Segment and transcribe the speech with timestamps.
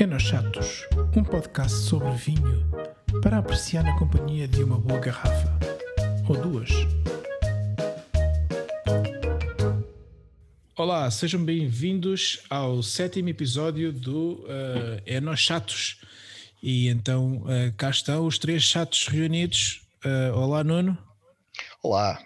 [0.00, 2.70] Enochatos, um podcast sobre vinho
[3.20, 5.58] para apreciar na companhia de uma boa garrafa
[6.28, 6.70] ou duas.
[10.76, 16.00] Olá, sejam bem-vindos ao sétimo episódio do uh, Enochatos.
[16.62, 19.82] E então uh, cá estão os três chatos reunidos.
[20.04, 20.96] Uh, olá, Nuno.
[21.82, 22.24] Olá.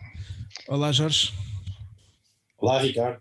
[0.68, 1.32] Olá, Jorge.
[2.58, 3.18] Olá, Ricardo.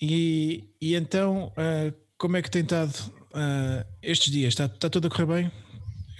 [0.00, 4.52] E, e então, uh, como é que tem estado uh, estes dias?
[4.52, 5.52] Está, está tudo a correr bem?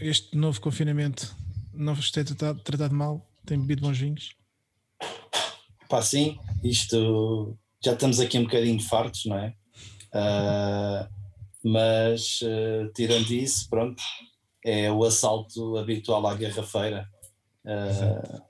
[0.01, 1.35] Este novo confinamento
[1.73, 3.27] não vos tem tratado, tratado mal?
[3.47, 4.35] Tem bebido bons vinhos?
[5.89, 9.55] Pá, sim, isto já estamos aqui um bocadinho fartos, não é?
[10.15, 11.09] Uh,
[11.63, 14.03] mas uh, tirando isso, pronto,
[14.65, 17.09] é o assalto habitual à garrafeira.
[17.65, 18.43] Uh,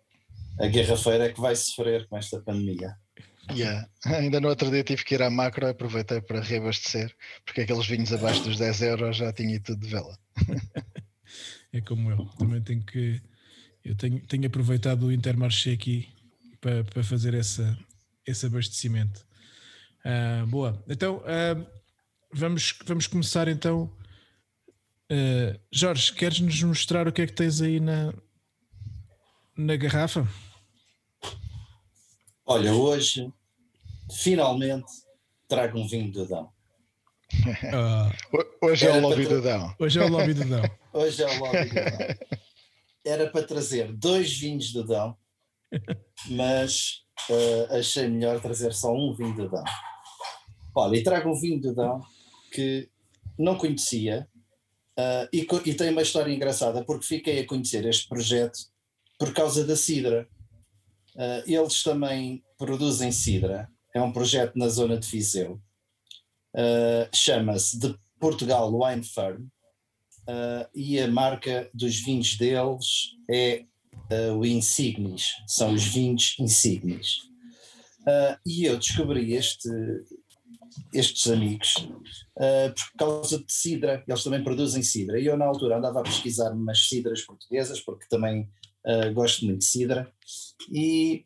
[0.60, 2.96] a garrafeira é que vai sofrer com esta pandemia.
[3.52, 3.88] Yeah.
[4.06, 8.12] Ainda no outro dia tive que ir à macro, aproveitei para reabastecer, porque aqueles vinhos
[8.12, 10.18] abaixo dos 10 euros já tinha tudo de vela.
[11.72, 13.20] é como eu, também tenho que.
[13.84, 16.08] Eu tenho, tenho aproveitado o Intermarché aqui
[16.60, 17.78] para, para fazer essa,
[18.26, 19.26] esse abastecimento.
[20.04, 21.66] Uh, boa, então uh,
[22.32, 23.92] vamos, vamos começar então.
[25.12, 28.14] Uh, Jorge, queres nos mostrar o que é que tens aí na,
[29.54, 30.26] na garrafa?
[32.46, 33.32] Olha, hoje
[34.10, 34.90] finalmente
[35.48, 36.52] trago um vinho do Dão.
[37.44, 39.74] Uh, hoje é o lobby do Dão.
[39.78, 40.62] Hoje é o lobby do Dão.
[40.92, 42.28] hoje é o lobby do Dão.
[43.04, 45.16] Era para trazer dois vinhos do Dão,
[46.30, 49.64] mas uh, achei melhor trazer só um vinho do Dão.
[50.74, 52.00] Olha, e trago um vinho do Dão
[52.52, 52.88] que
[53.38, 54.28] não conhecia
[54.98, 58.58] uh, e, e tem uma história engraçada porque fiquei a conhecer este projeto
[59.18, 60.28] por causa da Sidra.
[61.14, 65.60] Uh, eles também produzem Sidra, é um projeto na zona de Viseu.
[66.54, 69.44] Uh, Chama-se de Portugal Wine Farm
[70.28, 73.64] uh, e a marca dos vinhos deles é
[74.36, 77.22] o Insignis, são os vinhos Insignis.
[78.44, 79.68] e eu descobri este,
[80.92, 81.88] estes amigos
[82.34, 85.18] por causa de Sidra, eles também produzem Sidra.
[85.18, 88.50] E eu, na altura, andava a pesquisar umas Sidras portuguesas, porque também
[88.84, 90.12] uh, gosto muito de Sidra,
[90.70, 91.24] e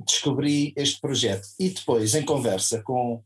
[0.00, 1.46] descobri este projeto.
[1.58, 3.22] E depois, em conversa com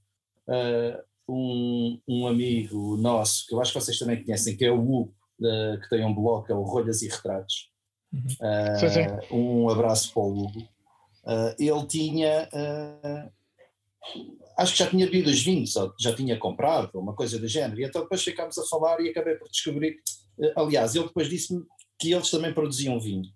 [0.49, 4.81] uh, um, um, amigo nosso, que eu acho que vocês também conhecem, que é o
[4.81, 7.71] Hugo, uh, que tem um blog, é o Rolhas e Retratos.
[8.13, 8.77] Uhum.
[8.77, 9.35] sim, sim.
[9.35, 10.69] Um abraço para o Hugo.
[11.59, 12.49] ele tinha
[14.61, 17.81] acho que já tinha bebido os vinhos, ou já tinha comprado, uma coisa do género.
[17.81, 19.97] E então depois ficámos a falar e acabei por descobrir.
[20.55, 21.65] Aliás, ele depois disse-me
[21.99, 23.31] que eles também produziam vinho.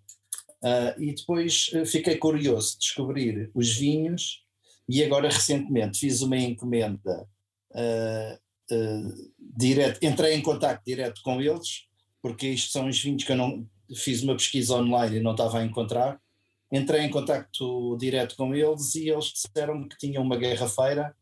[0.64, 4.42] Uh, e depois uh, fiquei curioso de descobrir os vinhos
[4.88, 7.28] e agora recentemente fiz uma encomenda
[7.72, 8.38] uh,
[9.38, 11.84] direto, entrei em contato direto com eles,
[12.22, 15.58] porque isto são os vinhos que eu não fiz uma pesquisa online e não estava
[15.58, 16.18] a encontrar.
[16.72, 21.14] Entrei em contato direto com eles e eles disseram que tinham uma garrafeira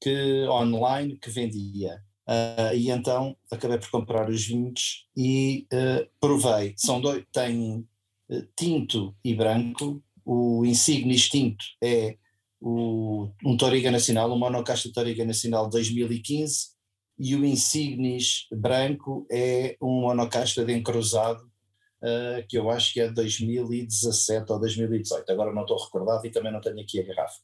[0.00, 2.02] que, online que vendia.
[2.26, 6.72] Uh, e então acabei por comprar os vinhos e uh, provei.
[6.78, 7.86] São dois, tem
[8.56, 10.02] tinto e branco.
[10.24, 12.16] O Insignis tinto é
[12.60, 16.72] o, um Toriga Nacional, um monocasta Toriga Nacional 2015,
[17.18, 21.42] e o Insignis branco é um monocasta de encruzado,
[22.02, 26.52] uh, que eu acho que é 2017 ou 2018, agora não estou recordado e também
[26.52, 27.40] não tenho aqui a garrafa.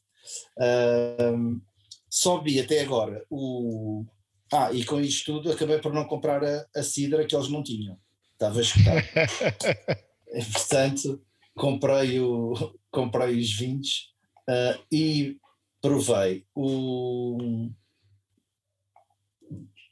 [0.57, 1.61] Uh,
[2.09, 4.05] só vi até agora o.
[4.51, 7.61] Ah, e com isto tudo acabei por não comprar a, a cidra que eles não
[7.61, 7.99] tinham.
[8.33, 9.03] Estava escutado.
[10.53, 11.21] portanto,
[11.55, 12.53] comprei, o,
[12.91, 14.13] comprei os vinhos
[14.49, 15.37] uh, e
[15.81, 17.69] provei o,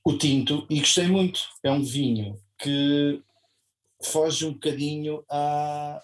[0.04, 1.40] o tinto e gostei muito.
[1.64, 3.22] É um vinho que
[4.04, 6.02] foge um bocadinho a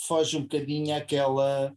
[0.00, 1.76] foge um bocadinho àquela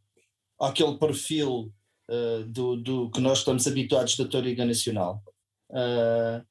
[0.59, 1.73] àquele perfil
[2.09, 5.23] uh, do, do que nós estamos habituados da Toriga Nacional.
[5.69, 6.45] Uh,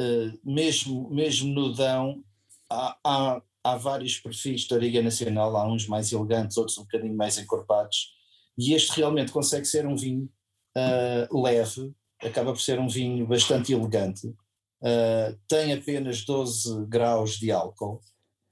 [0.00, 2.24] uh, mesmo, mesmo no Dão
[2.68, 7.16] há, há, há vários perfis de Origa Nacional, há uns mais elegantes, outros um bocadinho
[7.16, 8.14] mais encorpados,
[8.58, 10.28] e este realmente consegue ser um vinho
[10.76, 11.92] uh, leve,
[12.22, 18.00] acaba por ser um vinho bastante elegante, uh, tem apenas 12 graus de álcool,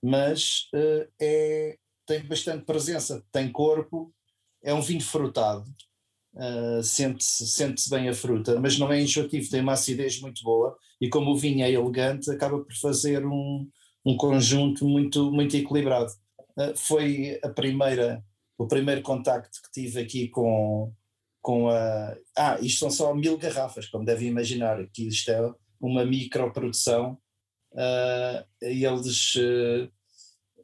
[0.03, 1.77] mas uh, é,
[2.07, 4.13] tem bastante presença, tem corpo,
[4.63, 5.65] é um vinho frutado,
[6.35, 10.77] Uh, sente-se sente bem a fruta, mas não é enjoativo, tem uma acidez muito boa
[11.01, 13.69] e como o vinho é elegante, acaba por fazer um,
[14.05, 16.13] um conjunto muito, muito equilibrado.
[16.57, 18.25] Uh, foi a primeira,
[18.57, 20.93] o primeiro contacto que tive aqui com,
[21.41, 22.17] com a.
[22.37, 27.19] Ah, isto são só mil garrafas, como devem imaginar, aqui isto é uma microprodução.
[27.73, 29.91] Uh, eles uh,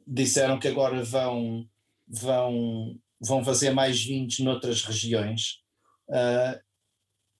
[0.05, 1.67] disseram que agora vão,
[2.07, 5.59] vão, vão fazer mais vinhos noutras regiões.
[6.09, 6.59] Uh,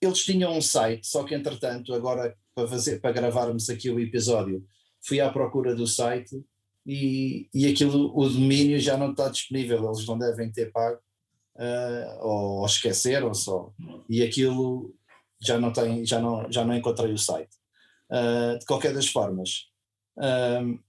[0.01, 4.65] eles tinham um site, só que entretanto, agora para, fazer, para gravarmos aqui o episódio,
[5.05, 6.43] fui à procura do site
[6.85, 10.99] e, e aquilo, o domínio já não está disponível, eles não devem ter pago,
[11.55, 13.73] uh, ou esqueceram só,
[14.09, 14.93] e aquilo
[15.41, 17.55] já não tem, já não, já não encontrei o site.
[18.09, 19.67] Uh, de qualquer das formas,
[20.17, 20.79] uh,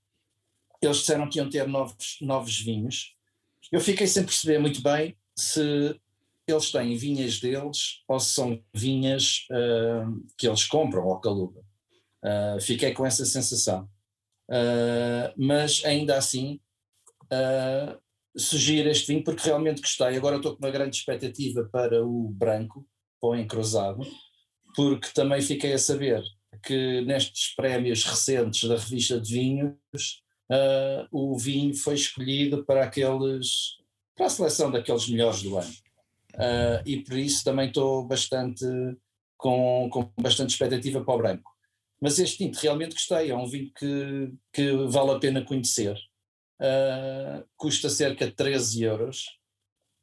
[0.83, 3.17] eles disseram que iam ter novos, novos vinhos.
[3.73, 5.99] Eu fiquei sem perceber muito bem se
[6.47, 11.61] eles têm vinhas deles ou se são vinhas uh, que eles compram ao Caluga.
[12.23, 13.89] Uh, fiquei com essa sensação.
[14.49, 16.61] Uh, mas ainda assim,
[17.25, 17.99] uh,
[18.37, 20.17] sugiro este vinho porque realmente gostei.
[20.17, 22.87] Agora estou com uma grande expectativa para o branco,
[23.21, 24.07] para o encruzado,
[24.75, 26.23] porque também fiquei a saber
[26.63, 33.77] que nestes prémios recentes da revista de vinhos, uh, o vinho foi escolhido para aqueles
[34.17, 35.73] para a seleção daqueles melhores do ano.
[36.35, 38.65] Uh, e por isso também estou bastante
[39.37, 41.56] com, com bastante expectativa para o branco.
[42.01, 45.97] Mas este tinto realmente gostei, é um vinho que, que vale a pena conhecer.
[46.61, 49.27] Uh, custa cerca de 13 euros.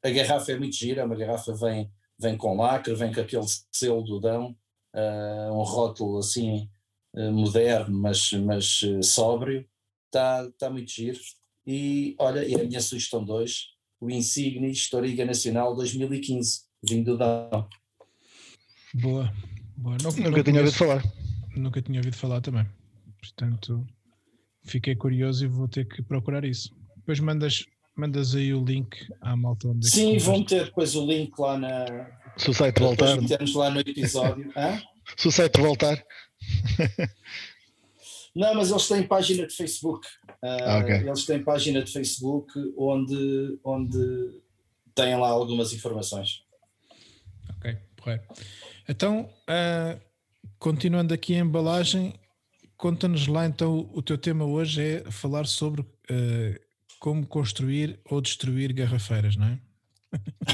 [0.02, 3.46] A garrafa é muito gira, é uma garrafa vem, vem com lacre, vem com aquele
[3.72, 4.56] selo do Dão,
[4.94, 6.68] uh, um rótulo assim
[7.14, 9.66] uh, moderno, mas, mas sóbrio.
[10.06, 11.18] Está tá muito giro.
[11.66, 13.68] E olha, é a minha sugestão 2,
[14.00, 17.68] o Insigne Historiga Nacional 2015, vinho do Dão.
[18.94, 19.32] Boa.
[19.76, 19.96] Boa.
[20.02, 21.23] Não, Nunca não tinha ouvido falar
[21.56, 22.66] nunca tinha ouvido falar também.
[23.18, 23.86] Portanto,
[24.64, 26.74] fiquei curioso e vou ter que procurar isso.
[26.96, 27.64] Depois mandas,
[27.96, 31.58] mandas aí o link à malta onde é Sim, vão ter depois o link lá
[31.58, 31.86] na.
[32.36, 33.20] Se o site voltar.
[33.20, 34.52] Metemos lá no episódio.
[35.16, 36.04] Se o site voltar.
[38.34, 40.08] Não, mas eles têm página de Facebook.
[40.42, 41.08] Uh, okay.
[41.08, 44.42] Eles têm página de Facebook onde, onde
[44.94, 46.42] têm lá algumas informações.
[47.56, 48.42] Ok, correto.
[48.88, 50.00] Então, uh,
[50.64, 52.14] continuando aqui a embalagem,
[52.78, 56.58] conta-nos lá então o teu tema hoje é falar sobre uh,
[56.98, 59.60] como construir ou destruir garrafeiras, não é?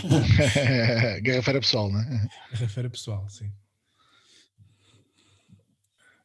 [1.22, 2.28] Garrafeira pessoal, não é?
[2.50, 3.52] Garrafeira pessoal, sim.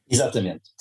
[0.10, 0.72] Exatamente.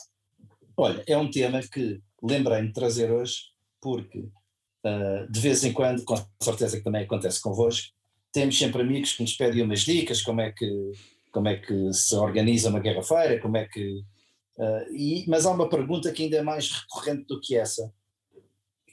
[0.75, 3.51] Olha, é um tema que lembrei-me de trazer hoje
[3.83, 7.93] porque uh, de vez em quando, com certeza que também acontece convosco,
[8.33, 10.93] temos sempre amigos que nos pedem umas dicas, como é que
[11.35, 14.05] como é que se organiza uma guerra-feira, como é que.
[14.57, 17.93] Uh, e, mas há uma pergunta que ainda é mais recorrente do que essa,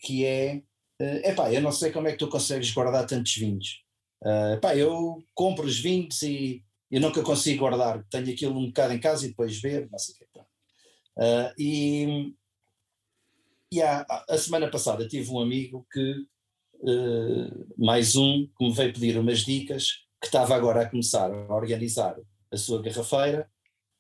[0.02, 0.64] que é:
[1.00, 3.84] uh, epá, eu não sei como é que tu consegues guardar tantos vinhos.
[4.24, 8.94] Uh, epá, eu compro os vinhos e eu nunca consigo guardar, tenho aquilo um bocado
[8.94, 10.40] em casa e depois ver, não sei o que.
[10.40, 12.34] Uh, e
[13.74, 16.12] e há, a semana passada tive um amigo que,
[16.82, 21.56] uh, mais um, que me veio pedir umas dicas, que estava agora a começar a
[21.56, 22.18] organizar
[22.52, 23.50] a sua garrafeira.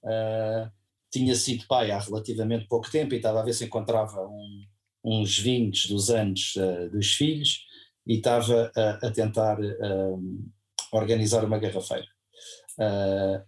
[0.03, 0.71] Uh,
[1.11, 4.65] tinha sido pai há relativamente pouco tempo e estava a ver se encontrava um,
[5.03, 7.65] uns vinhos dos anos uh, dos filhos
[8.07, 10.51] e estava a, a tentar uh,
[10.91, 12.07] organizar uma garrafeira.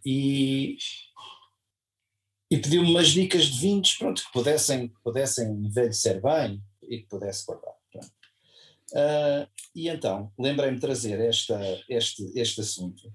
[0.05, 0.77] e
[2.53, 7.47] e pediu-me umas dicas de vinhos pronto, que pudessem, pudessem envelhecer bem e que pudesse
[7.47, 7.73] guardar.
[8.91, 13.11] Uh, e então, lembrei-me de trazer esta, este, este assunto,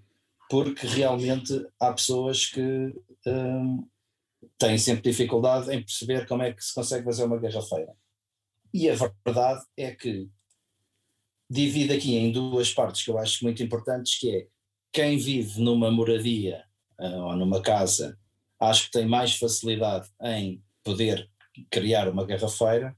[0.50, 2.94] porque realmente há pessoas que
[3.26, 3.86] um,
[4.58, 7.94] têm sempre dificuldade em perceber como é que se consegue fazer uma garrafeira.
[8.72, 10.28] E a verdade é que
[11.50, 14.46] divide aqui em duas partes que eu acho muito importantes, que é
[14.92, 16.64] quem vive numa moradia
[16.98, 18.18] uh, ou numa casa,
[18.60, 21.30] acho que tem mais facilidade em poder
[21.70, 22.96] criar uma garrafeira,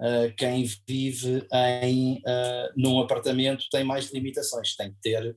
[0.00, 1.46] uh, quem vive
[1.82, 5.34] em, uh, num apartamento tem mais limitações, tem que ter eh,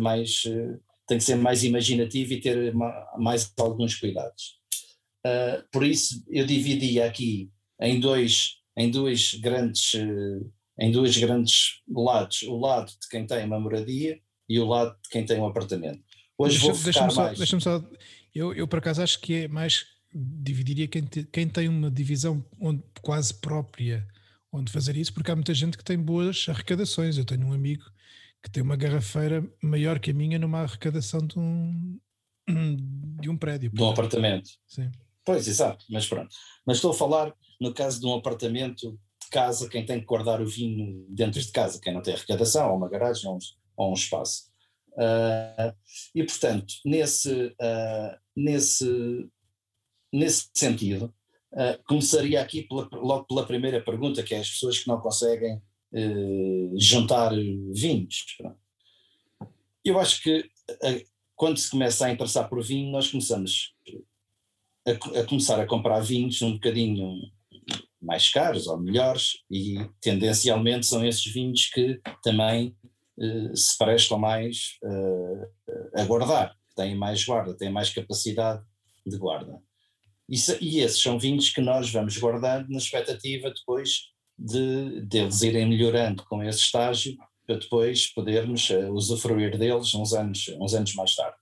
[0.00, 2.74] mais, uh, tem que ser mais imaginativo e ter
[3.18, 4.58] mais alguns cuidados.
[5.26, 7.50] Uh, por isso eu dividi aqui
[7.80, 9.92] em dois, em dois grandes,
[10.78, 15.08] em dois grandes lados, o lado de quem tem uma moradia e o lado de
[15.10, 16.02] quem tem um apartamento.
[16.38, 17.38] Hoje deixa, vou deixa mais.
[17.38, 17.82] Deixa-me só,
[18.34, 22.44] eu, eu por acaso acho que é mais dividiria quem, te, quem tem uma divisão
[22.60, 24.06] onde, quase própria
[24.52, 27.18] onde fazer isso, porque há muita gente que tem boas arrecadações.
[27.18, 27.84] Eu tenho um amigo
[28.46, 31.98] que tem uma garrafeira maior que a minha numa arrecadação de um,
[33.20, 33.72] de um prédio.
[33.72, 34.48] De um apartamento.
[34.68, 34.88] Sim.
[35.24, 36.32] Pois, exato, mas pronto.
[36.64, 40.40] Mas estou a falar no caso de um apartamento de casa, quem tem que guardar
[40.40, 43.38] o vinho dentro de casa, quem não tem arrecadação, ou uma garagem, ou um,
[43.76, 44.44] ou um espaço.
[44.92, 45.74] Uh,
[46.14, 49.28] e portanto, nesse, uh, nesse,
[50.12, 51.12] nesse sentido,
[51.52, 55.60] uh, começaria aqui pela, logo pela primeira pergunta, que é as pessoas que não conseguem
[55.92, 57.32] uh, juntar
[57.72, 58.36] vinhos.
[59.84, 63.74] Eu acho que uh, quando se começa a interessar por vinho, nós começamos
[64.86, 67.14] a, a, começar a comprar vinhos um bocadinho
[68.00, 72.76] mais caros ou melhores, e tendencialmente são esses vinhos que também
[73.54, 74.78] se prestam mais
[75.94, 78.62] a guardar, têm mais guarda, têm mais capacidade
[79.04, 79.60] de guarda.
[80.28, 85.68] Isso, e esses são vinhos que nós vamos guardando na expectativa depois de, deles irem
[85.68, 87.16] melhorando com esse estágio
[87.46, 91.36] para depois podermos uh, usufruir deles uns anos, uns anos mais tarde.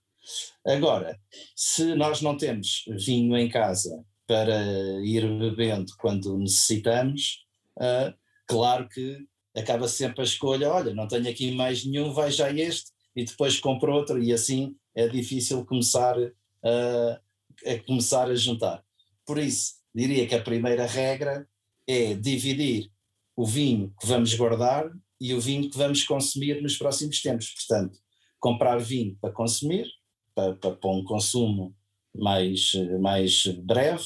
[0.65, 1.19] Agora,
[1.55, 4.59] se nós não temos vinho em casa para
[5.03, 7.45] ir bebendo quando necessitamos,
[7.77, 8.13] uh,
[8.47, 9.17] claro que
[9.55, 13.59] acaba sempre a escolha, olha, não tenho aqui mais nenhum, vai já este, e depois
[13.59, 17.19] compro outro, e assim é difícil começar uh,
[17.65, 18.83] a começar a juntar.
[19.25, 21.47] Por isso, diria que a primeira regra
[21.87, 22.91] é dividir
[23.35, 24.89] o vinho que vamos guardar
[25.19, 27.53] e o vinho que vamos consumir nos próximos tempos.
[27.53, 27.99] Portanto,
[28.39, 29.87] comprar vinho para consumir,
[30.33, 31.75] para, para, para um consumo
[32.13, 34.03] mais, mais breve,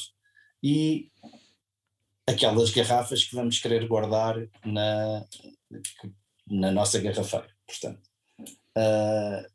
[0.62, 1.10] e
[2.28, 5.26] aquelas garrafas que vamos querer guardar na,
[6.48, 7.50] na nossa garrafeira.
[7.66, 8.02] Portanto,
[8.78, 9.52] uh,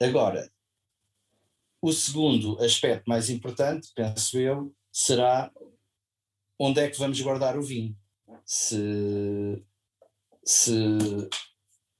[0.00, 0.50] agora,
[1.82, 5.50] o segundo aspecto mais importante, penso eu, será
[6.60, 7.96] onde é que vamos guardar o vinho.
[8.44, 9.64] Se,
[10.44, 10.74] se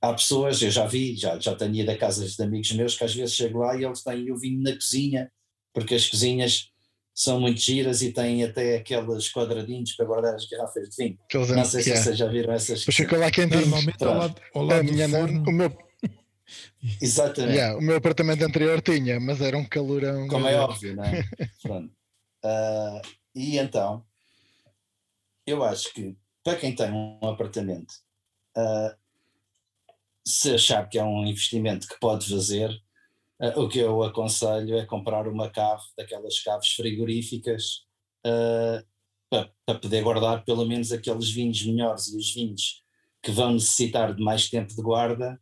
[0.03, 3.05] há pessoas, eu já vi, já, já tenho ido a casas de amigos meus que
[3.05, 5.33] às vezes chego lá e eles têm o vinho na cozinha,
[5.73, 6.69] porque as cozinhas
[7.15, 11.19] são muito giras e têm até aqueles quadradinhos para guardar as garrafas de vinho.
[11.57, 12.85] Não sei se vocês já viram essas.
[12.85, 13.63] Puxa, lá quentinho.
[13.63, 15.45] Normalmente ao lado, ao lado do forno.
[15.49, 15.77] O meu,
[17.01, 17.57] Exatamente.
[17.57, 20.29] Yeah, o meu apartamento anterior tinha, mas era um calorão.
[20.29, 21.21] Como é óbvio, não é?
[22.45, 23.01] uh,
[23.35, 24.05] e então,
[25.51, 27.93] eu acho que para quem tem um apartamento,
[28.57, 28.97] uh,
[30.27, 32.71] se achar que é um investimento que pode fazer,
[33.41, 37.87] uh, o que eu aconselho é comprar uma cave, daquelas caves frigoríficas,
[39.31, 42.83] para, para poder guardar pelo menos aqueles vinhos melhores e os vinhos
[43.23, 45.41] que vão necessitar de mais tempo de guarda,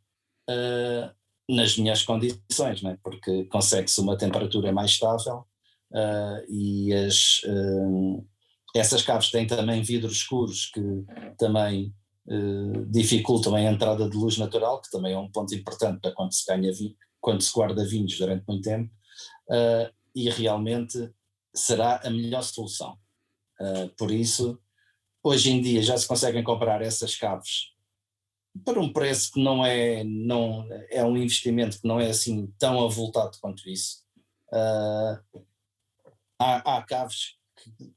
[0.48, 2.98] uh, nas minhas condições, né?
[3.02, 5.46] porque consegue-se uma temperatura mais estável
[5.92, 8.26] uh, e as, uh,
[8.78, 11.04] essas caves têm também vidros escuros que
[11.38, 11.94] também
[12.26, 16.34] uh, dificultam a entrada de luz natural, que também é um ponto importante para quando
[16.34, 18.90] se ganha vinho, quando se guarda vinhos durante muito tempo,
[20.14, 21.10] e realmente
[21.54, 22.96] será a melhor solução.
[23.96, 24.58] por isso,
[25.22, 27.72] hoje em dia já se conseguem comprar essas caves
[28.64, 32.84] para um preço que não é, não, é um investimento que não é assim tão
[32.84, 34.04] avultado quanto isso.
[34.52, 35.44] Uh,
[36.38, 37.37] há, há caves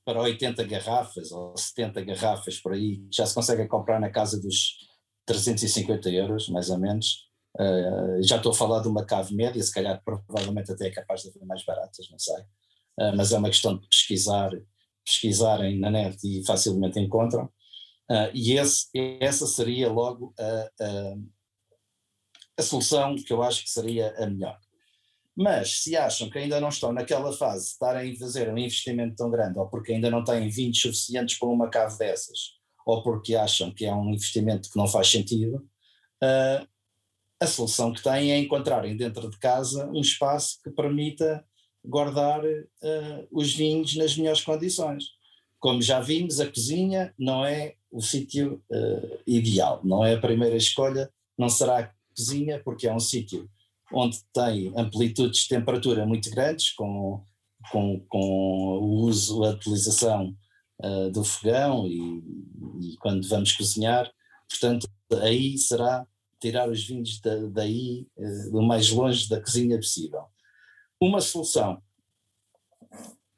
[0.05, 4.77] para 80 garrafas ou 70 garrafas por aí, já se conseguem comprar na casa dos
[5.25, 7.29] 350 euros, mais ou menos.
[7.59, 11.21] Uh, já estou a falar de uma cave média, se calhar provavelmente até é capaz
[11.21, 12.41] de haver mais baratas, não sei.
[12.99, 14.51] Uh, mas é uma questão de pesquisar,
[15.05, 17.45] pesquisarem na net e facilmente encontram.
[18.09, 18.87] Uh, e esse,
[19.19, 21.13] essa seria logo a, a,
[22.57, 24.57] a, solução que eu acho que seria a melhor.
[25.35, 29.15] Mas se acham que ainda não estão naquela fase de estarem a fazer um investimento
[29.15, 32.37] tão grande, ou porque ainda não têm vinhos suficientes para uma cave dessas,
[32.85, 35.57] ou porque acham que é um investimento que não faz sentido,
[36.23, 36.67] uh,
[37.39, 41.43] a solução que têm é encontrarem dentro de casa um espaço que permita
[41.83, 45.05] guardar uh, os vinhos nas melhores condições.
[45.59, 49.81] Como já vimos, a cozinha não é o sítio uh, ideal.
[49.83, 53.49] Não é a primeira escolha, não será a cozinha, porque é um sítio
[53.93, 57.23] onde tem amplitudes de temperatura muito grandes, com,
[57.71, 60.35] com, com o uso, a utilização
[60.83, 62.23] uh, do fogão e,
[62.81, 64.11] e, quando vamos cozinhar.
[64.49, 64.87] Portanto,
[65.21, 66.05] aí será
[66.39, 70.23] tirar os vinhos da, daí, uh, do mais longe da cozinha possível.
[70.99, 71.81] Uma solução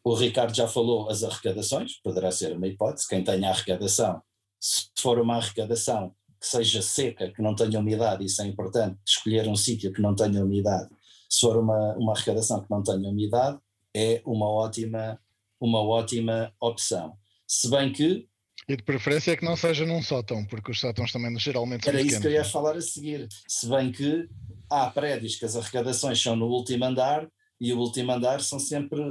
[0.03, 3.07] o Ricardo já falou as arrecadações, poderá ser uma hipótese.
[3.07, 4.21] Quem tenha arrecadação
[4.59, 9.47] se for uma arrecadação que seja seca, que não tenha umidade, isso é importante, escolher
[9.47, 10.89] um sítio que não tenha umidade.
[11.29, 13.57] Se for uma, uma arrecadação que não tenha umidade,
[13.95, 15.17] é uma ótima,
[15.57, 17.13] uma ótima opção.
[17.47, 18.27] Se bem que.
[18.67, 21.93] E de preferência é que não seja num sótão, porque os sótãos também geralmente são
[21.93, 22.43] Era isso que eu ia é?
[22.43, 23.29] falar a seguir.
[23.47, 24.27] Se bem que
[24.69, 27.25] há prédios que as arrecadações são no último andar
[27.59, 29.01] e o último andar são sempre,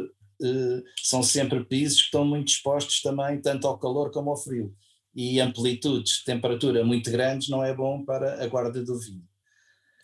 [0.43, 4.75] eh, são sempre pisos que estão muito expostos também, tanto ao calor como ao frio
[5.15, 9.25] e amplitudes de temperatura muito grandes não é bom para a guarda do vinho.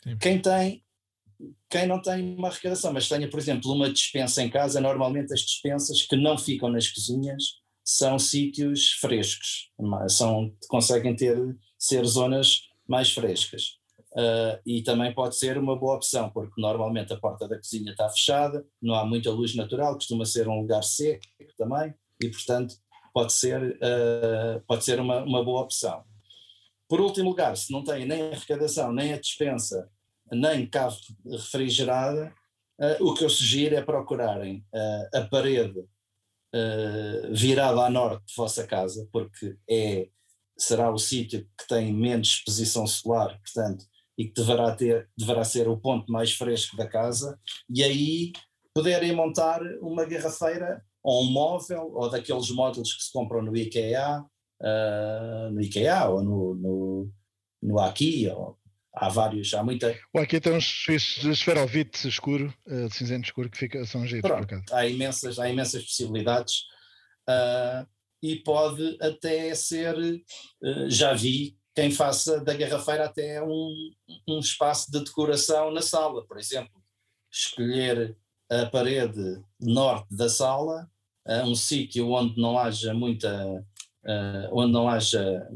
[0.02, 0.18] Sim.
[0.18, 0.82] Quem tem
[1.70, 5.40] quem não tem uma arrecadação, mas tenha, por exemplo, uma dispensa em casa, normalmente as
[5.40, 7.44] dispensas que não ficam nas cozinhas
[7.84, 9.70] são sítios frescos,
[10.08, 11.38] são, conseguem ter,
[11.78, 13.78] ser zonas mais frescas.
[14.12, 18.08] Uh, e também pode ser uma boa opção, porque normalmente a porta da cozinha está
[18.08, 21.22] fechada, não há muita luz natural, costuma ser um lugar seco
[21.56, 22.74] também, e portanto
[23.18, 26.04] pode ser, uh, pode ser uma, uma boa opção.
[26.88, 29.90] Por último lugar, se não tem nem a arrecadação, nem a dispensa,
[30.30, 30.96] nem cave
[31.28, 32.32] refrigerada,
[32.80, 38.34] uh, o que eu sugiro é procurarem uh, a parede uh, virada a norte de
[38.36, 40.08] vossa casa, porque é,
[40.56, 43.84] será o sítio que tem menos exposição solar, portanto,
[44.16, 47.36] e que deverá, ter, deverá ser o ponto mais fresco da casa,
[47.68, 48.32] e aí
[48.72, 54.24] poderem montar uma garrafeira ou um móvel, ou daqueles módulos que se compram no IKEA,
[55.52, 57.10] no IKEA ou no, no,
[57.62, 58.58] no Aki, ou
[58.98, 59.96] há vários, há muita.
[60.12, 64.64] O aqui tem uns esferovite escuro, uh, de cinzento escuro, que fica, são giros acaso.
[64.72, 66.62] Há imensas, há imensas possibilidades
[67.28, 67.86] uh,
[68.22, 73.90] e pode até ser, uh, já vi quem faça da garrafeira até um,
[74.28, 76.82] um espaço de decoração na sala, por exemplo,
[77.32, 78.16] escolher
[78.50, 80.90] a parede norte da sala,
[81.44, 83.64] um sítio onde não haja muita,
[84.52, 85.46] onde não haja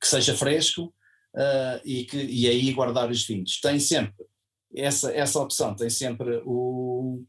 [0.00, 0.92] que seja fresco,
[1.34, 3.60] uh, e, que, e aí guardar os vinhos.
[3.60, 4.24] Tem sempre
[4.74, 7.22] essa, essa opção, tem sempre o,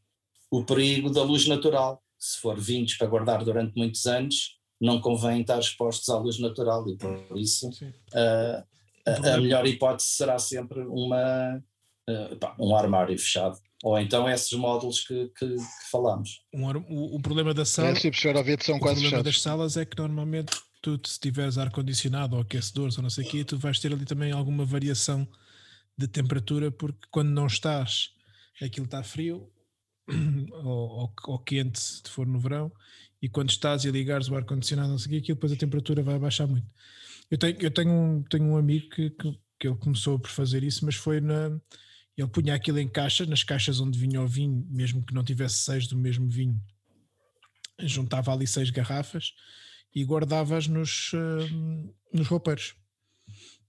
[0.49, 2.01] o perigo da luz natural.
[2.17, 6.87] Se for vinhos para guardar durante muitos anos, não convém estar expostos à luz natural
[6.87, 8.63] e por isso uh,
[9.05, 11.61] a, a, melhor hipótese será sempre uma,
[12.09, 13.57] uh, pá, um armário fechado.
[13.83, 16.41] Ou então esses módulos que, que, que falamos.
[16.53, 17.89] Um, o, o, problema da sala.
[17.89, 17.95] É,
[18.65, 19.25] são o problema fechados.
[19.25, 23.29] das salas é que normalmente tu, se tiveres ar-condicionado ou aquecedores ou não sei o
[23.29, 25.27] quê, tu vais ter ali também alguma variação
[25.97, 28.11] de temperatura, porque quando não estás,
[28.61, 29.51] aquilo está frio
[30.63, 32.71] ou, ou, ou, quente, se for no verão,
[33.21, 36.01] e quando estás e ligares o ar-condicionado, não sei o quê, aquilo depois a temperatura
[36.01, 36.67] vai baixar muito.
[37.29, 40.63] Eu tenho, eu tenho, um, tenho um amigo que, que, que ele começou por fazer
[40.63, 41.51] isso, mas foi na.
[42.17, 45.59] Ele punha aquilo em caixas, nas caixas onde vinha o vinho, mesmo que não tivesse
[45.59, 46.61] seis do mesmo vinho,
[47.79, 49.33] juntava ali seis garrafas
[49.93, 52.75] e guardavas nos, uh, nos roupeiros.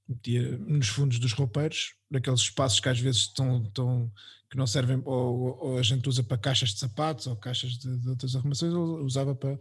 [0.06, 4.12] Metia nos fundos dos roupeiros, naqueles espaços que às vezes estão, estão
[4.50, 7.98] que não servem, ou, ou, a gente usa para caixas de sapatos ou caixas de,
[7.98, 9.58] de outras arrumações, usava para,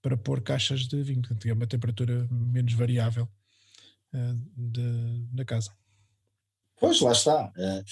[0.00, 3.28] para pôr caixas de vinho, portanto, tinha uma temperatura menos variável
[4.14, 5.72] uh, de, na casa.
[6.82, 7.52] Pois lá está.
[7.56, 7.84] Eh,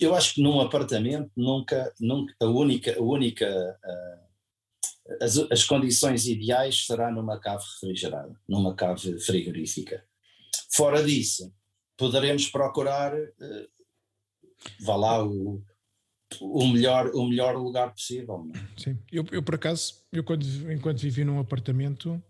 [0.00, 3.76] eu acho que num apartamento nunca, nunca a única, a única
[5.20, 10.04] as, as condições ideais será numa cave refrigerada, numa cave frigorífica.
[10.70, 11.52] Fora disso,
[11.96, 13.68] poderemos procurar, uh,
[14.80, 15.62] vá lá, o,
[16.40, 18.48] o, melhor, o melhor lugar possível.
[18.54, 18.80] É?
[18.80, 22.22] Sim, eu, eu por acaso, eu quando, enquanto vivi num apartamento,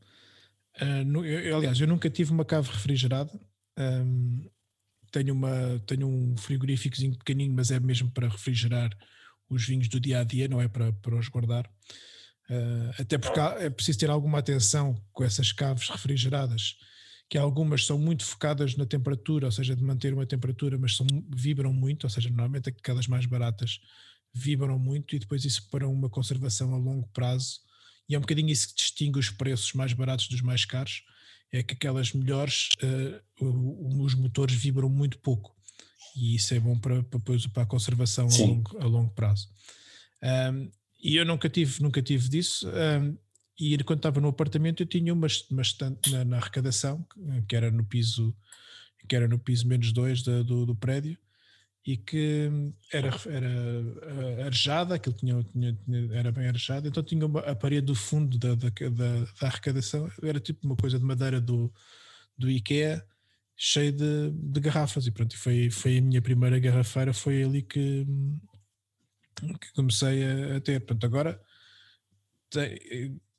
[0.81, 3.33] uh, no, eu, aliás, eu nunca tive uma cave refrigerada.
[3.79, 4.49] Um,
[5.11, 8.91] tenho, uma, tenho um frigoríficozinho pequenino, mas é mesmo para refrigerar
[9.49, 11.67] os vinhos do dia a dia, não é para, para os guardar.
[12.49, 16.77] Uh, até porque há, é preciso ter alguma atenção com essas caves refrigeradas,
[17.29, 21.07] que algumas são muito focadas na temperatura, ou seja, de manter uma temperatura, mas são,
[21.35, 23.81] vibram muito, ou seja, normalmente aquelas mais baratas
[24.33, 27.61] vibram muito e depois isso para uma conservação a longo prazo,
[28.09, 31.03] e é um bocadinho isso que distingue os preços mais baratos dos mais caros,
[31.53, 35.55] é que aquelas melhores, uh, os motores vibram muito pouco,
[36.17, 39.49] e isso é bom para, para, a conservação a longo, a longo, prazo.
[40.23, 40.71] Um,
[41.03, 42.69] e eu nunca tive, nunca tive disso.
[42.69, 43.17] Um,
[43.59, 47.07] e quando estava no apartamento eu tinha uma, uma estante na, na, arrecadação,
[47.47, 48.35] que era no piso,
[49.09, 51.19] que era no piso menos dois do, do, do prédio,
[51.87, 52.51] e que
[52.93, 55.79] era, era eh, arejada, aquilo tinha, tinha,
[56.13, 58.89] era bem arejada, então tinha uma, a parede do fundo da, da, da,
[59.41, 61.73] da, arrecadação, era tipo uma coisa de madeira do,
[62.37, 63.07] do IKEA,
[63.57, 68.05] cheia de, de garrafas, e pronto, foi, foi a minha primeira garrafeira, foi ali que,
[69.61, 70.81] que comecei a, a ter.
[70.81, 71.41] Portanto, agora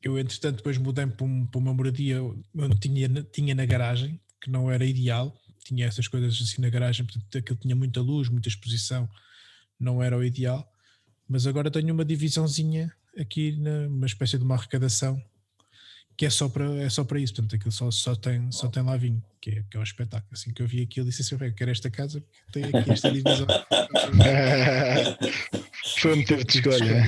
[0.02, 4.72] eu entretanto depois mudei para, para uma moradia onde tinha, tinha na garagem, que não
[4.72, 9.10] era ideal, tinha essas coisas assim na garagem, portanto aquilo tinha muita luz, muita exposição,
[9.80, 10.72] não era o ideal,
[11.28, 13.58] mas agora tenho uma divisãozinha aqui,
[13.90, 15.22] uma espécie de uma arrecadação
[16.18, 18.82] que é só para, é só para isso, portanto aquilo só, só, tem, só tem
[18.82, 20.34] lá vinho, que é, que é um espetáculo.
[20.34, 23.12] Assim que eu vi aquilo, disse assim: eu quero esta casa porque tem aqui esta
[23.12, 23.46] divisão.
[26.00, 27.04] Foi um motivo de escolha.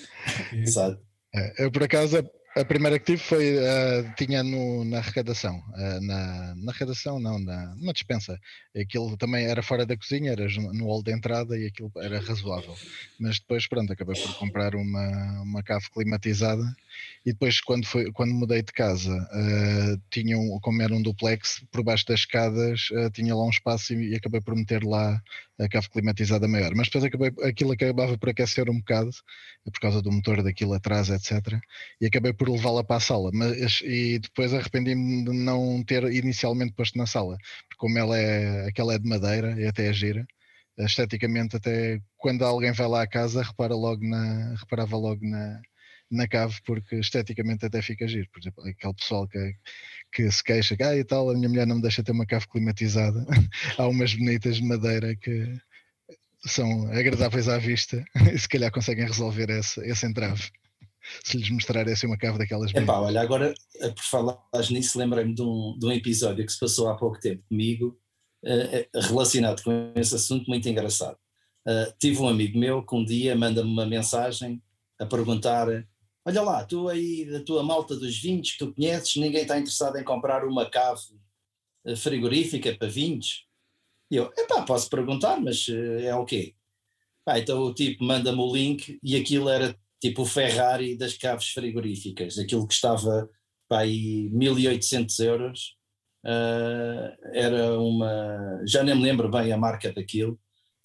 [0.54, 0.98] Exato.
[1.34, 2.24] É, eu, por acaso,
[2.56, 7.36] A primeira que tive foi, uh, tinha no, na arrecadação, uh, na, na arrecadação não,
[7.36, 8.38] na, numa dispensa.
[8.80, 12.76] Aquilo também era fora da cozinha, era no hall de entrada e aquilo era razoável.
[13.18, 16.62] Mas depois, pronto, acabei por comprar uma, uma cave climatizada
[17.26, 21.60] e depois quando, foi, quando mudei de casa, uh, tinha um, como era um duplex,
[21.72, 25.20] por baixo das escadas tinha lá um espaço e, e acabei por meter lá
[25.58, 26.72] a cave climatizada maior.
[26.74, 29.10] Mas depois acabei, aquilo acabava por aquecer um bocado,
[29.64, 31.58] por causa do motor daquilo atrás, etc.
[32.00, 33.30] E acabei por levá-la para a sala.
[33.32, 37.36] Mas, e depois arrependi-me de não ter inicialmente posto na sala,
[37.68, 40.26] porque como ela é, aquela é de madeira e até é gira,
[40.78, 45.60] esteticamente até quando alguém vai lá à casa repara logo na, reparava logo na,
[46.10, 48.28] na cave porque esteticamente até fica giro.
[48.32, 49.54] Por exemplo, aquele pessoal que,
[50.12, 52.26] que se queixa que ah, e tal, a minha mulher não me deixa ter uma
[52.26, 53.24] cave climatizada.
[53.78, 55.58] Há umas bonitas de madeira que
[56.46, 60.50] são agradáveis à vista e se calhar conseguem resolver esse, esse entrave.
[61.24, 64.38] Se lhes mostrar essa uma cave daquelas Epá, olha, agora por falar
[64.70, 67.98] nisso, lembrei-me de um, de um episódio que se passou há pouco tempo comigo,
[68.44, 71.18] uh, relacionado com esse assunto, muito engraçado.
[71.66, 74.62] Uh, tive um amigo meu que um dia manda-me uma mensagem
[74.98, 75.66] a perguntar:
[76.24, 79.96] Olha lá, tu aí, da tua malta dos vinhos que tu conheces, ninguém está interessado
[79.96, 81.00] em comprar uma cave
[81.96, 83.46] frigorífica para vinhos?
[84.10, 86.54] E eu, epá, posso perguntar, mas é o quê?
[87.24, 91.48] Pá, então o tipo manda-me o link e aquilo era tipo o Ferrari das caves
[91.48, 93.26] frigoríficas, aquilo que estava
[93.66, 95.76] pá, aí 1800 euros,
[96.26, 100.38] uh, era uma, já nem me lembro bem a marca daquilo,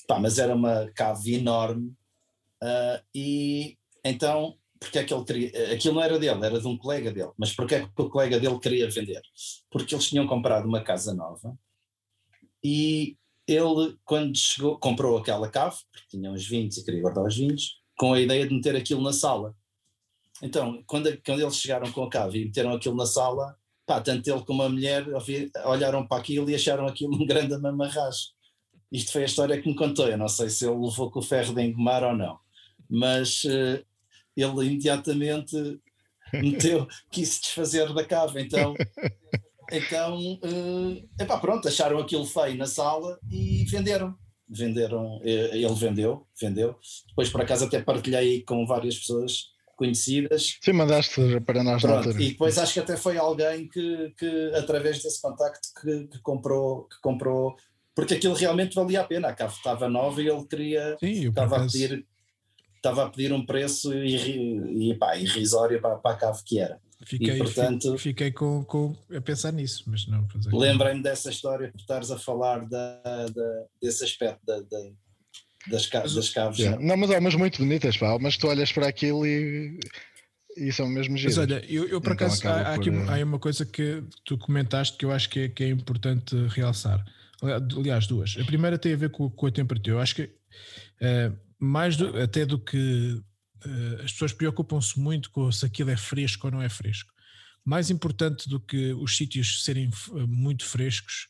[0.08, 1.90] pá, mas era uma cave enorme
[2.64, 6.78] uh, e então porque é que ele queria, aquilo não era dele, era de um
[6.78, 9.22] colega dele, mas porque é que o colega dele queria vender?
[9.70, 11.60] Porque eles tinham comprado uma casa nova
[12.64, 17.36] e ele, quando chegou, comprou aquela cave, porque tinha uns vinhos e queria guardar os
[17.36, 19.54] vinhos, com a ideia de meter aquilo na sala.
[20.42, 24.26] Então, quando, quando eles chegaram com a cave e meteram aquilo na sala, pá, tanto
[24.26, 25.06] ele como a mulher
[25.66, 28.30] olharam para aquilo e acharam aquilo um grande mamarragem.
[28.90, 30.08] Isto foi a história que me contou.
[30.08, 32.40] Eu não sei se ele levou com o ferro de engomar ou não,
[32.90, 33.86] mas uh,
[34.36, 35.82] ele imediatamente
[36.34, 38.42] meteu, quis se desfazer da cave.
[38.42, 38.76] Então,
[39.70, 44.18] então uh, epá, pronto, acharam aquilo feio na sala e venderam
[44.50, 46.76] venderam, eh, ele vendeu, vendeu.
[47.10, 50.58] Depois por acaso até partilhei com várias pessoas conhecidas.
[50.62, 52.22] Sim, mandaste para nós Pronto, na altura.
[52.22, 56.84] E depois acho que até foi alguém que, que através desse contacto que, que, comprou,
[56.86, 57.56] que comprou,
[57.96, 61.58] porque aquilo realmente valia a pena, a cave estava nova e ele queria, Sim, estava,
[61.58, 62.06] a pedir,
[62.76, 66.80] estava a pedir um preço e, e pá, irrisório para, para a cave que era.
[67.06, 70.28] Fiquei, e, portanto, fiquei com, com, a pensar nisso, mas não.
[70.52, 74.92] Lembrei-me dessa história por estares a falar da, da desse aspecto da, da,
[75.68, 76.60] das, das caves.
[76.60, 76.84] Yeah.
[76.84, 79.80] Não, mas há umas muito bonitas, pá, mas tu olhas para aquilo e,
[80.58, 81.38] e são mesmo giras.
[81.38, 82.82] Mas olha, eu, eu por então acaso, há, por...
[82.82, 86.36] aqui, há uma coisa que tu comentaste que eu acho que é, que é importante
[86.50, 87.04] realçar.
[87.42, 88.36] Aliás, duas.
[88.38, 89.96] A primeira tem a ver com, com a temperatura.
[89.96, 93.22] Eu acho que uh, mais do, até do que
[94.04, 97.14] as pessoas preocupam-se muito com se aquilo é fresco ou não é fresco.
[97.64, 101.28] Mais importante do que os sítios serem eh, muito frescos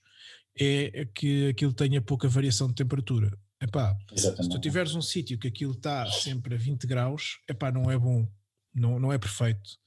[0.57, 3.37] é que aquilo tenha pouca variação de temperatura.
[3.61, 4.43] Epá, Exatamente.
[4.45, 7.97] se tu tiveres um sítio que aquilo está sempre a 20 graus, epá, não é
[7.97, 8.27] bom,
[8.73, 9.77] não, não é perfeito.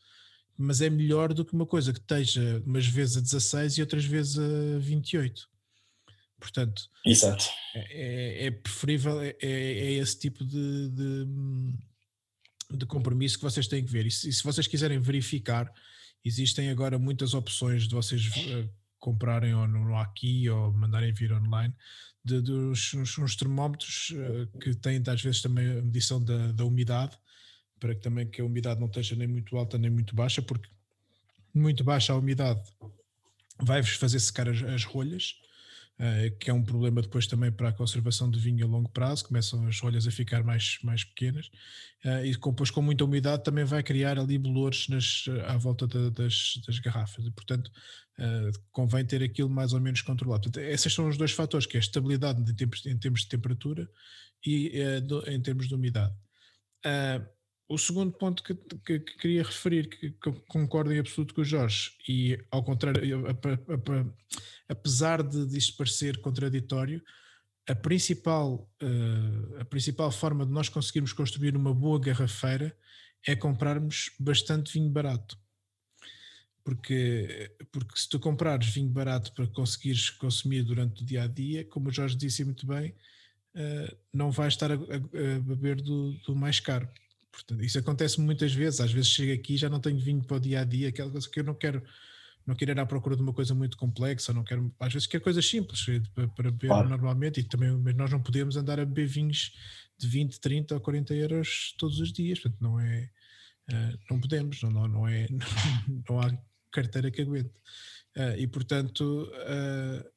[0.57, 4.05] Mas é melhor do que uma coisa que esteja umas vezes a 16 e outras
[4.05, 5.49] vezes a 28.
[6.39, 7.45] Portanto, Exato.
[7.75, 11.27] É, é preferível, é, é, esse tipo de, de,
[12.77, 14.07] de compromisso que vocês têm que ver.
[14.07, 15.73] E se, e se, vocês quiserem verificar,
[16.25, 21.75] existem agora muitas opções de vocês uh, comprarem ou no aqui ou mandarem vir online
[22.25, 26.65] de, dos uns, uns termómetros uh, que têm às vezes também a medição da, da
[26.65, 27.19] umidade
[27.81, 30.69] para que também que a umidade não esteja nem muito alta nem muito baixa, porque
[31.53, 32.63] muito baixa a umidade
[33.61, 35.35] vai-vos fazer secar as, as rolhas
[36.03, 39.25] Uh, que é um problema depois também para a conservação de vinho a longo prazo,
[39.25, 41.47] começam as rolhas a ficar mais, mais pequenas,
[42.05, 46.11] uh, e depois com muita umidade também vai criar ali bolores nas, à volta de,
[46.11, 47.71] das, das garrafas, e portanto
[48.19, 50.43] uh, convém ter aquilo mais ou menos controlado.
[50.43, 53.29] Portanto, esses são os dois fatores, que é a estabilidade em termos, em termos de
[53.29, 53.89] temperatura
[54.45, 56.13] e do, em termos de umidade.
[57.69, 61.45] O segundo ponto que, que, que queria referir, que, que, concordo em absoluto com o
[61.45, 63.25] Jorge, e ao contrário,
[64.69, 67.03] apesar de, de isto parecer contraditório,
[67.69, 72.77] a principal, uh, a principal forma de nós conseguirmos construir uma boa garrafeira
[73.27, 75.39] é comprarmos bastante vinho barato.
[76.65, 81.65] Porque, porque se tu comprares vinho barato para conseguires consumir durante o dia a dia,
[81.65, 82.95] como o Jorge disse muito bem,
[83.55, 86.89] uh, não vais estar a, a, a beber do, do mais caro
[87.33, 88.81] Portanto, isso acontece muitas vezes.
[88.81, 91.11] Às vezes chego aqui e já não tenho vinho para o dia a dia, aquela
[91.11, 91.83] coisa que eu não quero
[92.47, 95.23] não quero ir à procura de uma coisa muito complexa, não quero, às vezes quero
[95.23, 96.89] coisas simples eh, para, para beber claro.
[96.89, 99.53] normalmente e também, mas nós não podemos andar a beber vinhos
[99.97, 103.09] de 20, 30 ou 40 euros todos os dias, portanto não é,
[103.71, 105.39] uh, não podemos, não, não, não é, não,
[106.09, 106.37] não, há
[106.71, 107.53] carteira que aguente.
[108.17, 110.11] Uh, e portanto, uh,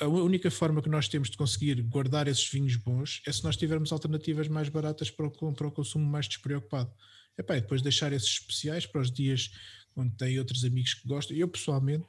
[0.00, 3.56] a única forma que nós temos de conseguir guardar esses vinhos bons é se nós
[3.56, 6.92] tivermos alternativas mais baratas para o, para o consumo mais despreocupado.
[7.36, 9.50] Epá, e depois deixar esses especiais para os dias
[9.96, 11.36] onde tem outros amigos que gostam.
[11.36, 12.06] Eu pessoalmente,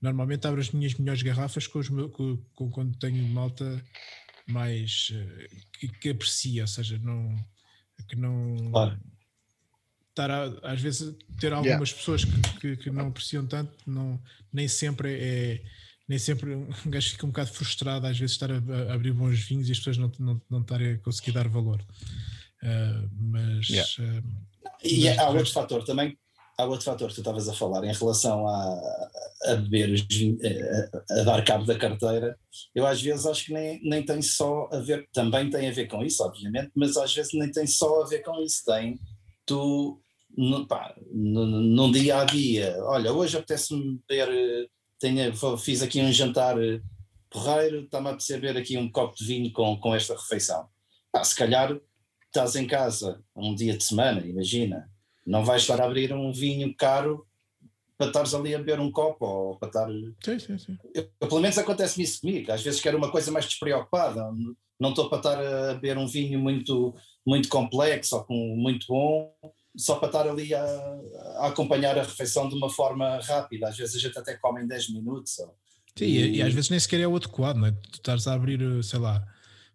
[0.00, 3.82] normalmente abro as minhas melhores garrafas com os meus, com, com, quando tenho malta
[4.46, 7.34] mais uh, que, que, aprecia, ou seja, não
[8.08, 9.00] que não claro.
[10.10, 11.96] estar a, às vezes ter algumas yeah.
[11.96, 15.62] pessoas que, que, que, não apreciam tanto, não, nem sempre é
[16.08, 16.54] nem sempre
[16.86, 19.72] um gajo fica um bocado frustrado às vezes estar a, a abrir bons vinhos e
[19.72, 21.80] as pessoas não, não, não estarem a conseguir dar valor.
[22.62, 23.90] Uh, mas yeah.
[24.00, 24.24] uh,
[24.82, 26.16] e há outro fator também
[26.58, 29.08] há outro fator que tu estavas a falar em relação a,
[29.46, 32.38] a beber os a, a, dar cabo da carteira.
[32.74, 35.86] Eu às vezes acho que nem, nem tem só a ver, também tem a ver
[35.86, 38.64] com isso, obviamente, mas às vezes nem tem só a ver com isso.
[38.64, 38.98] Tem
[39.44, 40.00] tu,
[40.36, 46.56] no, pá, num dia a dia, olha, hoje apetece-me beber, tenho, fiz aqui um jantar
[47.30, 50.68] porreiro, está-me a perceber aqui um copo de vinho com, com esta refeição.
[51.12, 51.78] Pá, se calhar
[52.26, 54.90] estás em casa um dia de semana, imagina
[55.26, 57.26] não vais estar a abrir um vinho caro
[57.98, 59.88] para estares ali a beber um copo ou para estar.
[60.24, 60.78] Sim, sim, sim.
[60.94, 62.52] Eu, pelo menos acontece-me isso comigo.
[62.52, 64.22] Às vezes quero uma coisa mais despreocupada.
[64.78, 66.94] Não estou para estar a beber um vinho muito,
[67.26, 69.34] muito complexo ou com, muito bom,
[69.76, 70.64] só para estar ali a,
[71.38, 73.68] a, acompanhar a refeição de uma forma rápida.
[73.68, 75.38] Às vezes a gente até come em 10 minutos.
[75.38, 75.54] Ou,
[75.96, 77.72] sim, e, e, às vezes nem sequer é o adequado, não é?
[77.72, 79.26] Tu estás a abrir, sei lá,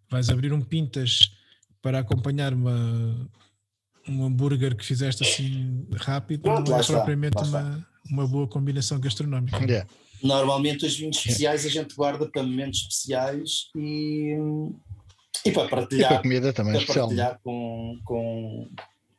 [0.10, 1.32] vais abrir um pintas
[1.82, 3.30] para acompanhar uma,
[4.08, 9.00] um hambúrguer que fizeste assim rápido Pronto, não é está, propriamente uma, uma boa combinação
[9.00, 9.58] gastronómica.
[9.58, 9.88] Yeah.
[10.24, 14.36] Normalmente os vinhos especiais a gente guarda para momentos especiais e,
[15.46, 18.70] e para partilhar, e para comida também para partilhar com, com,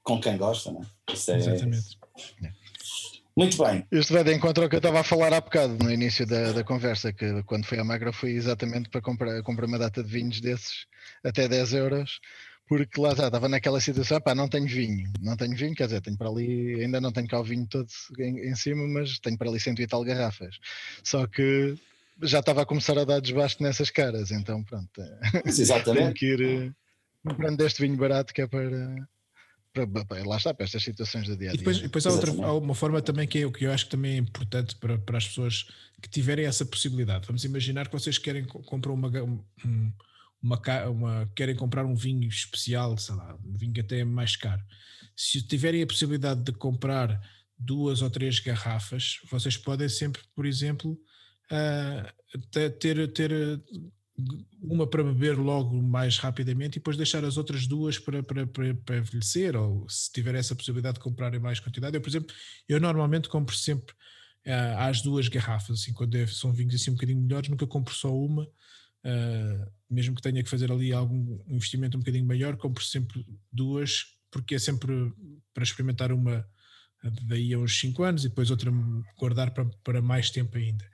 [0.02, 0.72] com quem gosta.
[0.72, 1.12] Não é?
[1.12, 1.98] Isso é, Exatamente.
[3.34, 3.86] Muito bem.
[3.90, 6.52] Isto vai de encontro ao que eu estava a falar há bocado no início da,
[6.52, 10.10] da conversa, que quando fui à Magra fui exatamente para comprar, comprar uma data de
[10.10, 10.86] vinhos desses
[11.24, 12.20] até 10 euros
[12.68, 16.00] porque lá já estava naquela situação, pá, não tenho vinho, não tenho vinho, quer dizer,
[16.00, 17.86] tenho para ali, ainda não tenho cá o vinho todo
[18.18, 20.58] em, em cima, mas tenho para ali cento e tal garrafas.
[21.04, 21.74] Só que
[22.22, 25.02] já estava a começar a dar desbaste nessas caras, então pronto.
[25.44, 25.84] Exatamente.
[26.00, 26.72] tenho que ir eh,
[27.28, 28.96] comprando deste vinho barato que é para,
[29.72, 31.52] para, para, lá está, para estas situações do dia.
[31.52, 33.86] E depois, depois há, outra, há uma forma também que é o que eu acho
[33.86, 35.66] que também é importante para, para as pessoas
[36.00, 37.26] que tiverem essa possibilidade.
[37.26, 39.42] Vamos imaginar que vocês querem comprar uma, um,
[40.42, 44.62] uma, uma, querem comprar um vinho especial, sei lá, um vinho até mais caro.
[45.16, 47.20] Se tiverem a possibilidade de comprar
[47.56, 50.98] duas ou três garrafas, vocês podem sempre, por exemplo,
[51.50, 53.62] uh, ter, ter
[54.60, 58.74] uma para beber logo mais rapidamente e depois deixar as outras duas para, para, para,
[58.74, 61.96] para envelhecer, ou se tiver essa possibilidade de comprar em mais quantidade.
[61.96, 62.34] Eu, por exemplo,
[62.68, 63.94] eu normalmente compro sempre
[64.46, 67.94] uh, às duas garrafas, assim, quando é, são vinhos assim um bocadinho melhores, nunca compro
[67.94, 68.48] só uma,
[69.04, 74.04] Uh, mesmo que tenha que fazer ali algum investimento um bocadinho maior, compro sempre duas,
[74.30, 75.12] porque é sempre
[75.52, 76.46] para experimentar uma
[77.24, 78.70] daí a uns 5 anos e depois outra
[79.18, 80.88] guardar para, para mais tempo ainda.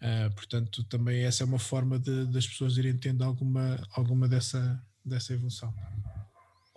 [0.00, 4.80] Uh, portanto, também essa é uma forma de, das pessoas irem tendo alguma, alguma dessa,
[5.04, 5.74] dessa evolução.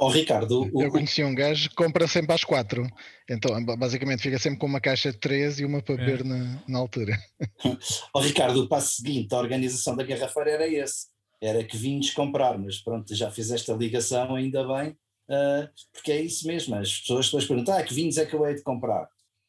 [0.04, 2.90] Oh, Ricardo, o, eu conheci um gajo que compra sempre às quatro.
[3.30, 5.98] Então, basicamente, fica sempre com uma caixa de três e uma para é.
[5.98, 7.16] beber na, na altura.
[7.64, 7.78] Ó
[8.16, 11.06] oh, Ricardo, o passo seguinte, a organização da garrafeira era esse.
[11.40, 14.90] Era que vinhos comprar, mas pronto, já fiz esta ligação, ainda bem,
[15.30, 16.74] uh, porque é isso mesmo.
[16.74, 19.04] As pessoas depois perguntam, ah, que vinhos é que eu hei de comprar?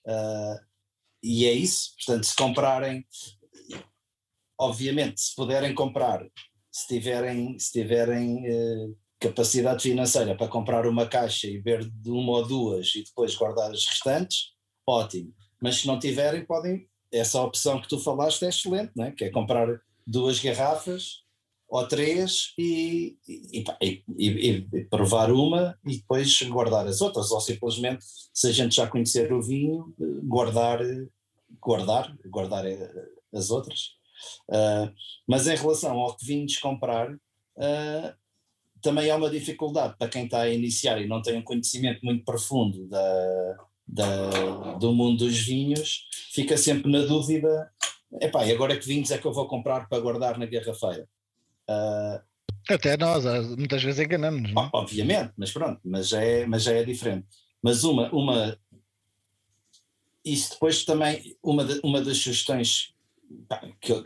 [0.07, 0.61] Uh,
[1.23, 3.07] e é isso, portanto, se comprarem,
[4.63, 6.25] obviamente, se puderem comprar,
[6.71, 12.33] se tiverem, se tiverem uh, capacidade financeira para comprar uma caixa e ver de uma
[12.33, 14.53] ou duas e depois guardar as restantes,
[14.87, 15.35] ótimo.
[15.61, 16.89] Mas se não tiverem, podem.
[17.13, 19.11] Essa opção que tu falaste é excelente, não é?
[19.13, 19.69] que é comprar
[20.07, 21.23] duas garrafas
[21.69, 28.05] ou três e, e, e, e, provar uma e depois guardar as outras, ou simplesmente,
[28.33, 29.95] se a gente já conhecer o vinho,
[30.25, 30.81] guardar,
[31.61, 32.91] guardar, guardar eh,
[33.35, 34.02] as outras.
[34.49, 34.93] Uh,
[35.27, 38.15] mas em relação ao que vinhos comprar, uh,
[38.81, 42.25] também é uma dificuldade para quem está a iniciar e não tem um conhecimento muito
[42.25, 43.57] profundo da,
[43.87, 47.71] da, do mundo dos vinhos, fica sempre na dúvida:
[48.21, 51.09] epá, e agora que vinhos é que eu vou comprar para guardar na garrafeira?
[51.71, 52.21] Uh,
[52.69, 53.25] Até nós,
[53.57, 54.65] muitas vezes enganamos, não?
[54.65, 54.71] É?
[54.73, 57.27] Obviamente, mas pronto, mas já é, mas já é diferente.
[57.63, 58.59] Mas uma, uma
[60.25, 62.95] isso depois também, uma, de, uma das sugestões
[63.81, 64.05] que,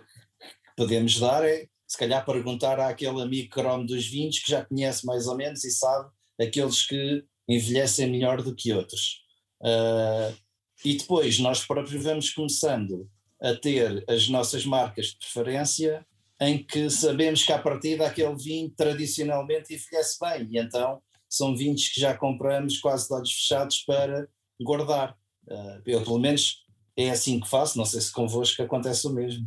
[0.76, 5.26] podemos dar é se calhar perguntar àquele amigo cromo dos vinhos que já conhece mais
[5.26, 6.10] ou menos e sabe
[6.40, 9.24] aqueles que envelhecem melhor do que outros.
[9.60, 10.36] Uh,
[10.84, 13.08] e depois nós próprios vamos começando
[13.40, 16.06] a ter as nossas marcas de preferência
[16.40, 21.88] em que sabemos que a partir daquele vinho tradicionalmente envelhece bem e então são vinhos
[21.88, 24.28] que já compramos quase de olhos fechados para
[24.60, 25.16] guardar.
[25.46, 26.64] Uh, eu pelo menos
[26.96, 29.46] é assim que faço, não sei se convosco acontece o mesmo.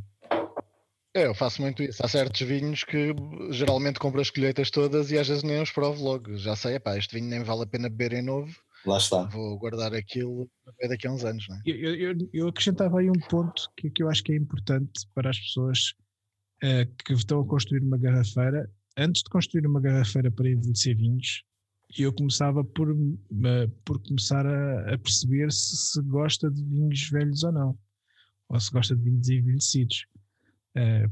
[1.14, 2.06] É, eu faço muito isso.
[2.06, 3.14] Há certos vinhos que
[3.52, 6.38] geralmente compro as colheitas todas e às vezes nem os provo logo.
[6.38, 8.56] Já sei, epá, este vinho nem vale a pena beber em novo.
[8.86, 9.24] Lá está.
[9.24, 10.50] Vou guardar aquilo
[10.88, 11.48] daqui a uns anos.
[11.50, 11.62] Não é?
[11.66, 15.32] eu, eu, eu, acrescentava aí um ponto que, que eu acho que é importante para
[15.32, 15.94] as pessoas
[16.64, 18.70] uh, que estão a construir uma garrafeira.
[18.96, 21.44] Antes de construir uma garrafeira para envelhecer vinhos,
[21.98, 27.44] eu começava por, uh, por começar a, a perceber se, se gosta de vinhos velhos
[27.44, 27.80] ou não,
[28.48, 30.06] ou se gosta de vinhos envelhecidos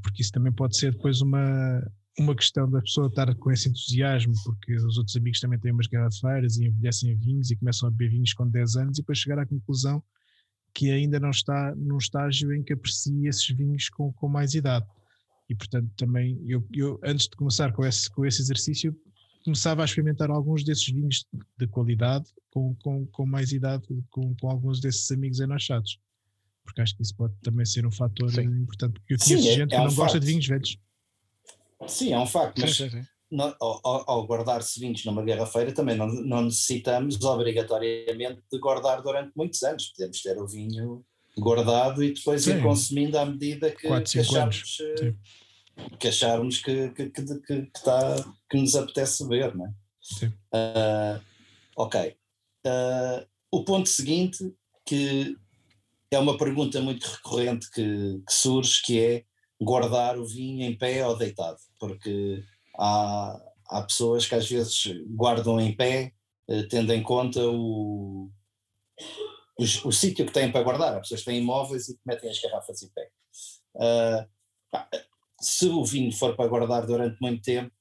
[0.02, 1.82] porque isso também pode ser depois uma,
[2.20, 5.88] uma questão da pessoa estar com esse entusiasmo, porque os outros amigos também têm umas
[5.88, 9.40] garrafeiras e envelhecem vinhos e começam a beber vinhos com 10 anos e depois chegar
[9.40, 10.04] à conclusão
[10.74, 14.86] que ainda não está num estágio em que aprecia esses vinhos com, com mais idade.
[15.50, 18.96] E portanto também eu, eu antes de começar com esse, com esse exercício
[19.44, 21.26] começava a experimentar alguns desses vinhos
[21.58, 26.00] de qualidade com, com, com mais idade, com, com alguns desses amigos enochados
[26.68, 28.42] porque acho que isso pode também ser um fator sim.
[28.42, 29.98] importante, porque eu conheço sim, é, gente é, é que um não facto.
[29.98, 30.78] gosta de vinhos velhos.
[31.88, 32.90] Sim, é um facto, mas sim,
[33.32, 39.32] não, ao, ao guardar-se vinhos numa garrafeira também não, não necessitamos obrigatoriamente de guardar durante
[39.36, 41.06] muitos anos, podemos ter o vinho
[41.38, 45.14] guardado e depois ir consumindo à medida que, 4, que acharmos, eh,
[46.00, 48.16] que, acharmos que, que, que, que, que, tá,
[48.50, 49.74] que nos apetece ver, não é?
[50.02, 50.28] Sim.
[50.28, 51.22] Uh,
[51.76, 52.16] ok.
[52.66, 54.54] Uh, o ponto seguinte
[54.86, 55.38] que
[56.12, 59.24] é uma pergunta muito recorrente que, que, surge, que é
[59.60, 62.44] guardar o vinho em pé ou deitado, porque
[62.78, 63.40] há,
[63.70, 66.14] há pessoas que às vezes guardam em pé,
[66.50, 68.30] eh, tendo em conta o,
[69.58, 70.96] o, o sítio que têm para guardar.
[70.96, 73.10] Há pessoas que têm imóveis e que metem as garrafas em pé.
[73.76, 74.38] Uh,
[75.42, 77.72] se o vinho for para guardar durante muito tempo,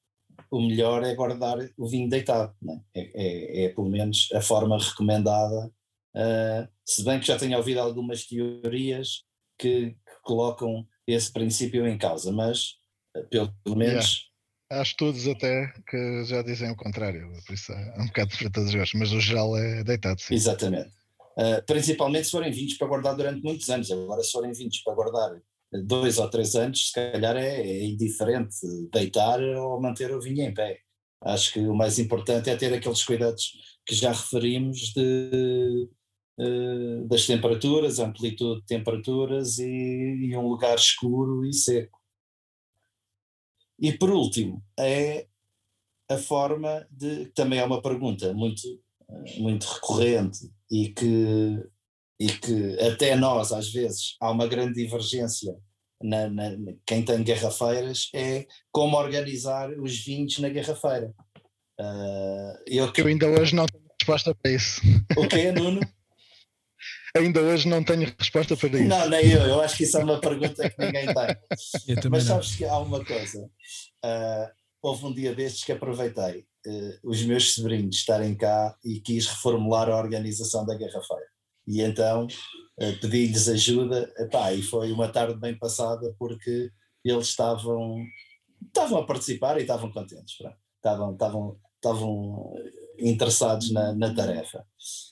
[0.50, 2.54] o melhor é guardar o vinho deitado.
[2.94, 3.00] É?
[3.00, 5.72] É, é, é, pelo menos a forma recomendada
[6.16, 9.24] Uh, se bem que já tenho ouvido algumas teorias
[9.59, 12.70] que, que colocam esse princípio em causa, mas
[13.14, 14.05] uh, pelo menos.
[14.05, 14.81] Yeah.
[14.81, 18.70] Há estudos até que já dizem o contrário, por isso é um bocado para todos
[18.70, 20.20] os gostos, mas o geral é deitado.
[20.20, 20.35] Sim.
[20.35, 20.90] Exatamente.
[21.38, 23.90] Uh, principalmente se forem vinhos para guardar durante muitos anos.
[23.90, 25.38] Agora, se forem vinhos para guardar
[25.85, 28.57] dois ou três anos, se calhar é, é indiferente
[28.90, 30.81] deitar ou manter o vinho em pé.
[31.22, 33.52] Acho que o mais importante é ter aqueles cuidados
[33.87, 35.88] que já referimos de
[36.38, 42.01] uh, das temperaturas, amplitude de temperaturas e, e, um lugar escuro e seco.
[43.79, 45.27] E por último, é
[46.09, 48.62] a forma de, também é uma pergunta muito,
[49.11, 51.62] eh, muito recorrente e que,
[52.18, 55.55] e que até nós às vezes há uma grande divergência
[56.03, 56.53] na, na,
[56.87, 61.12] quem tem garrafeiras é como organizar os vinhos na garrafeira.
[61.79, 64.81] Uh, eu, eu ainda hoje não tenho resposta para isso.
[65.16, 65.81] O que é, Nuno?
[67.16, 68.88] Ainda hoje não tenho resposta para isso.
[68.88, 69.42] Não, nem eu.
[69.42, 72.07] Eu acho que isso é uma pergunta que ninguém tem.
[72.11, 72.57] Mas sabes não.
[72.57, 73.42] que há uma coisa.
[74.05, 74.50] Uh,
[74.83, 79.88] houve um dia destes que aproveitei uh, os meus sobrinhos estarem cá e quis reformular
[79.88, 81.26] a organização da garrafeira.
[81.66, 86.70] E então uh, pedi-lhes ajuda epá, e foi uma tarde bem passada porque
[87.05, 88.05] eles estavam,
[88.66, 90.37] estavam a participar e estavam contentes.
[90.76, 92.55] Estavam, estavam, estavam
[92.98, 94.64] interessados na, na tarefa.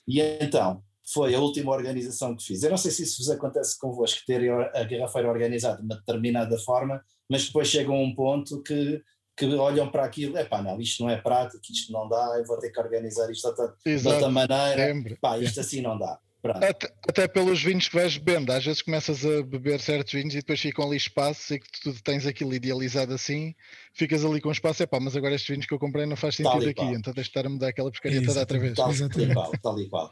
[0.07, 2.63] E então foi a última organização que fiz.
[2.63, 6.57] Eu não sei se isso vos acontece convosco, terem a garrafeira organizada de uma determinada
[6.59, 9.01] forma, mas depois chegam a um ponto que,
[9.37, 12.45] que olham para aquilo, é pá, não, isto não é prático, isto não dá, eu
[12.45, 16.19] vou ter que organizar isto de outra, de outra maneira, pá, isto assim não dá.
[16.53, 20.37] Até, até, pelos vinhos que vais bebendo, às vezes começas a beber certos vinhos e
[20.37, 23.55] depois ficam ali espaços e que tu tens aquilo idealizado assim,
[23.95, 26.35] ficas ali com espaço, é pá, mas agora estes vinhos que eu comprei não faz
[26.35, 28.75] sentido aqui, então tens de estar a mudar aquela pescaria toda outra vez.
[28.75, 30.11] Tal, tal e qual, tal e qual.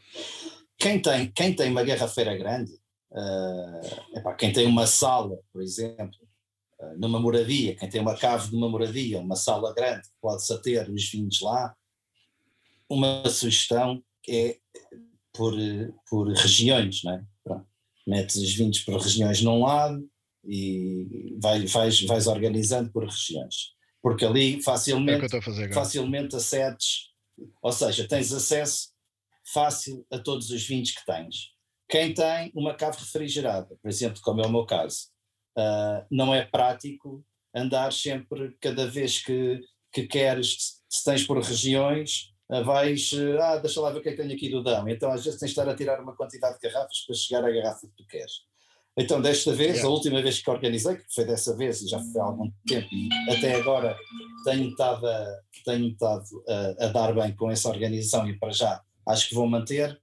[0.78, 2.72] Quem tem, quem tem uma garrafeira grande,
[3.12, 6.18] uh, epá, quem tem uma sala, por exemplo,
[6.80, 10.90] uh, numa moradia, quem tem uma cave de uma moradia, uma sala grande, pode-se ter
[10.90, 11.76] os vinhos lá,
[12.90, 14.58] uma sugestão é
[15.34, 15.54] por,
[16.10, 17.24] por regiões, não é?
[17.44, 17.66] Pronto.
[18.06, 20.08] Metes os vinhos por regiões num lado
[20.46, 23.74] e vai, vais, vais organizando por regiões.
[24.02, 25.74] porque ali É facilmente, agora.
[25.74, 27.10] facilmente acedes,
[27.62, 28.93] ou seja, tens acesso
[29.46, 31.54] fácil a todos os vinhos que tens.
[31.89, 35.10] Quem tem uma cave refrigerada, por exemplo, como é o meu caso,
[35.58, 37.24] ah, não é prático
[37.56, 43.80] andar sempre, cada vez que, que queres, se tens por regiões, ah, vais, ah, deixa
[43.80, 44.88] lá ver o que é que tenho aqui do Dão.
[44.88, 47.52] Então às vezes tens de estar a tirar uma quantidade de garrafas para chegar à
[47.52, 48.32] garrafa que tu queres.
[48.98, 49.88] Então desta vez, Yeah.
[49.88, 52.88] a última vez que organizei, que foi dessa vez e já foi há algum tempo,
[52.91, 53.98] e até agora
[54.46, 58.82] tenho estado, a, tenho estado a, a dar bem com essa organização e para já
[59.08, 60.01] acho que vou manter,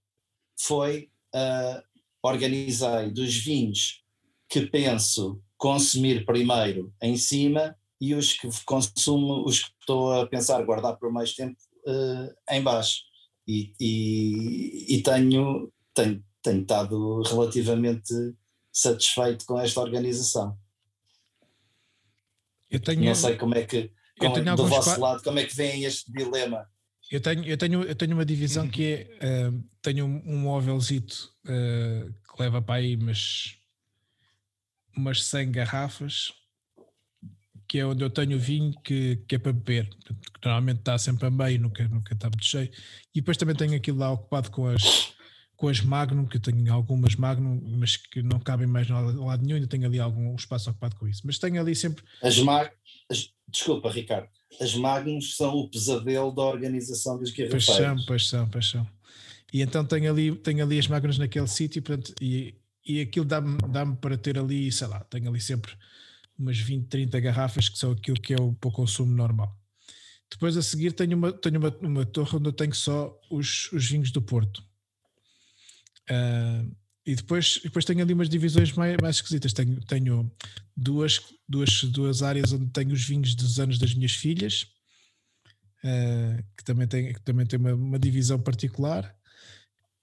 [0.59, 1.83] foi ah,
[2.23, 4.03] organizei dos vinhos
[4.49, 10.65] que penso consumir primeiro em cima e os que consumo, os que estou a pensar
[10.65, 13.03] guardar por mais tempo eh, em baixo.
[13.47, 18.15] E, e, e tenho, tenho, tenho estado relativamente
[18.73, 20.57] satisfeito com esta organização.
[22.71, 25.55] Eu tenho, Não sei como é que, como é- do vosso lado, como é que
[25.55, 26.70] vem este dilema?
[27.11, 29.53] Eu tenho, eu tenho, eu tenho uma divisão que é eh,
[29.83, 33.57] tenho um, um móvelzito eh, que leva para aí umas,
[34.97, 36.33] umas 100 garrafas
[37.67, 40.13] que é onde eu tenho o vinho que, que é para beber, que
[40.45, 42.69] normalmente está sempre a meio, nunca, nunca está muito cheio.
[43.15, 45.15] E depois também tenho aquilo lá ocupado com as,
[45.55, 49.45] com as Magnum, que eu tenho algumas Magnum, mas que não cabem mais no lado,
[49.45, 51.23] nenhum, ainda tenho ali algum espaço ocupado com isso.
[51.25, 52.37] Mas tenho ali sempre As
[53.09, 54.29] as- Desculpa, Ricardo.
[54.61, 58.05] As Magnums são o pesadelo da organização dos Pois são, guerreiros.
[58.07, 58.89] pois são, pois são.
[59.53, 62.55] E então tenho ali, tenho ali as máquinas naquele sítio portanto, e,
[62.87, 65.73] e aquilo dá-me dá para ter ali, sei lá, tenho ali sempre
[66.39, 69.57] umas 20, 30 garrafas que são aquilo que é o para o consumo normal.
[70.31, 73.89] Depois a seguir tenho uma, tenho uma, uma torre onde eu tenho só os, os
[73.91, 74.63] vinhos do Porto.
[76.09, 76.65] Ah,
[77.11, 79.53] e depois, depois tenho ali umas divisões mais, mais esquisitas.
[79.53, 80.31] Tenho, tenho
[80.77, 84.67] duas, duas, duas áreas onde tenho os vinhos dos anos das minhas filhas,
[85.85, 89.15] ah, que também tem, que também tem uma, uma divisão particular.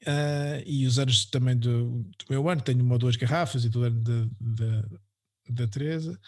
[0.05, 3.69] Ah, e os anos também do, do meu ano, tenho uma ou duas garrafas e
[3.69, 4.01] do ano
[4.39, 4.85] da-
[5.49, 6.19] da Teresa.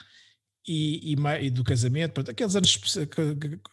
[0.67, 2.77] E, e, e do casamento, pronto, aqueles anos,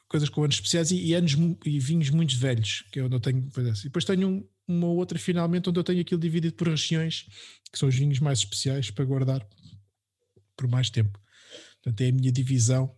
[0.08, 1.34] coisas com anos especiais e, e anos
[1.64, 3.48] e vinhos muito velhos, que é eu tenho.
[3.52, 3.70] pois é.
[3.70, 7.26] E depois tenho um- uma outra, finalmente, onde eu tenho aquilo dividido por regiões,
[7.72, 9.46] que são os vinhos mais especiais para guardar
[10.56, 11.18] por mais tempo.
[11.82, 12.94] Portanto, é a minha divisão,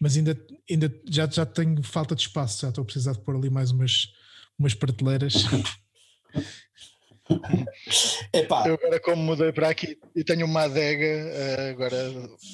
[0.00, 0.36] mas ainda,
[0.68, 3.70] ainda já, já tenho falta de espaço, já estou a precisar de pôr ali mais
[3.70, 4.12] umas,
[4.58, 5.34] umas prateleiras.
[8.32, 11.96] Epá, Eu agora, como mudei para aqui e tenho uma adega, eh, agora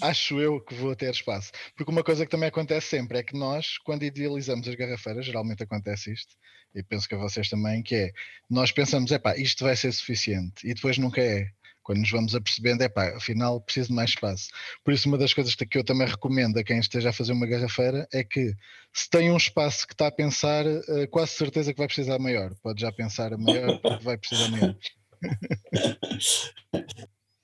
[0.03, 1.51] acho eu que vou ter espaço.
[1.77, 5.63] Porque uma coisa que também acontece sempre é que nós, quando idealizamos as garrafeiras, geralmente
[5.63, 6.37] acontece isto,
[6.75, 8.13] e penso que a vocês também, que é
[8.49, 11.49] nós pensamos, epá, isto vai ser suficiente, e depois nunca é.
[11.83, 14.51] Quando nos vamos apercebendo, epá, afinal preciso de mais espaço.
[14.85, 17.47] Por isso, uma das coisas que eu também recomendo a quem esteja a fazer uma
[17.47, 18.55] garrafeira é que,
[18.93, 22.55] se tem um espaço que está a pensar, eh, quase certeza que vai precisar maior.
[22.63, 24.77] Pode já pensar a maior, porque vai precisar maior.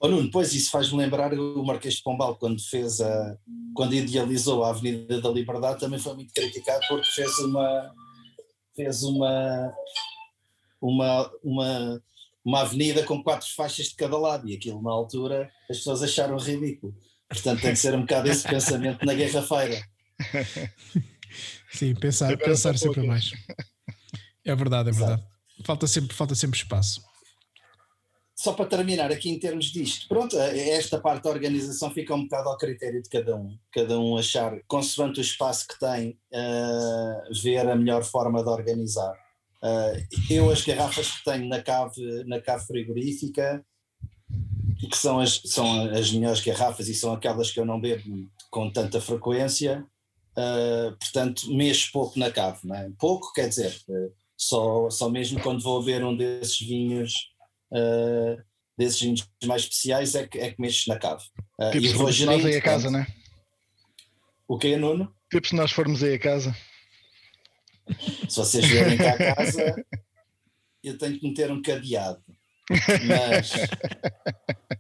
[0.05, 3.39] Oh, Nuno, pois isso faz-me lembrar o Marquês de Pombal quando fez a
[3.75, 7.91] quando idealizou a Avenida da Liberdade também foi muito criticado porque fez uma
[8.75, 9.75] fez uma
[10.81, 12.03] uma uma,
[12.45, 16.37] uma avenida com quatro faixas de cada lado e aquilo na altura as pessoas acharam
[16.37, 16.95] ridículo.
[17.29, 19.83] Portanto tem que ser um bocado esse pensamento na guerra-feira.
[21.73, 23.33] Sim, pensar, pensar sempre mais.
[24.45, 25.11] É verdade, é Exato.
[25.11, 25.35] verdade.
[25.65, 27.01] Falta sempre, falta sempre espaço.
[28.45, 32.51] Só para terminar aqui em termos disto, pronto, esta parte da organização fica um bocado
[32.51, 37.67] ao critério de cada um, cada um achar, consoante o espaço que tem, uh, ver
[37.67, 39.15] a melhor forma de organizar.
[39.63, 43.65] Uh, eu as garrafas que tenho na cave, na cave frigorífica,
[44.91, 48.71] que são as, são as melhores garrafas e são aquelas que eu não bebo com
[48.71, 49.87] tanta frequência,
[50.37, 52.91] uh, portanto mexo pouco na cave, não é?
[52.99, 53.75] pouco quer dizer,
[54.37, 57.33] só, só mesmo quando vou beber um desses vinhos
[57.75, 58.41] Uh,
[58.79, 61.25] desses vinhos mais especiais é que, é que mexes na cave.
[61.61, 63.15] Uh, Tipo, e se formos nós aí a casa, portanto, né?
[64.47, 65.15] O que é, Nuno?
[65.31, 66.57] Tipo, se nós formos aí a casa.
[68.29, 69.75] Se vocês vierem cá a casa,
[70.83, 72.23] eu tenho que meter um cadeado.
[73.07, 73.53] Mas,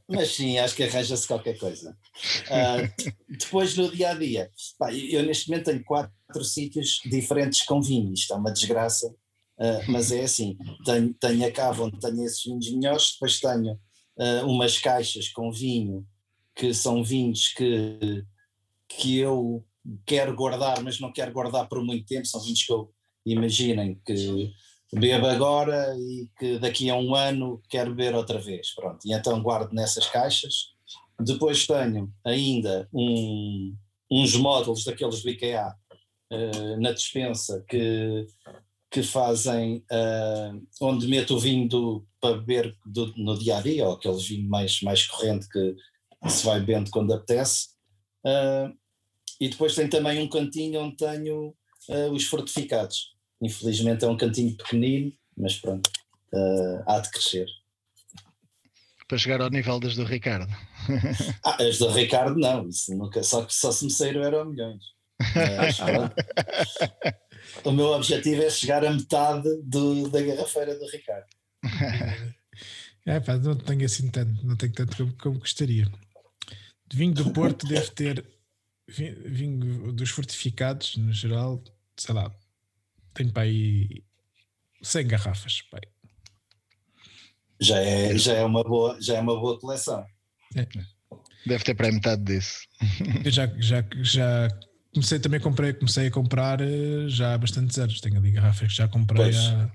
[0.08, 1.96] mas sim, acho que arranja-se qualquer coisa.
[2.44, 7.82] Uh, depois, no dia a dia, pá, eu neste momento tenho quatro sítios diferentes com
[7.82, 8.12] vinho.
[8.14, 9.14] Isto é uma desgraça.
[9.58, 13.74] Uh, mas é assim, tenho, tenho a cava onde tenho esses vinhos melhores, depois tenho
[13.74, 16.04] uh, umas caixas com vinho
[16.56, 18.24] que são vinhos que,
[18.88, 19.64] que eu
[20.06, 22.92] quero guardar, mas não quero guardar por muito tempo, são vinhos que eu
[23.26, 24.52] imaginem que
[24.92, 29.42] bebo agora e que daqui a um ano quero beber outra vez, pronto, e então
[29.42, 30.74] guardo nessas caixas.
[31.18, 33.74] Depois tenho ainda um,
[34.10, 35.74] uns módulos daqueles do IKEA
[36.32, 38.26] uh, na dispensa que,
[38.94, 43.88] que fazem uh, onde meto o vinho do, para beber do, no dia a dia,
[43.88, 45.74] ou aquele vinho mais, mais corrente que
[46.28, 47.70] se vai bebendo quando apetece.
[48.24, 48.72] Uh,
[49.40, 51.52] e depois tem também um cantinho onde tenho
[52.12, 53.16] os fortificados.
[53.42, 55.90] Infelizmente é um cantinho pequenino, mas pronto,
[56.86, 57.46] há de crescer.
[59.08, 60.50] Para chegar ao nível das do Ricardo.
[61.44, 64.84] ah, as do Ricardo não, isso nunca, só que só se me saíram eram milhões.
[67.64, 71.26] o meu objetivo é chegar à metade do, da garrafeira do Ricardo.
[73.06, 75.84] É, pá, não tenho assim tanto, não tenho tanto como, como gostaria.
[76.88, 78.24] De vinho do Porto deve ter
[78.88, 81.62] vinho dos fortificados, no geral,
[81.98, 82.34] sei lá,
[83.12, 84.02] tenho para aí
[84.82, 85.62] 100 garrafas.
[85.70, 85.82] Pai.
[87.60, 90.04] Já é, já, é uma boa, já é uma boa coleção.
[90.56, 90.66] É.
[91.46, 92.60] Deve ter para metade disso.
[93.24, 94.48] Eu já, já, já
[94.94, 98.00] comecei também comprei, comecei a comprar eh, já há bastantes anos.
[98.00, 99.70] Tenho ali garrafas que já comprei há,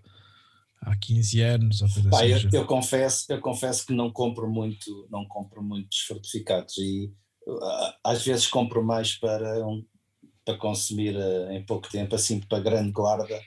[0.82, 1.80] há 15 anos.
[2.10, 6.78] Pá, assim, eu, eu, confesso, eu confesso que não compro muito, não compro muitos fortificados
[6.78, 7.14] e
[8.04, 9.84] às vezes compro mais para, um,
[10.46, 13.40] para consumir uh, em pouco tempo, assim para grande guarda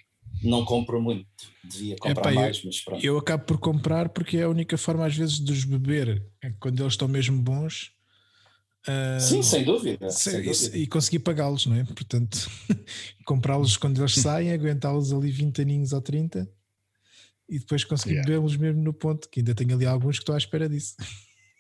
[0.43, 1.27] não compro muito,
[1.63, 3.05] devia comprar mais, eu, mas pronto.
[3.05, 6.51] Eu acabo por comprar porque é a única forma às vezes de os beber, é
[6.59, 7.93] quando eles estão mesmo bons.
[8.89, 10.11] Uh, Sim, sem dúvida.
[10.11, 10.77] Sem, dúvida.
[10.77, 11.85] E, e conseguir pagá-los, não é?
[11.85, 12.51] Portanto,
[13.25, 16.51] comprá-los quando eles saem, aguentá-los ali 20 aninhos ou 30
[17.49, 18.29] e depois conseguir yeah.
[18.29, 20.97] bebê-los mesmo no ponto, que ainda tenho ali alguns que estou à espera disso.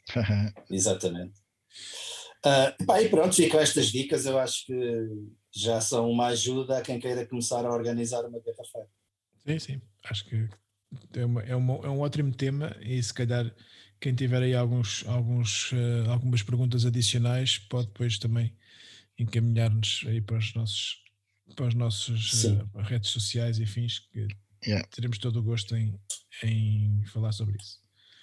[0.70, 1.34] Exatamente.
[2.44, 4.26] Uh, pá, e pronto, estas dicas.
[4.26, 5.06] Eu acho que
[5.54, 8.88] já são uma ajuda a quem queira começar a organizar uma garrafeira.
[9.46, 10.48] Sim, sim, acho que
[11.14, 13.52] é, uma, é, uma, é, um ótimo tema e se calhar
[14.02, 18.52] quem tiver aí alguns, alguns, uh, algumas perguntas adicionais pode depois também
[19.16, 21.00] encaminhar-nos aí para os nossos
[21.54, 24.26] para as nossas uh, redes sociais e fins que
[24.66, 24.86] yeah.
[24.88, 25.94] teremos todo o gosto em,
[26.42, 27.78] em falar sobre isso.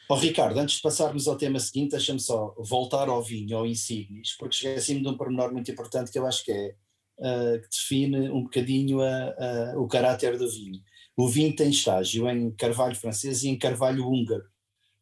[0.09, 4.36] Oh, Ricardo, antes de passarmos ao tema seguinte, deixa-me só voltar ao vinho, ao Insignis,
[4.38, 6.75] porque esqueci-me de um pormenor muito importante que eu acho que é
[7.19, 10.82] uh, que define um bocadinho a, a, o caráter do vinho.
[11.15, 14.43] O vinho tem estágio em carvalho francês e em carvalho húngaro,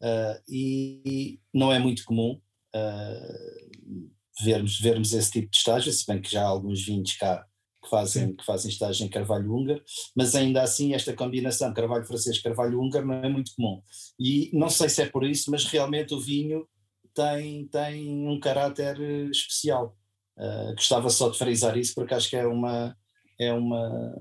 [0.02, 2.40] uh, e não é muito comum
[2.74, 4.10] uh,
[4.42, 7.44] vermos, vermos esse tipo de estágio, se bem que já há alguns vinhos cá
[7.82, 9.82] que fazem, que fazem estágio em carvalho húngaro,
[10.14, 13.80] mas ainda assim esta combinação carvalho francês carvalho húngaro não é muito comum.
[14.18, 16.68] E não sei se é por isso, mas realmente o vinho
[17.14, 18.98] tem, tem um caráter
[19.30, 19.96] especial.
[20.36, 22.96] Uh, gostava só de frisar isso porque acho que é uma
[23.40, 24.14] é uma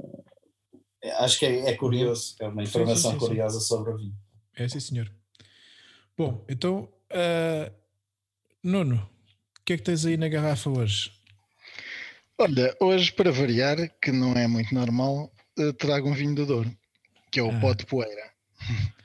[1.19, 4.15] acho que é, é curioso, é uma informação sim, sim, curiosa sobre o vinho.
[4.55, 5.16] É sim, senhor.
[6.18, 7.72] Bom, então uh,
[8.63, 9.07] Nuno,
[9.59, 11.11] o que é que tens aí na garrafa hoje?
[12.39, 16.76] Olha, hoje para variar, que não é muito normal, uh, trago um vinho do Douro,
[17.32, 17.59] que é o ah.
[17.59, 18.32] pó de poeira.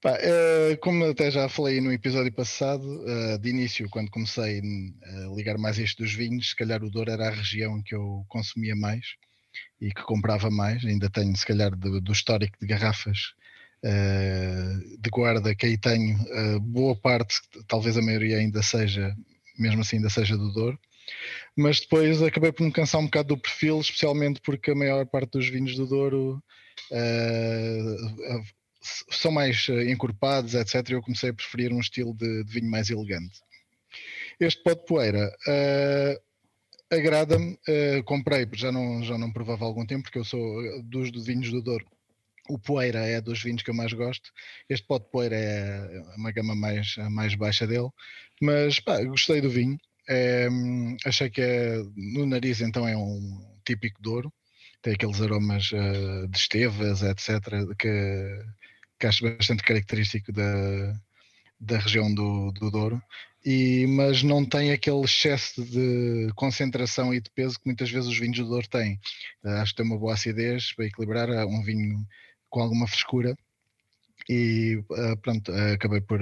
[0.00, 4.62] Pá, uh, como até já falei no episódio passado, uh, de início, quando comecei
[5.02, 8.24] a ligar mais isto dos vinhos, se calhar o Douro era a região que eu
[8.28, 9.16] consumia mais
[9.80, 10.84] e que comprava mais.
[10.84, 13.34] Ainda tenho, se calhar, do, do histórico de garrafas
[13.82, 16.18] de guarda que aí tenho,
[16.60, 19.14] boa parte, talvez a maioria ainda seja,
[19.58, 20.78] mesmo assim, ainda seja do Douro.
[21.56, 25.32] Mas depois acabei por me cansar um bocado do perfil, especialmente porque a maior parte
[25.32, 26.42] dos vinhos do Douro
[26.90, 28.42] Uh,
[29.10, 30.90] são mais eh, encorpados, etc.
[30.90, 33.40] Eu comecei a preferir um estilo de, de vinho mais elegante.
[34.40, 35.30] Este pó de poeira
[36.90, 37.58] agrada-me.
[37.68, 41.50] Uh, comprei, já não, já não provava há algum tempo, porque eu sou dos vinhos
[41.50, 41.86] do Douro.
[42.48, 44.30] O poeira é dos vinhos que eu mais gosto.
[44.68, 47.90] Este pó de poeira é uma gama mais, mais baixa dele,
[48.40, 49.78] mas pá, gostei do vinho.
[50.08, 50.48] É,
[51.04, 51.76] achei que é,
[52.14, 54.32] no nariz então é um típico Douro
[54.82, 57.40] tem aqueles aromas uh, de estevas, etc.,
[57.78, 58.44] que,
[58.98, 60.94] que acho bastante característico da,
[61.60, 63.02] da região do, do Douro,
[63.44, 68.18] e, mas não tem aquele excesso de concentração e de peso que muitas vezes os
[68.18, 68.98] vinhos do Douro têm.
[69.44, 72.06] Uh, acho que tem uma boa acidez para equilibrar é um vinho
[72.50, 73.36] com alguma frescura
[74.28, 76.20] e uh, pronto, uh, acabei por,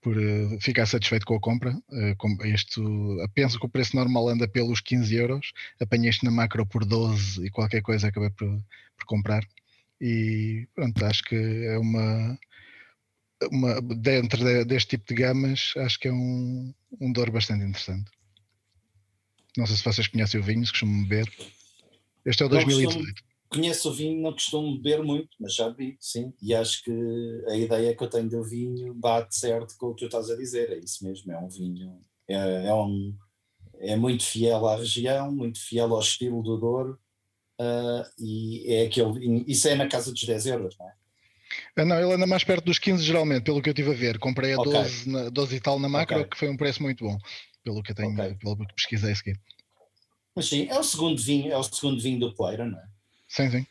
[0.00, 0.16] por
[0.60, 1.76] ficar satisfeito com a compra.
[2.44, 2.80] este,
[3.34, 7.46] penso que o preço normal anda pelos 15 euros, apanhei este na macro por 12
[7.46, 8.48] e qualquer coisa acabei por,
[8.96, 9.44] por comprar.
[10.00, 12.38] E pronto, acho que é uma,
[13.52, 18.10] uma dentro de, deste tipo de gamas, acho que é um, um dor bastante interessante.
[19.56, 21.30] Não sei se vocês conhecem o vinho, se costumam beber.
[22.24, 23.29] Este é o 2018.
[23.50, 26.32] Conheço o vinho, não costumo beber muito, mas já vi, sim.
[26.40, 26.92] E acho que
[27.48, 30.36] a ideia que eu tenho do vinho bate certo com o que tu estás a
[30.36, 30.70] dizer.
[30.70, 33.14] É isso mesmo, é um vinho, é, é um,
[33.80, 36.98] é muito fiel à região, muito fiel ao estilo do Douro,
[37.60, 40.92] uh, e é aquele, isso é na casa dos 10 euros, não é?
[41.76, 44.18] Ah, não, ele anda mais perto dos 15 geralmente, pelo que eu estive a ver.
[44.20, 44.72] Comprei a okay.
[44.72, 46.30] 12, na, 12 e tal na macro, okay.
[46.30, 47.18] que foi um preço muito bom,
[47.64, 48.34] pelo que eu tenho, okay.
[48.34, 49.40] pelo que pesquisei a seguir.
[50.36, 52.89] Mas sim, é o segundo vinho, é o segundo vinho do Poeira, não é?
[53.30, 53.66] Sim, sim.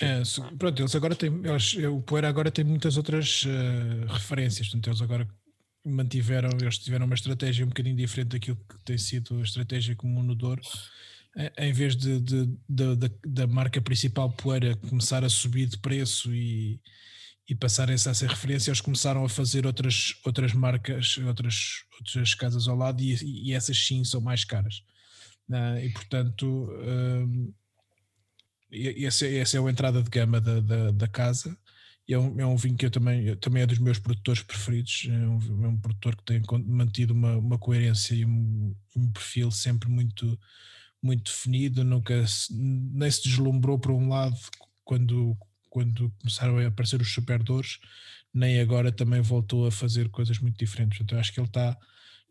[0.00, 0.22] É,
[0.58, 5.02] pronto, eles agora têm, eles, o Poeira agora tem muitas outras uh, referências, portanto, eles
[5.02, 5.28] agora
[5.84, 10.22] mantiveram, eles tiveram uma estratégia um bocadinho diferente daquilo que tem sido a estratégia comum
[10.22, 10.62] no Douro,
[11.58, 16.34] em vez de, de, de, de da marca principal Poeira começar a subir de preço
[16.34, 16.80] e,
[17.48, 22.68] e passarem a ser referência, eles começaram a fazer outras, outras marcas, outras, outras casas
[22.68, 24.82] ao lado e, e essas sim são mais caras.
[25.48, 26.68] Uh, e portanto,
[29.04, 31.56] essa, essa é a entrada de gama da, da, da casa.
[32.08, 35.08] E é um, é um vinho que eu também, também é dos meus produtores preferidos.
[35.08, 39.50] É um, é um produtor que tem mantido uma, uma coerência e um, um perfil
[39.50, 40.38] sempre muito,
[41.02, 41.82] muito definido.
[41.82, 44.36] Nunca se, nem se deslumbrou para um lado
[44.84, 45.36] quando,
[45.68, 47.78] quando começaram a aparecer os superdores,
[48.32, 51.00] nem agora também voltou a fazer coisas muito diferentes.
[51.00, 51.76] Então acho que ele está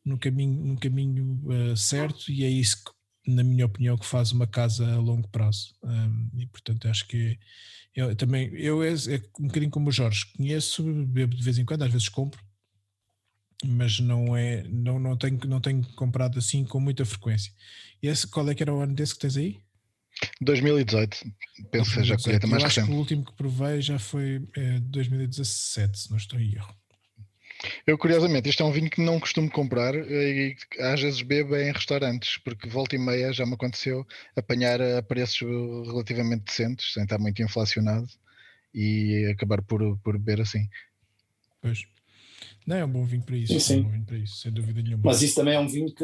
[0.06, 2.92] no caminho, no caminho uh, certo e é isso que
[3.28, 5.76] na minha opinião, que faz uma casa a longo prazo.
[5.84, 7.38] Um, e portanto acho que
[7.96, 11.64] eu também, eu é, é, um bocadinho como o Jorge, conheço, bebo de vez em
[11.64, 12.44] quando, às vezes compro,
[13.66, 17.54] mas não é, não, não, tenho, não tenho comprado assim com muita frequência.
[18.04, 19.62] E esse, qual é que era o ano desse que tens aí?
[20.42, 21.18] 2018,
[21.72, 22.90] penso que seja a colheita mais recente.
[22.90, 26.76] o último que provei já foi é, 2017, se não estou em erro.
[27.86, 31.72] Eu, curiosamente, este é um vinho que não costumo comprar e às vezes bebo em
[31.72, 34.06] restaurantes, porque volta e meia já me aconteceu
[34.36, 35.40] apanhar a preços
[35.88, 38.08] relativamente decentes, sem estar muito inflacionado
[38.74, 40.68] e acabar por, por beber assim.
[41.62, 41.86] Pois.
[42.66, 43.74] Não, é um bom vinho para isso, sim, sim.
[43.76, 45.04] É um bom vinho para isso, sem dúvida nenhuma.
[45.06, 46.04] Mas isso também é um vinho que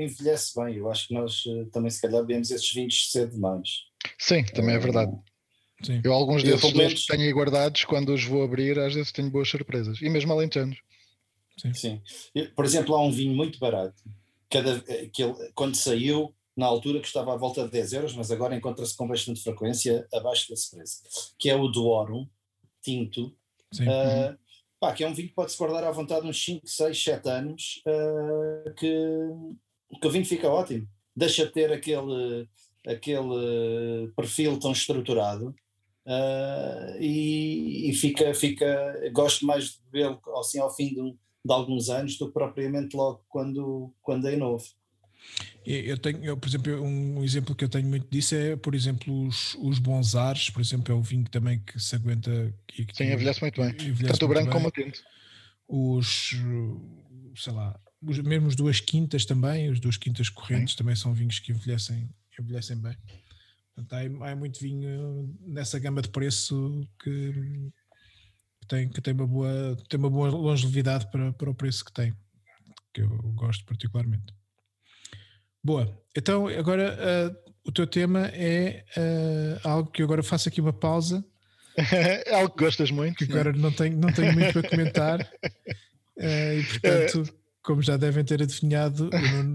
[0.00, 0.76] envelhece bem.
[0.76, 3.68] Eu acho que nós eh, também, se calhar, bebemos esses vinhos cedo demais.
[4.16, 5.12] Sim, também é verdade.
[5.82, 6.00] Sim.
[6.04, 7.06] Eu alguns desses eu, menos...
[7.06, 10.00] tenho aí guardados, quando os vou abrir, às vezes tenho boas surpresas.
[10.00, 10.78] E mesmo alentejanos.
[11.60, 11.74] Sim.
[11.74, 12.00] Sim.
[12.54, 14.02] Por exemplo, há um vinho muito barato,
[14.48, 14.80] cada,
[15.12, 18.96] que ele, quando saiu, na altura custava à volta de 10 euros, mas agora encontra-se
[18.96, 21.02] com bastante frequência abaixo desse preço,
[21.38, 22.26] que é o Duorum
[22.82, 24.36] Tinto, uh,
[24.80, 27.82] pá, que é um vinho que pode-se guardar à vontade uns 5, 6, 7 anos,
[27.86, 28.90] uh, que,
[30.00, 30.88] que o vinho fica ótimo.
[31.14, 32.48] Deixa de ter aquele,
[32.84, 35.54] aquele perfil tão estruturado
[36.06, 41.52] uh, e, e, fica, fica, gosto mais de bebê-lo assim ao fim de, um, de,
[41.52, 44.64] alguns anos do que propriamente logo quando, quando é novo.
[45.64, 49.26] Eu tenho, eu, por exemplo, um exemplo que eu tenho muito disso é, por exemplo,
[49.26, 52.54] os, os bons ares, por exemplo, é um vinho também que se aguenta.
[52.66, 53.70] Que, que Sim, envelhece muito bem.
[53.70, 54.52] Envelhece Tanto o branco bem.
[54.52, 55.02] como o tinto.
[55.68, 56.30] Os,
[57.36, 60.78] sei lá, os, mesmo os duas quintas também, os duas quintas correntes Sim.
[60.78, 62.08] também são vinhos que envelhecem,
[62.38, 62.96] envelhecem bem.
[63.74, 67.70] Portanto, há, há, muito vinho nessa gama de preço que,
[68.68, 72.14] tem, que tem, uma boa, tem uma boa longevidade para, para o preço que tem,
[72.92, 74.34] que eu gosto particularmente.
[75.64, 80.60] Boa, então agora uh, o teu tema é uh, algo que eu agora faço aqui
[80.60, 81.24] uma pausa.
[81.76, 83.26] é algo que gostas muito.
[83.26, 85.20] Que agora não tenho, não tenho muito para comentar.
[86.16, 89.10] Uh, e portanto, como já devem ter adivinhado,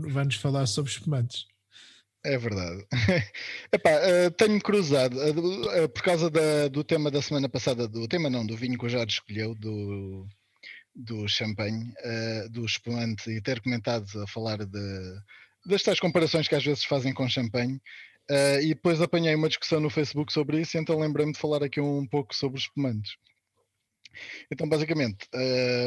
[0.10, 1.46] vai-nos falar sobre espumantes.
[2.26, 2.86] É verdade.
[3.72, 8.08] Epá, uh, tenho cruzado, uh, uh, por causa da, do tema da semana passada, do
[8.08, 10.26] tema não, do vinho que o Jorge escolheu, do,
[10.96, 11.92] do champanhe,
[12.50, 15.20] do espumante, e ter comentado a falar de,
[15.66, 17.82] das tais comparações que às vezes fazem com champanhe,
[18.62, 22.08] e depois apanhei uma discussão no Facebook sobre isso, então lembrei-me de falar aqui um,
[22.08, 23.18] pouco sobre os espumantes.
[24.50, 25.28] Então, basicamente,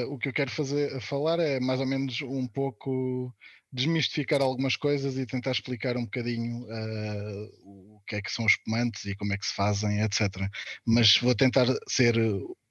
[0.08, 3.32] o que eu quero fazer, falar é mais ou menos um pouco
[3.76, 8.52] desmistificar algumas coisas e tentar explicar um bocadinho uh, o que é que são os
[8.52, 10.48] espumantes e como é que se fazem, etc.
[10.84, 12.16] Mas vou tentar ser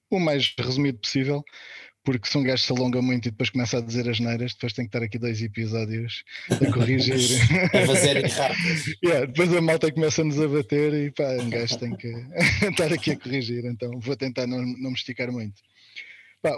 [0.09, 1.43] o mais resumido possível,
[2.03, 4.73] porque se um gajo se alonga muito e depois começa a dizer as neiras, depois
[4.73, 7.15] tem que estar aqui dois episódios a corrigir.
[7.73, 8.23] a fazer
[9.03, 12.07] yeah, Depois a malta começa-nos a bater e pá, um gajo tem que
[12.69, 15.61] estar aqui a corrigir, então vou tentar não, não me esticar muito.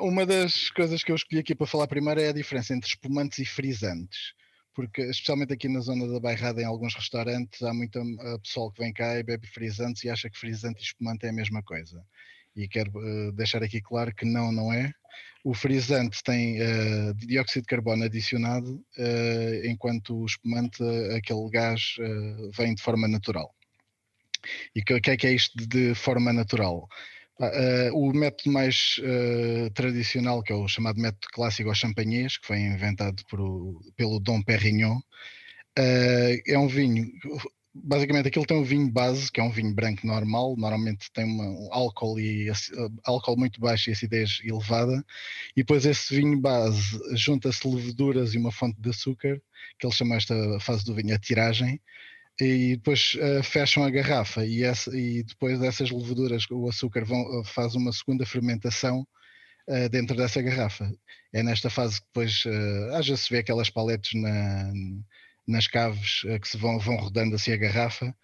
[0.01, 3.39] Uma das coisas que eu escolhi aqui para falar primeiro é a diferença entre espumantes
[3.39, 4.33] e frisantes.
[4.73, 7.99] Porque, especialmente aqui na zona da Bairrada, em alguns restaurantes, há muito
[8.43, 11.33] pessoal que vem cá e bebe frisantes e acha que frisante e espumante é a
[11.33, 12.03] mesma coisa.
[12.55, 14.91] E quero uh, deixar aqui claro que não, não é.
[15.43, 20.83] O frisante tem uh, dióxido de carbono adicionado, uh, enquanto o espumante,
[21.15, 21.95] aquele gás,
[22.55, 23.55] vem de forma natural.
[24.75, 26.87] E o que, que, é que é isto de forma natural?
[27.39, 32.47] Uh, o método mais uh, tradicional, que é o chamado método clássico ao champanhês, que
[32.47, 33.39] foi inventado por,
[33.95, 37.07] pelo Dom Perignon, uh, é um vinho.
[37.75, 41.45] Basicamente, aquilo tem um vinho base, que é um vinho branco normal, normalmente tem uma,
[41.45, 42.51] um álcool, e,
[43.05, 45.05] álcool muito baixo e acidez elevada,
[45.55, 49.39] e depois esse vinho base junta-se leveduras e uma fonte de açúcar,
[49.77, 51.79] que ele chama esta fase do vinho a tiragem,
[52.39, 57.43] e depois uh, fecham a garrafa e, essa, e, depois dessas leveduras o açúcar vão,
[57.43, 59.07] faz uma segunda fermentação
[59.67, 60.91] uh, dentro dessa garrafa.
[61.33, 64.71] É nesta fase que depois uh, se vê aquelas paletes na,
[65.47, 68.15] nas caves uh, que se vão, vão rodando assim a garrafa,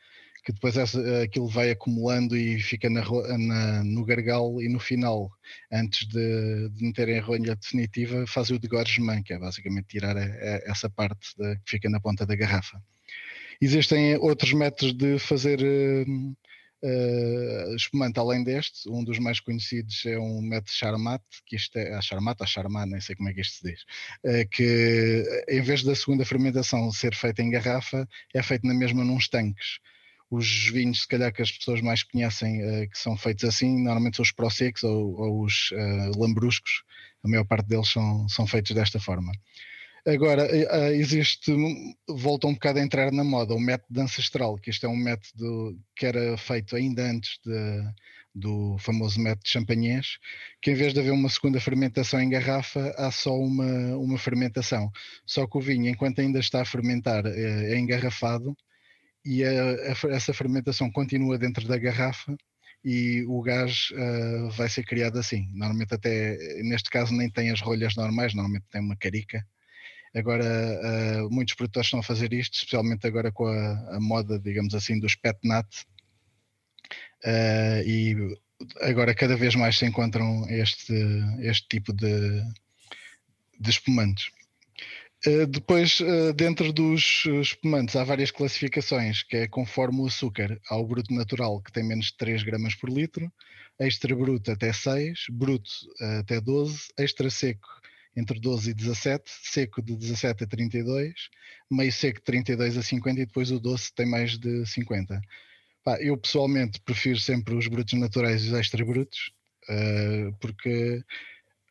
[0.45, 3.01] que depois essa, aquilo vai acumulando e fica na,
[3.37, 5.31] na, no gargalo e no final,
[5.71, 10.21] antes de, de meterem a rolha definitiva, fazem o degorgement, que é basicamente tirar a,
[10.21, 12.81] a, essa parte de, que fica na ponta da garrafa.
[13.63, 18.89] Existem outros métodos de fazer uh, espumante além deste.
[18.89, 22.89] Um dos mais conhecidos é um método Charmat, que isto é a Charmat, a Charmat,
[22.89, 23.83] nem sei como é que isto se diz,
[24.25, 29.05] uh, que em vez da segunda fermentação ser feita em garrafa, é feita na mesma
[29.05, 29.79] nos tanques
[30.29, 34.17] os vinhos, se calhar, que as pessoas mais conhecem uh, que são feitos assim, normalmente
[34.17, 36.83] são os Prosecos ou, ou os uh, Lambruscos,
[37.23, 39.31] a maior parte deles são, são feitos desta forma.
[40.05, 41.53] Agora, eh, eh, existe,
[42.09, 45.79] volta um bocado a entrar na moda, o método ancestral, que este é um método
[45.95, 47.93] que era feito ainda antes de,
[48.35, 50.17] do famoso método champanhês,
[50.61, 54.91] que em vez de haver uma segunda fermentação em garrafa, há só uma, uma fermentação.
[55.25, 58.55] Só que o vinho, enquanto ainda está a fermentar, é, é engarrafado
[59.25, 62.35] e a, a, essa fermentação continua dentro da garrafa
[62.83, 65.47] e o gás uh, vai ser criado assim.
[65.53, 69.45] Normalmente até, neste caso, nem tem as rolhas normais, normalmente tem uma carica
[70.15, 74.75] Agora, uh, muitos produtores estão a fazer isto, especialmente agora com a, a moda, digamos
[74.75, 75.67] assim, dos pet nut.
[77.25, 78.37] Uh, e
[78.81, 80.93] agora cada vez mais se encontram este,
[81.39, 82.43] este tipo de,
[83.59, 84.29] de espumantes.
[85.25, 85.99] Uh, depois,
[86.35, 90.59] dentro dos espumantes, há várias classificações, que é conforme o açúcar.
[90.69, 93.33] Há o bruto natural, que tem menos de 3 gramas por litro,
[93.79, 95.71] extra bruto até 6, bruto
[96.19, 97.81] até 12, extra seco
[98.15, 101.13] entre 12 e 17, seco de 17 a 32,
[101.69, 105.19] meio seco de 32 a 50 e depois o doce tem mais de 50.
[105.83, 109.31] Pá, eu pessoalmente prefiro sempre os brutos naturais e os extra brutos,
[109.69, 111.03] uh, porque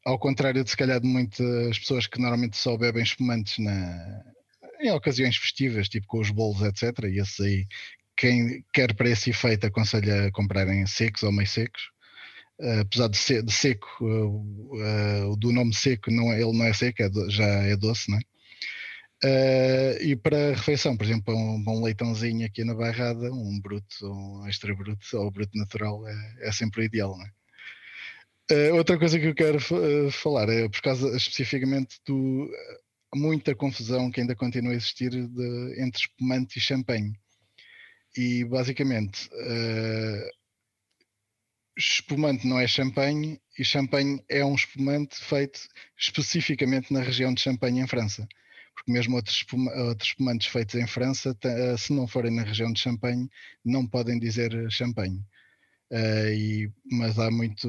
[0.05, 4.23] ao contrário de se calhar de muitas pessoas que normalmente só bebem espumantes na,
[4.81, 7.05] em ocasiões festivas, tipo com os bolos, etc.
[7.05, 7.67] E esses aí,
[8.17, 11.92] quem quer para esse efeito aconselha a comprarem secos ou meio secos
[12.81, 16.73] apesar de, ser, de seco, uh, uh, do nome seco, não, é, ele não é
[16.73, 18.23] seco, é do, já é doce, não é?
[19.25, 24.49] Uh, e para refeição, por exemplo, um, um leitãozinho aqui na bairrada, um bruto, um
[24.49, 27.31] extra bruto ou bruto natural é, é sempre o ideal, não é?
[28.73, 29.59] Outra coisa que eu quero
[30.11, 32.51] falar é por causa especificamente do
[33.15, 37.15] muita confusão que ainda continua a existir de, entre espumante e champanhe.
[38.15, 39.31] E basicamente
[41.77, 45.61] espumante não é champanhe e champanhe é um espumante feito
[45.99, 48.27] especificamente na região de Champagne em França.
[48.75, 52.73] Porque mesmo outros, espuma, outros espumantes feitos em França, eh, se não forem na região
[52.73, 53.29] de Champagne,
[53.65, 55.21] não podem dizer champanhe.
[55.91, 57.69] Uh, e, mas há muito,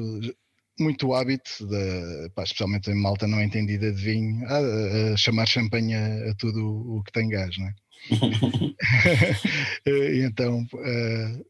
[0.80, 5.94] muito hábito, de, pá, especialmente em malta não entendida de vinho, a, a chamar champanhe
[5.94, 7.74] a, a, tudo o que tem gás, não é?
[10.26, 11.46] então, uh,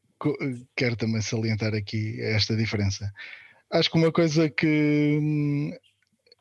[0.76, 3.12] quero também salientar aqui esta diferença.
[3.70, 5.72] Acho que uma coisa que hum,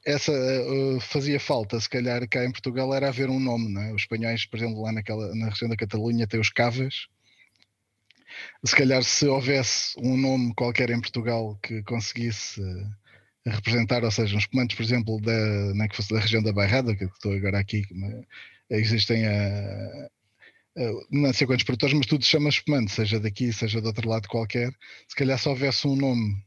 [0.05, 3.93] essa uh, fazia falta, se calhar cá em Portugal, era haver um nome, não é?
[3.93, 7.07] Os espanhóis, por exemplo, lá naquela, na região da Catalunha, têm os cavas.
[8.65, 12.61] Se calhar, se houvesse um nome qualquer em Portugal que conseguisse
[13.45, 16.95] representar, ou seja, uns comandos, por exemplo, da, nem que fosse da região da Bairrada,
[16.95, 17.83] que estou agora aqui,
[18.69, 20.09] existem a, uh,
[21.11, 24.27] não sei quantos produtores, mas tudo se chama espumante, seja daqui, seja do outro lado
[24.27, 24.73] qualquer.
[25.07, 26.43] Se calhar se houvesse um nome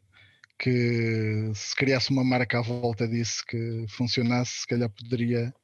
[0.59, 5.55] que se criasse uma marca à volta disso que funcionasse, se calhar poderia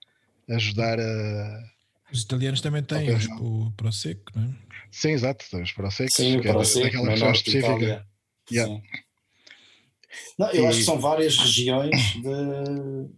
[0.51, 1.73] ajudar a.
[2.13, 4.55] Os italianos também têm os o Prosecco, não é?
[4.91, 8.07] Sim, exato, os Prosecco, Sim, que Prosecco, é daquela região específica.
[8.51, 8.83] Yeah.
[10.39, 10.67] Não, eu e...
[10.67, 13.11] acho que são várias regiões de.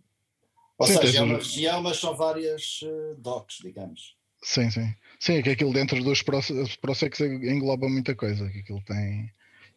[0.79, 4.17] Ou sim, seja, é uma região, mas são várias uh, docks, digamos.
[4.43, 4.95] Sim, sim.
[5.19, 9.33] Sim, é que aquilo dentro dos Prosecos engloba muita coisa, que aquilo tem,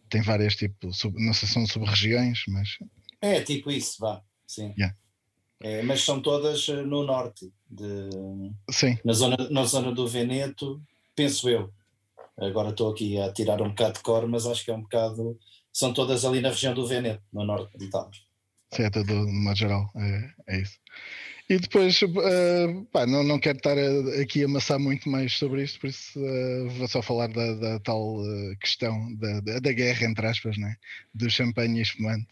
[0.09, 2.77] tem várias tipos, sub, não sei se são sub-regiões, mas.
[3.21, 4.73] É tipo isso, vá, sim.
[4.77, 4.95] Yeah.
[5.59, 8.09] É, mas são todas eh, no norte, de,
[8.69, 8.97] sim.
[9.03, 10.81] Na, zona, na zona do Veneto,
[11.15, 11.73] penso eu.
[12.37, 15.39] Agora estou aqui a tirar um bocado de cor, mas acho que é um bocado
[15.77, 18.19] são todas ali na região do Veneto, no norte de Itália.
[18.73, 20.77] Sim, é no modo geral, é, é isso.
[21.49, 25.63] E depois, uh, pá, não, não quero estar a, aqui a amassar muito mais sobre
[25.63, 29.71] isto, por isso uh, vou só falar da, da tal uh, questão da, da, da,
[29.71, 30.75] guerra, entre aspas, né?
[31.13, 32.27] do champanhe e espumante,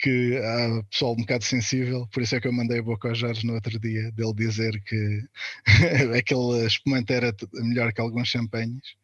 [0.00, 3.14] que há pessoal um bocado sensível, por isso é que eu mandei a boca ao
[3.14, 5.22] Jorge no outro dia, dele dizer que
[6.18, 8.99] aquele espumante era melhor que alguns champanhes.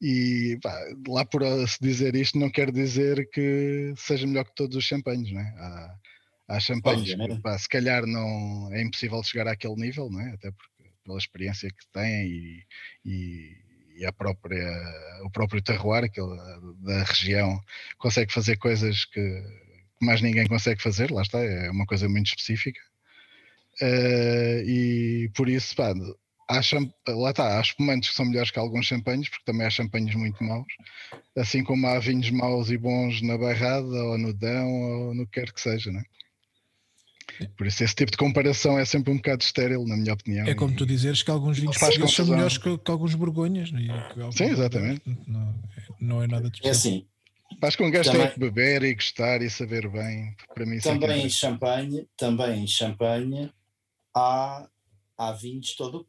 [0.00, 0.78] E pá,
[1.08, 5.32] lá por se dizer isto, não quer dizer que seja melhor que todos os champanhes,
[5.32, 5.54] né?
[5.56, 5.96] Há,
[6.48, 10.34] há champanhes que pá, se calhar não é impossível chegar àquele nível, não é?
[10.34, 12.66] Até porque pela experiência que têm e,
[13.04, 13.56] e,
[13.98, 14.70] e a própria,
[15.24, 16.36] o próprio terroir aquele,
[16.80, 17.58] da região
[17.96, 19.20] consegue fazer coisas que,
[19.98, 22.80] que mais ninguém consegue fazer, lá está, é uma coisa muito específica.
[23.80, 25.94] Uh, e por isso, pá,
[26.48, 26.60] há
[27.08, 30.42] lá está, há espumantes que são melhores que alguns champanhes, porque também há champanhes muito
[30.42, 30.66] maus,
[31.36, 35.40] assim como há vinhos maus e bons na Bairrada, ou no Dão, ou no que
[35.40, 36.02] quer que seja, né?
[37.56, 40.46] Por isso, esse tipo de comparação é sempre um bocado estéril, na minha opinião.
[40.46, 43.70] É como tu dizeres que alguns vinhos portugueses são melhores que, que, alguns borgonhas.
[43.70, 43.80] Né?
[44.32, 45.02] Sim, exatamente.
[45.26, 45.54] Não,
[46.00, 47.06] não é nada de É assim.
[47.60, 50.34] Faz com um gajo também, que beber e gostar e saber bem.
[50.54, 53.50] Para mim, é também em champanhe, também em champanhe
[54.14, 54.68] há
[55.16, 56.06] há vinhos todo,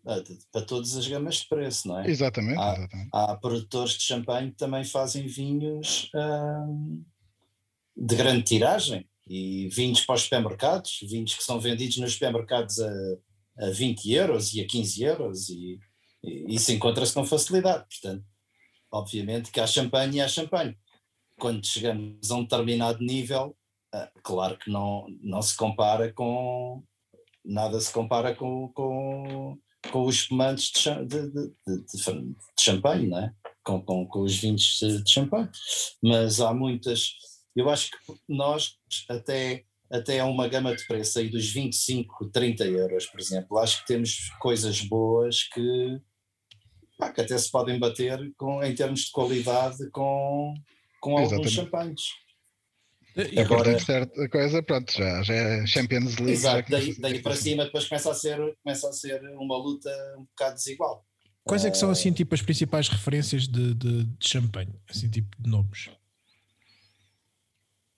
[0.52, 2.10] para todas as gamas de preço, não é?
[2.10, 2.60] Exatamente.
[2.60, 3.10] Há, exatamente.
[3.14, 7.04] há produtores de champanhe que também fazem vinhos hum,
[7.96, 12.92] de grande tiragem e vinhos para os supermercados, vinhos que são vendidos nos supermercados a,
[13.60, 15.80] a 20 euros e a 15 euros e,
[16.24, 17.86] e isso encontra-se com facilidade.
[17.90, 18.26] Portanto,
[18.92, 20.78] obviamente que há champanhe e há champanhe.
[21.40, 23.56] Quando chegamos a um determinado nível,
[23.94, 26.84] ah, claro que não, não se compara com,
[27.48, 29.58] nada se compara com, com,
[29.92, 30.72] com os espumantes
[31.08, 33.34] de, de, de, de, champanhe, não é?
[33.68, 35.50] com, com, com os vinhos de champanhe.
[36.02, 37.12] Mas há muitas.
[37.54, 37.98] Eu acho que
[38.30, 38.78] nós,
[39.10, 43.82] até, até a uma gama de preço aí dos 25, 30 euros, por exemplo, acho
[43.82, 46.00] que temos coisas boas que,
[46.98, 50.54] pá, que até se podem bater com, em termos de qualidade com,
[51.02, 52.04] com alguns champanhes.
[53.18, 56.34] E agora certa coisa, pronto, já, já é Champions League.
[56.34, 59.90] Exato, daí, daí para cima depois começa a, ser, começa a ser uma luta
[60.20, 61.04] um bocado desigual.
[61.44, 65.30] Quais é que são assim tipo as principais referências de, de, de champanhe, assim tipo
[65.42, 65.90] de nomes?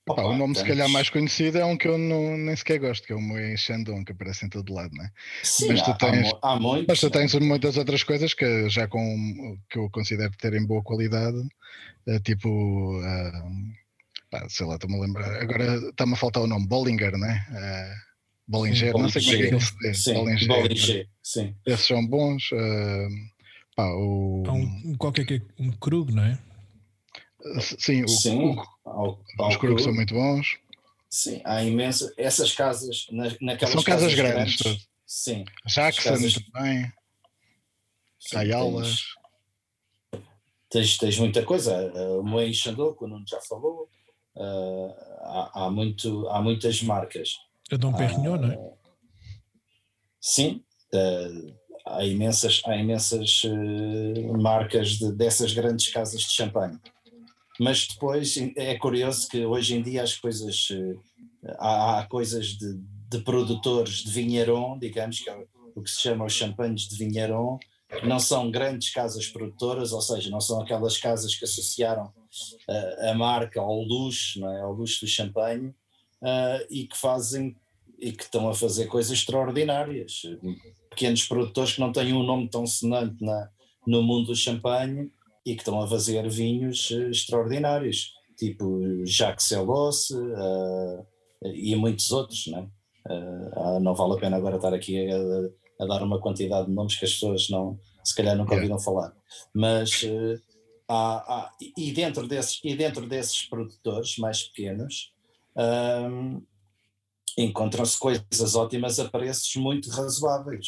[0.08, 3.06] Opa, o nome se calhar mais conhecido é um que eu não, nem sequer gosto,
[3.06, 5.12] que é o Moe Shandong, que aparece em todo lado, não é?
[5.44, 8.88] Sim, mas tu tens, há, há muitos, mas tu tens muitas outras coisas que já
[8.88, 11.38] com que eu considero terem boa qualidade,
[12.08, 13.74] eh, tipo uh,
[14.30, 15.42] pá, sei lá, estou-me a lembrar.
[15.42, 17.46] Agora está-me a faltar o nome, Bollinger, né?
[17.50, 18.10] Uh,
[18.48, 21.56] Bollinger, sim, não sei como é que é que se Bollinger, Bollinger, sim.
[21.66, 22.52] Esses são bons.
[22.52, 23.10] Uh,
[23.76, 24.44] pá, o...
[24.48, 26.40] Há um, qualquer que é um Krug, não é?
[27.62, 28.56] Sim, o, sim,
[28.86, 29.18] o,
[29.48, 30.58] os Krug são muito bons.
[31.10, 32.12] Sim, há imenso.
[32.18, 34.62] Essas casas, na, naquelas São casas, casas grandes.
[34.62, 35.46] grandes sim.
[35.66, 36.34] Jackson casas...
[36.34, 36.92] também.
[38.36, 38.84] Ayala.
[40.70, 41.92] Tens, tens muita coisa.
[42.20, 43.90] O Moen Xandou, que o Nuno já falou.
[44.40, 47.34] Uh, há, há, muito, há muitas marcas.
[47.70, 48.74] A Dom Perignon, uh, não é?
[50.22, 50.64] Sim,
[50.94, 53.42] uh, há imensas, há imensas
[54.40, 56.80] marcas de, dessas grandes casas de champanhe.
[57.60, 60.70] Mas depois é curioso que hoje em dia as coisas
[61.58, 66.24] há, há coisas de, de, produtores de vinheron, digamos, que é o que se chama
[66.24, 67.60] os champanhes de vinheron,
[68.04, 72.14] não são grandes casas produtoras, ou seja, não são aquelas casas que associaram
[72.70, 74.62] a, a marca ao luxo, não é?
[74.62, 75.70] ao luxo do champanhe,
[76.22, 77.56] uh, e que fazem
[78.02, 80.22] e que estão a fazer coisas extraordinárias.
[80.90, 83.50] Pequenos produtores que não têm um nome tão sonante na,
[83.86, 85.12] no mundo do champanhe
[85.46, 91.06] e que estão a fazer vinhos uh, extraordinários, tipo Jacques Celos uh,
[91.44, 92.48] e muitos outros.
[92.48, 92.72] Não,
[93.08, 93.76] é?
[93.76, 96.96] uh, não vale a pena agora estar aqui a, a, dar uma quantidade de nomes
[96.96, 99.14] que as pessoas não, se calhar nunca ouviram falar.
[99.54, 100.04] Mas
[100.90, 105.14] há, há, e, dentro desses, e dentro desses produtores mais pequenos
[107.38, 110.68] encontram-se coisas ótimas a preços muito razoáveis.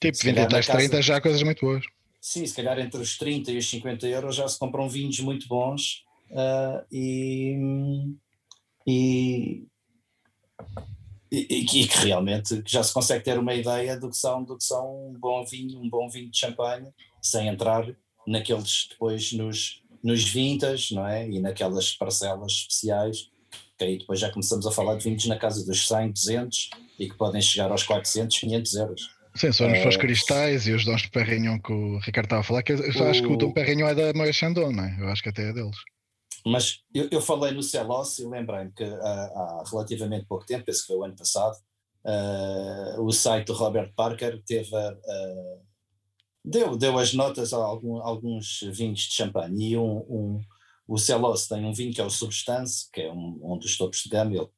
[0.00, 1.84] Tipo, 20 até 30 já há coisas muito boas.
[2.20, 5.46] Sim, se calhar entre os 30 e os 50 euros já se compram vinhos muito
[5.46, 7.56] bons uh, e,
[8.84, 9.64] e,
[11.30, 14.64] e, e, que realmente já se consegue ter uma ideia do que são, do que
[14.64, 16.88] são um bom vinho, um bom vinho de champanhe,
[17.22, 17.86] sem entrar
[18.26, 21.28] naqueles depois nos, nos vintas, não é?
[21.28, 23.30] E naquelas parcelas especiais,
[23.78, 27.08] que aí depois já começamos a falar de vinhos na casa dos 100, 200 e
[27.08, 29.16] que podem chegar aos 400, 500 euros.
[29.34, 32.44] Sim, são uh, os cristais e os dons de Perrignon que o Ricardo estava a
[32.44, 34.96] falar, que eu o, acho que o Dom Perrignon é da Moët Chandon, não é?
[34.98, 35.76] Eu acho que até é deles.
[36.46, 40.82] Mas eu, eu falei no Celos e lembrei-me que há, há, relativamente pouco tempo, penso
[40.82, 41.56] que foi o ano passado,
[42.04, 45.60] uh, o site do Robert Parker teve uh,
[46.46, 50.44] deu, deu as notas a algum, alguns vinhos de champanhe e um, um,
[50.86, 54.02] o Celos tem um vinho que é o Substance, que é um, um dos topos
[54.02, 54.48] de gama,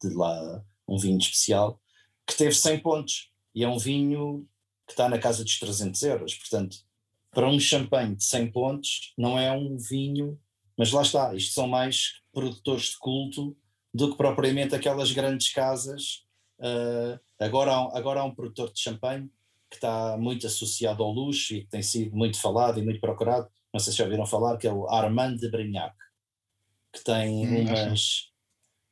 [0.00, 1.80] de lá um vinho especial,
[2.26, 4.46] que teve 100 pontos e é um vinho
[4.86, 6.76] que está na casa dos 300 euros, portanto
[7.32, 10.38] para um champanhe de 100 pontos não é um vinho,
[10.78, 13.56] mas lá está, isto são mais produtores de culto
[13.92, 16.24] do que propriamente aquelas grandes casas.
[16.60, 19.28] Uh, agora, agora há um produtor de champanhe
[19.74, 23.48] que está muito associado ao luxo e que tem sido muito falado e muito procurado,
[23.72, 25.94] não sei se já ouviram falar, que é o Armand de Brignac,
[26.94, 28.32] que tem hum, umas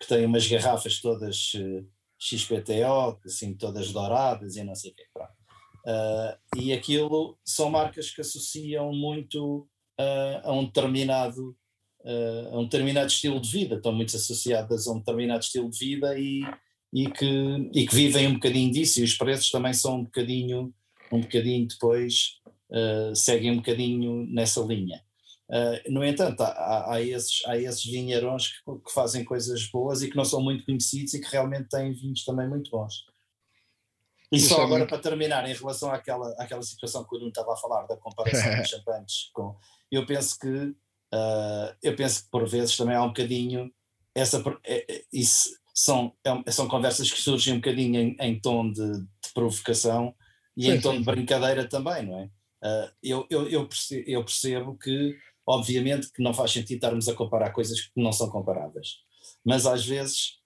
[0.01, 1.85] que tem umas garrafas todas uh, eh,
[2.19, 5.05] XPTO, assim, todas douradas e não sei o quê.
[5.87, 9.61] Uh, e aquilo são marcas que associam muito
[10.01, 11.57] uh, a um determinado
[12.53, 16.19] a um determinado estilo de vida, estão muito associadas a um determinado estilo de vida
[16.19, 16.43] e,
[16.93, 20.73] e, que, e que vivem um bocadinho disso e os preços também são um bocadinho,
[21.11, 22.41] um bocadinho depois
[23.15, 25.03] seguem um bocadinho nessa linha.
[25.89, 30.17] no entanto, há, há, esses, há esses vinheirões que, que fazem coisas boas e que
[30.17, 33.05] não são muito conhecidos e que realmente têm vinhos também muito bons.
[34.33, 34.89] E só é agora muito...
[34.89, 38.57] para terminar, em relação àquela, àquela situação que o Nuno estava a falar, da comparação
[38.57, 39.55] dos champanhes com.
[39.91, 43.71] Eu penso que uh, eu penso que por vezes também há um bocadinho
[44.15, 44.43] essa
[45.13, 50.15] isso são, é, são conversas que surgem um bocadinho em, em tom de, de, provocação
[50.57, 50.99] e sim, em tom sim.
[50.99, 52.25] de brincadeira também, não é?
[52.65, 55.17] Uh, eu, eu, eu, percebo, eu percebo que,
[55.47, 58.99] obviamente, que não faz sentido estarmos a comparar coisas que não são comparáveis,
[59.45, 60.39] mas às vezes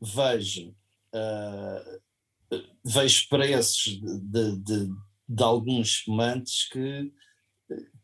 [0.00, 0.74] vejo
[1.14, 4.88] uh, vejo preços de, de,
[5.28, 7.10] de alguns espumantes que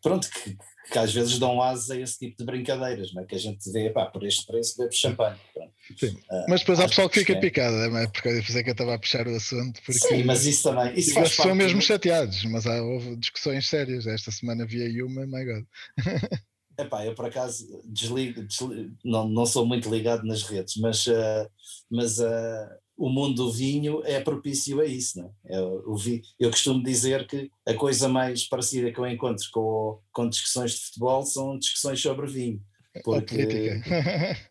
[0.02, 0.56] pronto, que,
[0.90, 3.26] que, às vezes dão asas a esse tipo de brincadeiras, não é?
[3.26, 5.36] que a gente vê, pá, por este preço bebe champanhe.
[5.98, 6.08] Sim.
[6.08, 7.40] Uh, mas depois há pessoal que fica é.
[7.40, 8.06] picado, não é?
[8.06, 9.80] porque eu pensei que eu estava a puxar o assunto.
[9.84, 10.98] Porque Sim, mas isso também.
[10.98, 14.06] Isso faz são mesmo chateados, mas há, houve discussões sérias.
[14.06, 15.64] Esta semana havia uma, my God.
[16.80, 21.50] Epá, eu por acaso desligo, desligo, não, não sou muito ligado nas redes, mas, uh,
[21.90, 22.68] mas uh,
[23.00, 25.18] o mundo do vinho é propício a isso.
[25.18, 25.56] Não é?
[25.56, 25.96] eu,
[26.38, 30.80] eu costumo dizer que a coisa mais parecida que eu encontro com, com discussões de
[30.80, 32.62] futebol são discussões sobre vinho.
[33.02, 34.50] Porque, política.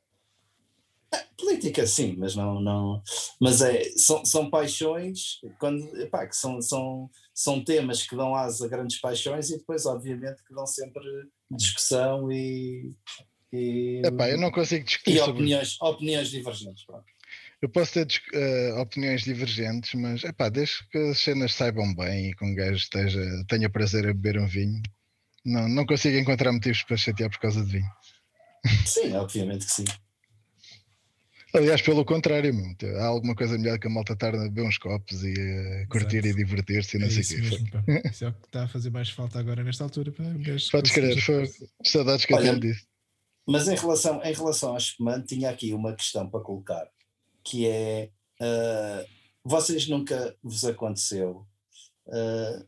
[1.38, 2.60] política, sim, mas não.
[2.60, 3.04] não
[3.40, 8.66] mas é, são, são paixões quando, epá, que são, são, são temas que dão asa
[8.66, 11.04] a grandes paixões e depois, obviamente, que dão sempre
[11.52, 12.92] discussão e.
[13.54, 15.18] e Epá, eu não consigo discutir.
[15.18, 15.94] E opiniões, sobre...
[15.94, 16.84] opiniões divergentes.
[16.84, 17.06] Pronto.
[17.62, 22.36] Eu posso ter uh, opiniões divergentes, mas epá, desde que as cenas saibam bem e
[22.36, 24.82] que um gajo esteja, tenha prazer a beber um vinho,
[25.46, 27.92] não, não consigo encontrar motivos para chatear por causa de vinho.
[28.86, 29.86] Sim, obviamente que sim.
[31.54, 32.54] Aliás, pelo contrário,
[32.98, 36.18] há alguma coisa melhor que a malta estar a beber uns copos e a curtir
[36.18, 36.28] Exato.
[36.28, 37.82] e divertir-se e não é sei o quê.
[37.88, 40.12] Mesmo, isso é o que está a fazer mais falta agora nesta altura.
[40.12, 40.26] Para
[40.72, 41.50] Podes crer, foi
[41.84, 42.86] saudades que Olha, eu tenho disso.
[43.48, 46.88] Mas em relação, em relação ao espumante, tinha aqui uma questão para colocar
[47.50, 48.10] que é
[48.42, 49.10] uh,
[49.44, 51.48] vocês nunca vos aconteceu
[52.08, 52.68] uh,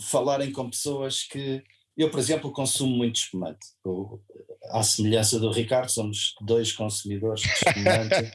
[0.00, 1.62] falarem com pessoas que
[1.96, 3.66] eu, por exemplo, consumo muito espumante.
[3.84, 4.22] Eu,
[4.70, 8.30] à semelhança do Ricardo, somos dois consumidores de espumante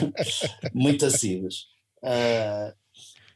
[0.72, 1.66] muito assíduos.
[2.02, 2.72] Uh,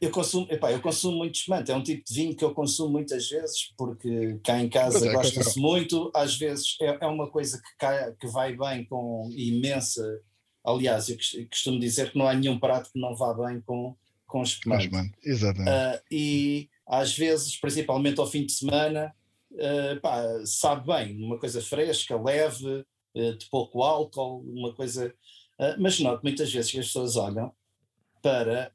[0.01, 2.91] eu consumo, epá, eu consumo muito espumante, é um tipo de vinho que eu consumo
[2.91, 7.57] muitas vezes, porque cá em casa é, gosta-se muito, às vezes é, é uma coisa
[7.57, 10.03] que, cai, que vai bem com imensa
[10.63, 11.17] Aliás, eu
[11.49, 13.95] costumo dizer que não há nenhum prato que não vá bem com,
[14.25, 15.11] com espumante.
[15.21, 15.69] Exatamente.
[15.69, 19.13] Uh, e às vezes, principalmente ao fim de semana,
[19.51, 22.85] uh, pá, sabe bem, uma coisa fresca, leve,
[23.15, 25.13] uh, de pouco álcool, uma coisa.
[25.77, 27.53] mas noto muitas vezes que as pessoas olham
[28.21, 28.71] para.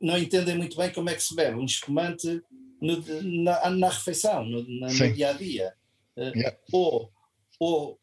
[0.00, 2.42] não entendem muito bem como é que se bebe um espumante
[2.80, 3.02] no,
[3.42, 5.74] na, na, refeição, no, na, no dia a dia.
[6.16, 6.58] Yeah.
[6.72, 7.10] Ou,
[7.58, 7.98] ou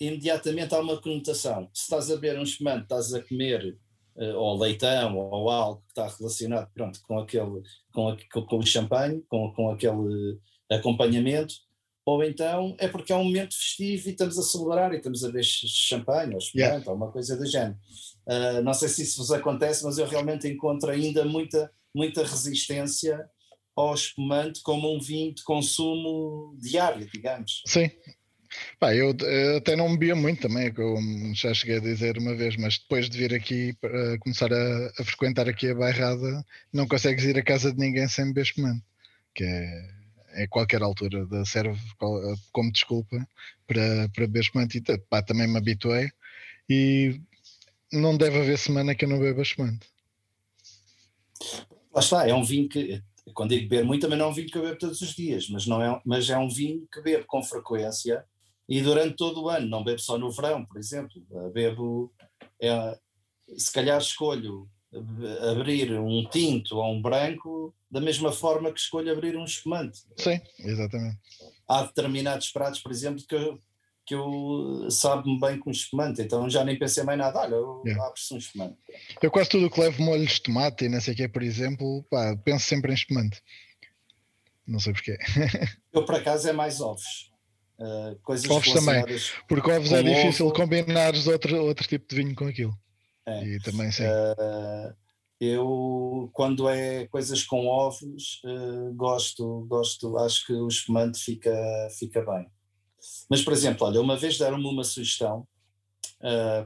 [0.00, 1.68] imediatamente há uma conotação.
[1.72, 3.76] Se estás a beber um espumante, estás a comer
[4.16, 8.16] uh, ou leitão ou algo que está relacionado pronto, com, aquele, com, a,
[8.46, 10.38] com, o champanhe, com, com aquele
[10.70, 11.54] acompanhamento,
[12.06, 15.28] ou então é porque é um momento festivo e estamos a celebrar e estamos a
[15.28, 16.90] beber champanhe ou espumante yeah.
[16.90, 17.78] ou uma coisa do género.
[18.26, 23.28] Uh, não sei se isso vos acontece, mas eu realmente encontro ainda muita, muita resistência
[23.76, 27.62] ao espumante como um vinho de consumo diário, digamos.
[27.66, 27.90] Sim,
[28.78, 32.56] Pá, eu, eu, até não bebia muito também, como já cheguei a dizer uma vez,
[32.56, 37.24] mas depois de vir aqui para começar a, a, frequentar aqui a bairrada, não consegues
[37.24, 38.84] ir à casa de ninguém sem beber espumante,
[39.34, 41.80] que é, em qualquer altura serve
[42.52, 43.26] como desculpa
[43.66, 44.78] para, para beber espumante.
[44.78, 46.10] E pá, também me habituei
[46.68, 47.20] e
[47.92, 49.86] não deve haver semana que eu não beba espumante.
[51.92, 53.02] Lá está, é um vinho que,
[53.32, 55.48] quando digo beber muito, também não é um vinho que eu bebo todos os dias,
[55.48, 58.24] mas, não é, mas é um vinho que bebo com frequência
[58.68, 62.12] e durante todo o ano, não bebo só no verão, por exemplo, bebo,
[62.60, 62.98] é,
[63.56, 64.68] se calhar escolho
[65.50, 70.00] abrir um tinto ou um branco da mesma forma que escolho abrir um espumante.
[70.16, 71.18] Sim, exatamente.
[71.68, 73.60] Há determinados pratos, por exemplo, que eu,
[74.06, 77.56] que eu sabe-me bem com espumante, então já nem pensei mais nada, olha,
[77.86, 78.06] yeah.
[78.06, 78.76] abre-se um espumante.
[79.20, 82.04] Eu quase tudo que levo molhos de tomate e não sei o que, por exemplo,
[82.10, 83.42] pá, penso sempre em espumante.
[84.66, 85.18] Não sei porquê.
[85.92, 87.33] eu, por acaso, é mais ovos.
[87.78, 89.04] Uh, coisas ovos também,
[89.48, 90.54] porque ovos é difícil ovo.
[90.54, 92.72] combinares outro, outro tipo de vinho com aquilo.
[93.26, 93.44] É.
[93.44, 94.04] E também sim.
[94.04, 94.94] Uh,
[95.40, 101.52] eu, quando é coisas com ovos, uh, gosto, gosto, acho que o espumante fica,
[101.98, 102.46] fica bem.
[103.28, 105.46] Mas, por exemplo, olha, uma vez deram-me uma sugestão,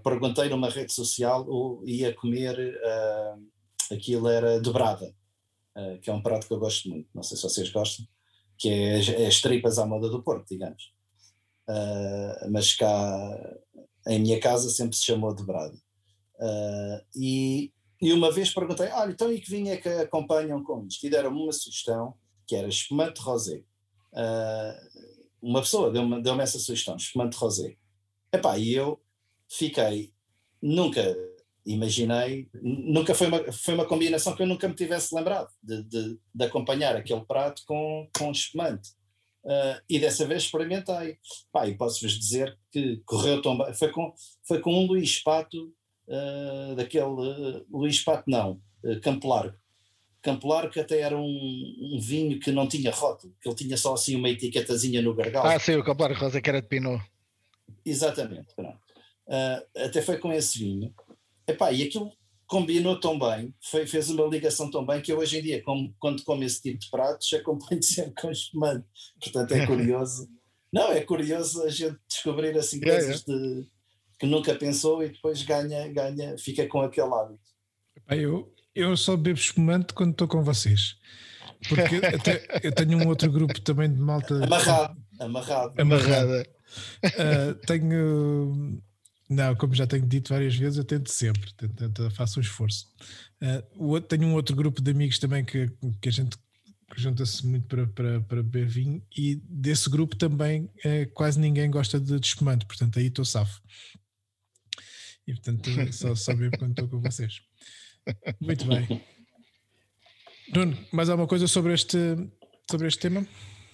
[0.04, 2.56] perguntei numa rede social ou ia comer,
[3.90, 5.12] aquilo era dobrada,
[6.00, 8.06] que é um prato que eu gosto muito, não sei se vocês gostam,
[8.56, 10.92] que é, é as tripas à moda do porco, digamos.
[12.50, 13.58] Mas cá,
[14.06, 15.76] em minha casa, sempre se chamou dobrada.
[17.14, 21.04] e, e uma vez perguntei, olha, então e que vinho é que acompanham com isto?
[21.06, 22.14] E deram-me uma sugestão,
[22.46, 23.64] que era espumante rosé.
[24.12, 27.76] Uh, uma pessoa deu-me deu essa sugestão, espumante rosé.
[28.32, 29.00] Epá, e eu
[29.48, 30.12] fiquei,
[30.60, 31.16] nunca
[31.64, 36.18] imaginei, nunca foi uma, foi uma combinação que eu nunca me tivesse lembrado de, de,
[36.34, 38.90] de acompanhar aquele prato com, com espumante.
[39.48, 41.16] Uh, e dessa vez experimentei.
[41.50, 43.72] Pá, e posso-vos dizer que correu tão bem.
[43.72, 44.12] Foi com,
[44.46, 45.72] foi com um Luís Pato,
[46.06, 49.56] uh, daquele uh, Luís Pato, não, uh, Campo Largo.
[50.20, 53.94] Campo Largo até era um, um, vinho que não tinha rótulo, que ele tinha só
[53.94, 55.48] assim uma etiquetazinha no gargalo.
[55.48, 57.02] Ah, sim, o Campo Largo Rosa que era de Pinot.
[57.86, 58.78] Exatamente, pronto.
[59.74, 60.92] Até foi com esse vinho.
[61.46, 62.12] Epá, e aquilo
[62.48, 65.94] combinou tão bem, foi, fez uma ligação tão bem que eu hoje em dia, como,
[65.98, 68.86] quando como esse tipo de pratos, acompanho sempre com espumante.
[69.22, 70.28] Portanto, é curioso.
[70.72, 73.66] não, é curioso a gente descobrir assim coisas De,
[74.18, 77.40] que nunca pensou e depois ganha, ganha, fica com aquele hábito.
[78.10, 80.96] Eu, eu só bebo espumante quando estou com vocês.
[81.68, 84.42] Porque até, eu tenho um outro grupo também de malta.
[84.42, 84.96] Amarrado.
[85.20, 85.80] Amarrado.
[85.80, 86.46] Amarrada.
[87.04, 88.80] Uh, tenho.
[89.28, 92.88] Não, como já tenho dito várias vezes, eu tento sempre, tento, tento, faço um esforço.
[93.76, 95.70] Uh, tenho um outro grupo de amigos também que,
[96.00, 96.36] que a gente
[96.96, 102.00] junta-se muito para, para, para beber vinho e desse grupo também uh, quase ninguém gosta
[102.00, 103.60] de, de espumante, portanto aí estou safo.
[105.26, 107.42] E portanto só, só bebo quando estou com vocês.
[108.40, 109.02] Muito bem.
[110.54, 111.98] Nuno, mais alguma coisa sobre este,
[112.70, 113.26] sobre este tema?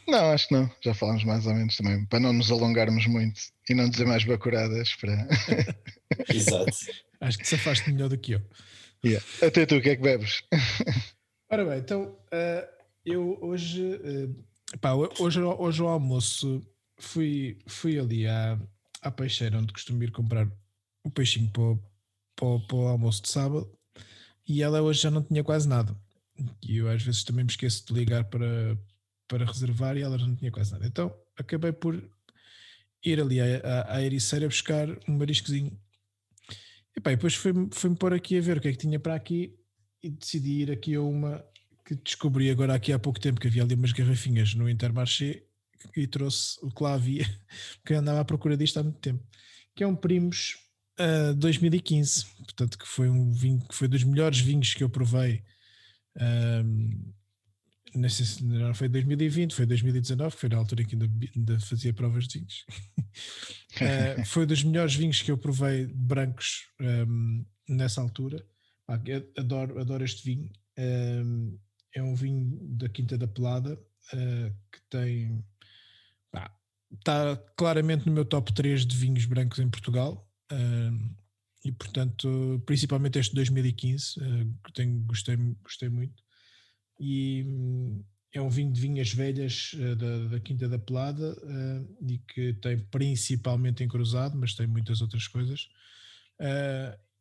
[0.06, 0.70] Não, acho que não.
[0.82, 4.24] Já falámos mais ou menos também, para não nos alongarmos muito e não dizer mais
[4.24, 4.94] bacuradas.
[4.94, 5.26] Para...
[6.32, 6.76] Exato.
[7.20, 8.42] Acho que se afaste melhor do que eu.
[9.04, 9.24] Yeah.
[9.42, 10.42] Até tu, o que é que bebes?
[11.50, 16.66] Ora bem, então uh, eu hoje, uh, pá, hoje, hoje ao almoço
[16.98, 18.58] fui, fui ali à,
[19.02, 20.50] à peixeira onde costumo ir comprar
[21.04, 21.78] o peixinho para o,
[22.34, 23.70] para, para o almoço de sábado
[24.48, 25.94] e ela hoje já não tinha quase nada.
[26.62, 28.76] E eu às vezes também me esqueço de ligar para,
[29.28, 30.86] para reservar e ela já não tinha quase nada.
[30.86, 32.02] Então acabei por
[33.04, 35.78] ir ali à, à, Ericeira buscar um mariscozinho.
[36.96, 39.14] E pá, depois fui-me fui pôr aqui a ver o que é que tinha para
[39.14, 39.58] aqui
[40.02, 41.44] e decidi ir aqui a uma
[41.84, 45.42] que descobri agora aqui há pouco tempo que havia ali umas garrafinhas no Intermarché
[45.94, 47.24] e trouxe o que lá havia,
[47.82, 49.22] porque andava à procura disto há muito tempo,
[49.74, 50.56] que é um Primos
[50.98, 55.42] uh, 2015, portanto que foi um vinho que foi dos melhores vinhos que eu provei.
[56.16, 57.12] Um,
[57.94, 61.10] não sei se não foi 2020, foi 2019, que foi na altura em que ainda,
[61.36, 62.64] ainda fazia provas de vinhos.
[63.76, 68.44] uh, foi dos melhores vinhos que eu provei brancos um, nessa altura.
[68.88, 69.00] Ah,
[69.38, 70.50] adoro, adoro este vinho.
[70.76, 71.58] Um,
[71.94, 75.44] é um vinho da Quinta da Pelada uh, que tem.
[76.92, 80.28] está claramente no meu top 3 de vinhos brancos em Portugal.
[80.52, 81.14] Uh,
[81.64, 86.23] e portanto, principalmente este 2015, uh, tenho, gostei, gostei muito.
[86.98, 92.06] E um, é um vinho de vinhas velhas uh, da, da, Quinta da Pelada uh,
[92.08, 95.68] e que tem principalmente encruzado, mas tem muitas outras coisas.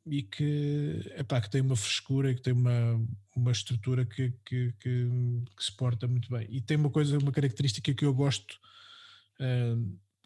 [0.05, 3.01] e que, epá, que tem uma frescura, que tem uma,
[3.35, 5.07] uma estrutura que, que, que,
[5.55, 6.47] que se porta muito bem.
[6.49, 8.59] E tem uma coisa, uma característica que eu gosto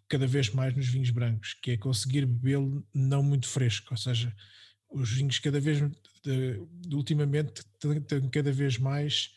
[0.10, 4.34] cada vez mais nos vinhos brancos, que é conseguir bebê-lo não muito fresco, ou seja,
[4.90, 5.80] os vinhos cada vez
[6.92, 7.64] ultimamente
[8.08, 9.32] têm cada vez mais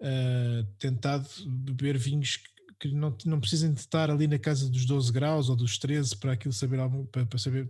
[0.00, 2.40] uh, tentado beber vinhos
[2.78, 6.16] que não, não precisem de estar ali na casa dos 12 graus ou dos 13
[6.16, 6.78] para aquilo saber
[7.10, 7.68] para, para saber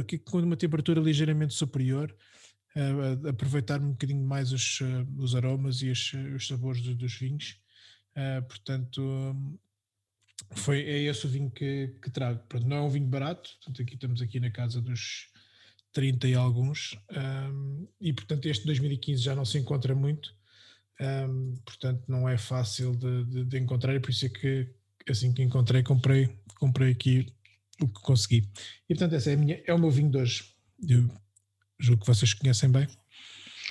[0.00, 2.14] aqui com uma temperatura ligeiramente superior
[2.76, 7.58] uh, aproveitar um bocadinho mais os, uh, os aromas e os, sabores do, dos vinhos
[8.48, 9.34] portanto
[10.54, 12.40] foi, é esse o vinho que, que trago.
[12.48, 15.28] Pronto, não é um vinho barato, portanto, aqui estamos aqui na casa dos
[15.92, 20.34] 30 e alguns, um, e portanto este 2015 já não se encontra muito,
[21.00, 24.68] um, portanto não é fácil de, de, de, encontrar, e por isso é que
[25.08, 27.26] assim que encontrei, comprei, comprei aqui
[27.80, 28.48] o que consegui.
[28.88, 30.44] E portanto esse é, minha, é o meu vinho de hoje.
[30.86, 31.10] Eu
[31.78, 32.86] julgo que vocês conhecem bem.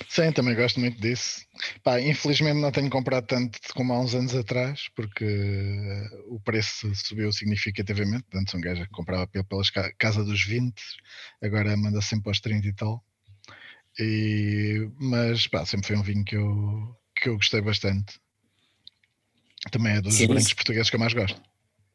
[0.08, 1.42] Sim, também gosto muito disso.
[1.82, 6.92] Pá, infelizmente não tenho comprado tanto como há uns anos atrás, porque uh, o preço
[6.94, 8.24] subiu significativamente.
[8.34, 10.74] Antes um gajo comprava pelas ca casa dos 20,
[11.42, 13.04] agora manda sempre aos 30 e tal.
[13.98, 18.18] E, mas pá, sempre foi um vinho que eu, que eu gostei bastante.
[19.70, 21.40] Também é dos Sim, brancos portugueses que eu mais gosto.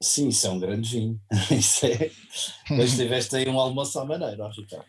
[0.02, 1.20] Sim, isso é um grande vinho.
[1.52, 2.12] isso é.
[2.70, 4.86] Mas tiveste aí um almoço à maneira, ó, Ricardo.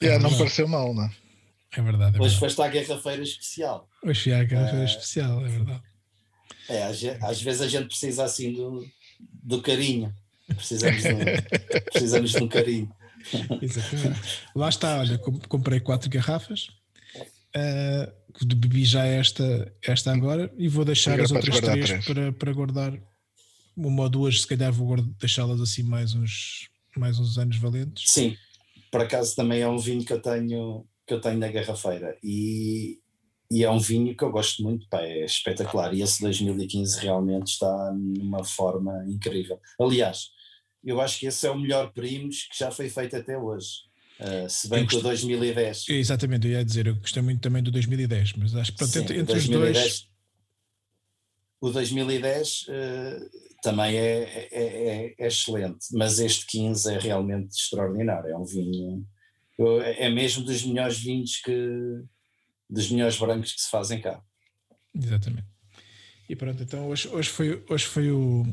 [0.00, 1.23] É, não pareceu mal, não é?
[1.76, 2.18] É verdade.
[2.18, 3.88] É Hoje foste à Guerra-feira Especial.
[4.02, 5.82] Hoje fui à Guerra-feira uh, Especial, é verdade.
[6.68, 8.86] É, às, às, vezes a gente precisa assim do,
[9.20, 10.14] do carinho.
[10.46, 11.18] Precisamos de, um,
[11.92, 12.90] precisamos de um carinho.
[13.60, 14.20] Exatamente.
[14.54, 16.68] Lá está, olha, comprei quatro garrafas.
[17.56, 18.12] Uh,
[18.56, 22.92] bebi já esta, esta agora e vou deixar as outras três, três, Para, para guardar
[23.76, 28.10] uma ou duas, se calhar vou deixá-las assim mais uns, mais uns anos valentes.
[28.10, 28.36] Sim,
[28.90, 32.98] por acaso também é um vinho que eu tenho que eu tenho na garrafeira e,
[33.50, 37.48] e é um vinho que eu gosto muito, pá, é espetacular e esse 2015 realmente
[37.48, 39.60] está numa forma incrível.
[39.78, 40.28] Aliás,
[40.82, 43.68] eu acho que esse é o melhor primos que já foi feito até hoje.
[44.20, 45.88] Uh, se bem que o 2010.
[45.88, 49.00] Exatamente, eu ia dizer, eu gostei muito também do 2010, mas acho que pronto, Sim,
[49.00, 50.08] entre, entre 2010, os dois.
[51.60, 53.30] O 2010 uh,
[53.62, 58.30] também é, é, é, é, excelente, mas este 15 é realmente extraordinário.
[58.30, 59.04] É um vinho
[59.58, 62.04] é mesmo dos melhores vinhos que
[62.68, 64.20] dos melhores brancos que se fazem cá.
[64.94, 65.46] Exatamente.
[66.28, 68.44] E pronto, então hoje, hoje, foi, hoje foi o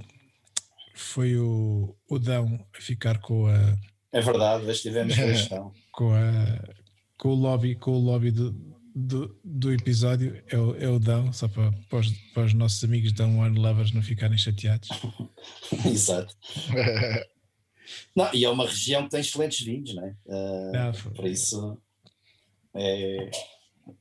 [0.94, 3.78] foi o, o Dão a ficar com a
[4.12, 5.74] É verdade, hoje tivemos questão.
[5.92, 6.74] com, a,
[7.18, 8.52] com o lobby, com o lobby do,
[8.94, 12.84] do, do episódio é o, é o Dão, só para, para, os, para os nossos
[12.84, 14.90] amigos Dão One Lovers não ficarem chateados.
[15.86, 16.36] Exato.
[18.16, 20.16] Não, e é uma região que tem excelentes vinhos, não é?
[20.26, 21.78] Uh, não, por isso
[22.74, 23.30] é,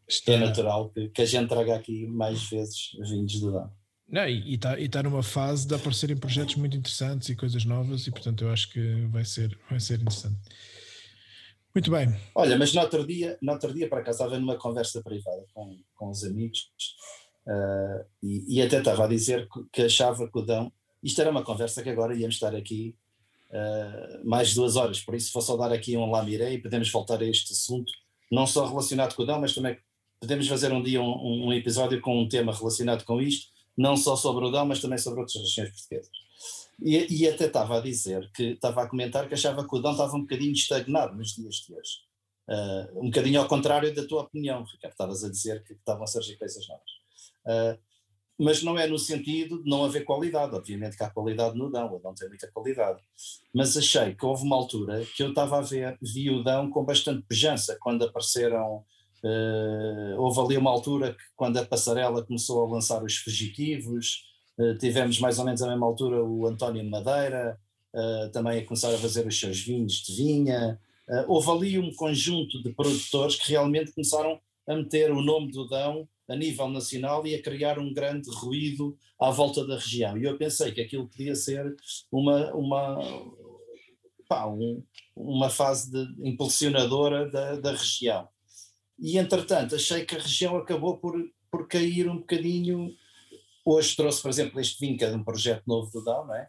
[0.09, 0.33] Está...
[0.33, 3.71] é natural que, que, a gente traga aqui mais vezes vinhos de Dão.
[4.09, 8.11] Não, e está tá numa fase de aparecerem projetos muito interessantes e coisas novas, e
[8.11, 10.39] portanto eu acho que vai ser, vai ser interessante.
[11.73, 12.13] Muito bem.
[12.35, 15.79] Olha, mas no outro dia, no outro dia para cá estava numa conversa privada com,
[15.95, 16.73] com os amigos
[17.47, 21.31] uh, e, e, até estava a dizer que, que achava que o Dão, isto era
[21.31, 22.97] uma conversa que agora íamos estar aqui
[23.51, 27.21] uh, mais duas horas, por isso vou só dar aqui um lamiré e podemos voltar
[27.21, 27.93] a este assunto,
[28.31, 29.77] não só relacionado com o Dão, mas também
[30.21, 34.17] podemos fazer um dia um, um, episódio com um tema relacionado com isto, não só
[34.17, 36.11] sobre o Dão, mas também sobre outras regiões portuguesas.
[36.83, 39.93] E, e, até estava a dizer que estava a comentar que achava que o Dão
[39.93, 41.99] estava um bocadinho estagnado nos dias de hoje.
[42.49, 46.07] Uh, um bocadinho ao contrário da tua opinião, Ricardo, estavas a dizer que estavam a
[46.07, 46.91] surgir coisas novas.
[47.45, 47.79] Uh,
[48.41, 50.57] mas não é no sentido de não haver qualidade.
[50.57, 52.99] Obviamente que há qualidade no Dão, o Dão tem muita qualidade.
[53.55, 56.83] Mas achei que houve uma altura que eu estava a ver, vi o Dão com
[56.83, 58.83] bastante pujança, quando apareceram.
[59.23, 64.25] Uh, houve ali uma altura que, quando a passarela começou a lançar os fugitivos,
[64.59, 67.61] uh, tivemos mais ou menos à mesma altura o António Madeira,
[67.95, 70.81] uh, também a começar a fazer os seus vinhos de vinha.
[71.29, 76.09] houve ali um conjunto de produtores que realmente começaram a meter o nome do Dão
[76.31, 80.17] a nível nacional e a criar um grande ruído à volta da região.
[80.17, 81.75] E eu pensei que aquilo podia ser
[82.11, 82.99] uma, uma,
[84.29, 84.81] pá, um,
[85.17, 88.29] uma fase de, impulsionadora da, da região.
[88.97, 91.15] E entretanto, achei que a região acabou por,
[91.51, 92.95] por cair um bocadinho.
[93.65, 96.35] Hoje trouxe, por exemplo, este vinho que é de um projeto novo do Dão, não
[96.35, 96.49] é?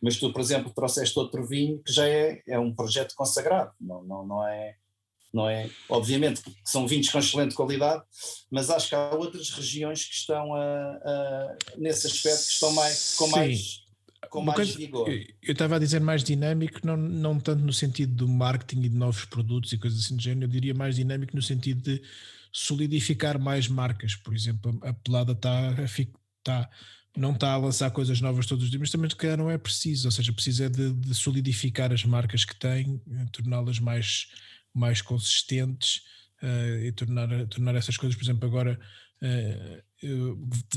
[0.00, 4.04] Mas tu, por exemplo, trouxeste outro vinho que já é, é um projeto consagrado, não,
[4.04, 4.76] não, não é
[5.32, 5.70] não é?
[5.88, 8.02] Obviamente que são vinhos com excelente qualidade,
[8.50, 13.14] mas acho que há outras regiões que estão a, a nesse aspecto que estão mais
[13.16, 13.30] com Sim.
[13.32, 13.82] mais
[14.30, 15.08] com mais vigor.
[15.08, 18.96] Eu estava a dizer mais dinâmico, não, não tanto no sentido do marketing e de
[18.96, 22.02] novos produtos e coisas assim do género, eu diria mais dinâmico no sentido de
[22.52, 24.14] solidificar mais marcas.
[24.14, 26.70] Por exemplo, a pelada está, está
[27.16, 30.08] não está a lançar coisas novas todos os dias, mas também calhar não é preciso,
[30.08, 33.00] ou seja, precisa de, de solidificar as marcas que tem,
[33.32, 34.28] torná-las mais
[34.74, 36.02] mais consistentes
[36.42, 38.78] uh, e tornar, tornar essas coisas, por exemplo, agora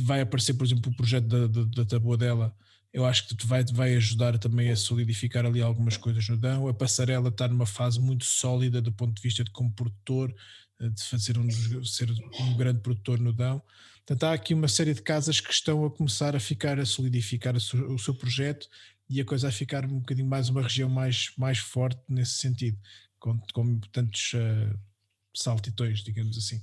[0.02, 2.56] vai aparecer, por exemplo, o projeto da, da, da taboa dela
[2.96, 6.66] eu acho que vai, vai ajudar também a solidificar ali algumas coisas no Dão.
[6.66, 10.34] A passarela está numa fase muito sólida do ponto de vista de como produtor,
[10.80, 11.52] eh, de fazer um,
[11.84, 12.10] ser
[12.40, 13.62] um grande produtor no Dão.
[13.98, 17.60] Portanto, há aqui uma série de casas que estão a começar a ficar, a solidificar
[17.60, 18.70] su, o seu projeto
[19.10, 22.80] e a coisa a ficar um bocadinho mais uma região mais, mais forte nesse sentido,
[23.26, 24.80] com, com tantos uh,
[25.34, 26.62] saltitões, digamos assim.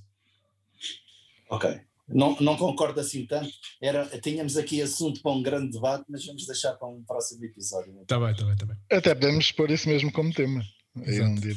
[1.51, 1.81] Ok.
[2.09, 3.51] Não, não concordo assim tanto.
[3.81, 8.01] Era, tínhamos aqui assunto para um grande debate, mas vamos deixar para um próximo episódio.
[8.03, 8.77] Está bem, está bem, está bem.
[8.91, 10.63] Até podemos pôr isso mesmo como tema.
[11.05, 11.55] Aí um dia.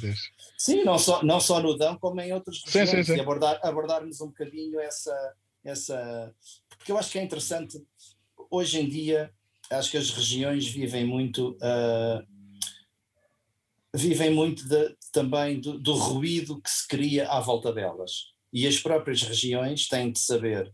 [0.57, 3.15] Sim, não só, não só no Dão, como em outros sim, sim, sim.
[3.15, 6.34] e abordar, abordarmos um bocadinho essa, essa.
[6.69, 7.84] Porque eu acho que é interessante,
[8.49, 9.30] hoje em dia,
[9.69, 11.52] acho que as regiões vivem muito.
[11.56, 12.35] Uh,
[13.95, 18.77] vivem muito de, também do, do ruído que se cria à volta delas e as
[18.77, 20.67] próprias regiões têm de saber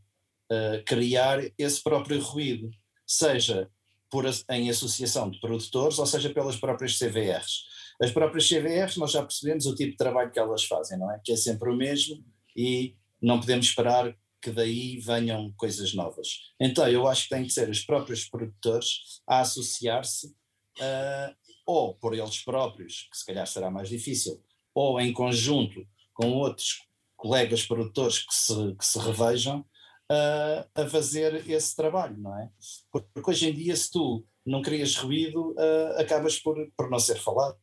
[0.52, 2.69] uh, criar esse próprio ruído,
[3.07, 3.69] seja
[4.10, 7.64] por, em associação de produtores, ou seja pelas próprias CVRs.
[8.02, 11.19] As próprias CVRs, nós já percebemos o tipo de trabalho que elas fazem, não é?
[11.23, 12.23] Que é sempre o mesmo
[12.56, 16.27] e não podemos esperar que daí venham coisas novas.
[16.60, 21.35] Então, eu acho que tem de ser os próprios produtores a associar-se, uh,
[21.66, 24.42] ou por eles próprios, que se calhar será mais difícil,
[24.74, 31.50] ou em conjunto com outros colegas produtores que se, que se revejam uh, a fazer
[31.50, 32.50] esse trabalho, não é?
[32.92, 37.18] Porque hoje em dia, se tu não crias ruído, uh, acabas por, por não ser
[37.18, 37.58] falado.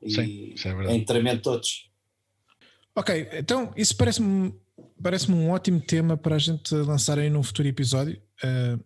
[0.00, 0.96] E Sim, isso é verdade.
[0.96, 1.90] Em detrimento de todos.
[2.94, 4.54] Ok, então isso parece-me
[5.02, 8.20] parece um ótimo tema para a gente lançar aí num futuro episódio.
[8.42, 8.82] Uh,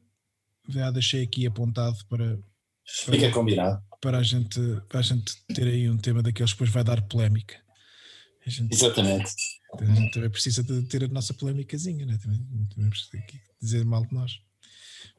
[0.68, 2.36] já deixei aqui apontado para.
[2.36, 3.82] para Fica combinado.
[4.02, 7.00] Para a, gente, para a gente ter aí um tema daqueles que depois vai dar
[7.02, 7.54] polémica.
[8.44, 9.32] Gente, Exatamente.
[9.78, 12.18] A gente também precisa de ter a nossa polémicazinha, né?
[12.20, 12.90] também, também
[13.60, 14.32] dizer mal de nós,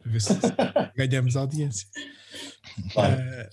[0.01, 0.34] para ver se
[0.97, 1.88] ganhamos audiência.
[2.77, 3.49] Uh,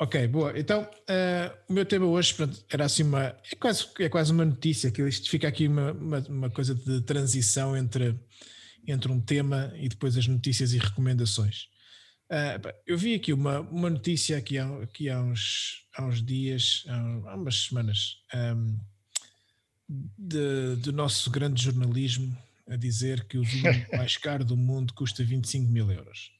[0.00, 0.58] ok, boa.
[0.58, 3.24] Então, uh, o meu tema hoje pronto, era assim uma.
[3.24, 7.02] É quase, é quase uma notícia, que isto fica aqui uma, uma, uma, coisa de
[7.02, 8.18] transição entre,
[8.86, 11.66] entre um tema e depois as notícias e recomendações.
[12.32, 16.82] Uh, eu vi aqui uma, uma notícia aqui há, aqui há, uns, há uns dias,
[16.88, 18.22] há, umas semanas.
[18.34, 18.78] Um,
[20.16, 22.34] de, do nosso grande jornalismo
[22.66, 26.32] a dizer que o vinho mais caro do mundo custa 25 mil euros.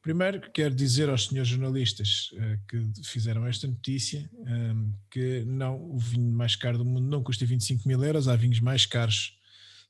[0.00, 5.98] Primeiro, quero dizer aos senhores jornalistas uh, que fizeram esta notícia um, que não, o
[5.98, 9.36] vinho mais caro do mundo não custa 25 mil euros, há vinhos mais caros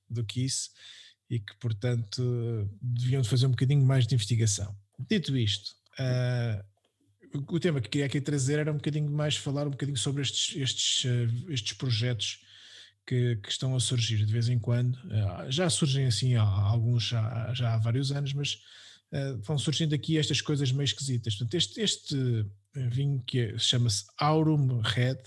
[0.08, 0.70] do que isso
[1.28, 4.74] e que, portanto, deviam fazer um bocadinho mais de investigação.
[4.98, 6.64] Dito isto, uh,
[7.52, 10.56] o tema que queria aqui trazer era um bocadinho mais falar um bocadinho sobre estes,
[10.56, 12.40] estes, uh, estes projetos
[13.06, 14.98] que, que, estão a surgir de vez em quando.
[15.08, 18.54] Eh, já surgem assim há, alguns já, já há vários anos, mas
[19.12, 21.36] uh, vão surgindo aqui estas coisas meio esquisitas.
[21.36, 25.18] Portanto, este, este vinho que é, chama-se Aurum Red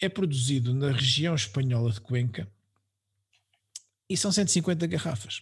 [0.00, 2.48] é produzido na região espanhola de Cuenca
[4.08, 5.40] e são 150 garrafas.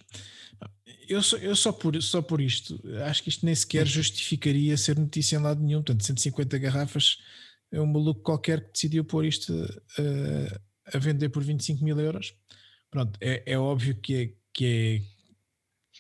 [1.09, 4.99] Eu, só, eu só, por, só por isto, acho que isto nem sequer justificaria ser
[4.99, 5.83] notícia em lado nenhum.
[5.83, 7.19] Portanto, 150 garrafas
[7.71, 10.61] é um maluco qualquer que decidiu pôr isto uh,
[10.95, 12.35] a vender por 25 mil euros.
[12.91, 15.03] Pronto, é, é óbvio que é, que é,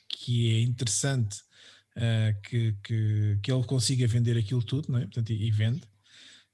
[0.08, 1.38] que é interessante
[1.96, 5.02] uh, que, que, que ele consiga vender aquilo tudo, não é?
[5.02, 5.82] Portanto, e, e vende.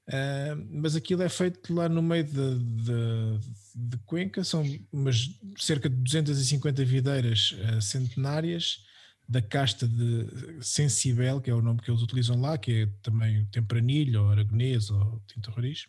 [0.09, 3.39] Uh, mas aquilo é feito lá no meio de, de,
[3.75, 8.83] de, Cuenca, são umas cerca de 250 videiras uh, centenárias
[9.27, 10.25] da casta de
[10.61, 14.89] Sensibel, que é o nome que eles utilizam lá, que é também tempranilho, ou aragonês,
[14.89, 15.85] ou tinto roriz.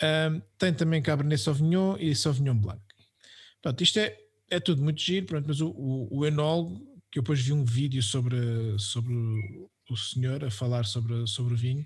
[0.00, 2.80] Um, tem também Cabernet Sauvignon e Sauvignon Blanc.
[3.60, 4.16] Pronto, isto é,
[4.48, 6.78] é tudo muito giro, pronto, mas o, o, o enólogo,
[7.10, 8.36] que eu depois vi um vídeo sobre,
[8.78, 9.12] sobre
[9.90, 11.84] o senhor a falar sobre, sobre o vinho,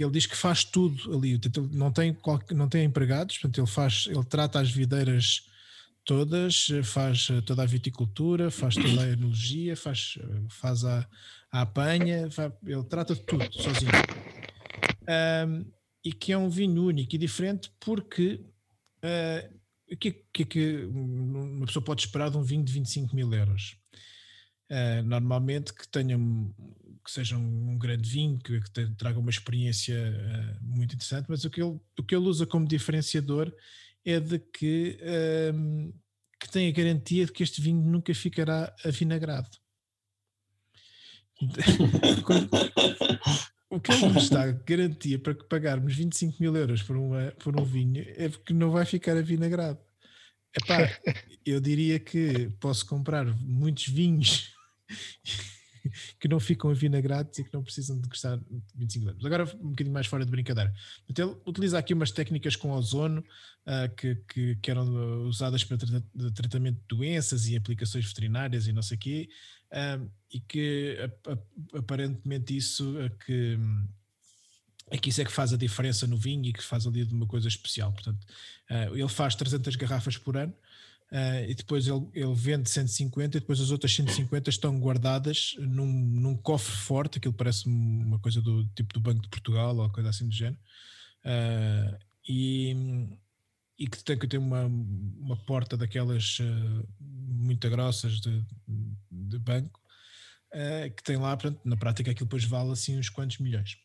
[0.00, 1.38] que ele diz que faz tudo ali,
[1.72, 2.16] não tem,
[2.52, 5.46] não tem empregados, portanto ele faz, ele trata as videiras
[6.06, 10.18] todas, faz toda a viticultura, faz toda a enologia, faz,
[10.48, 11.06] faz a,
[11.52, 13.92] a apanha, faz, ele trata de tudo sozinho.
[15.46, 15.70] Um,
[16.02, 18.40] e que é um vinho único e diferente porque
[19.04, 23.76] uh, que, que, que uma pessoa pode esperar de um vinho de 25 mil euros?
[24.70, 26.16] Uh, normalmente que tenha
[27.04, 31.44] que seja um, um grande vinho, que, que traga uma experiência uh, muito interessante, mas
[31.44, 33.52] o que, ele, o que ele usa como diferenciador
[34.04, 35.92] é de que, uh,
[36.38, 39.50] que tem a garantia de que este vinho nunca ficará avinagrado.
[43.70, 47.58] o que ele nos dá garantia para que pagarmos 25 mil euros por, uma, por
[47.58, 49.78] um vinho é porque não vai ficar avinagrado.
[50.54, 50.90] Epá,
[51.46, 54.52] eu diria que posso comprar muitos vinhos
[56.18, 58.38] que não ficam avinagrados e que não precisam de custar
[58.74, 59.24] 25 anos.
[59.24, 60.72] Agora, um bocadinho mais fora de brincadeira.
[61.08, 65.76] Então, ele utiliza aqui umas técnicas com ozono uh, que, que, que, eram usadas para
[65.76, 66.02] tra
[66.34, 69.28] tratamento de doenças e aplicações veterinárias e não sei o quê,
[69.72, 70.96] uh, e que
[71.74, 73.58] aparentemente isso é que
[74.92, 77.14] é que isso é que faz a diferença no vinho e que faz ali de
[77.14, 77.92] uma coisa especial.
[77.92, 78.26] Portanto,
[78.92, 80.52] ele faz 300 garrafas por ano
[81.12, 85.86] uh, e depois ele, ele vende 150 e depois as outras 150 estão guardadas num,
[85.86, 90.10] num cofre forte, aquilo parece uma coisa do tipo do Banco de Portugal ou coisa
[90.10, 90.58] assim do género.
[91.24, 92.76] Uh, e,
[93.78, 96.38] e que tem que ter uma, uma porta daquelas
[97.00, 98.44] muito grossas de,
[99.10, 99.80] de banco,
[100.96, 103.78] que tem lá, portanto, na prática aquilo depois vale assim uns quantos milhões.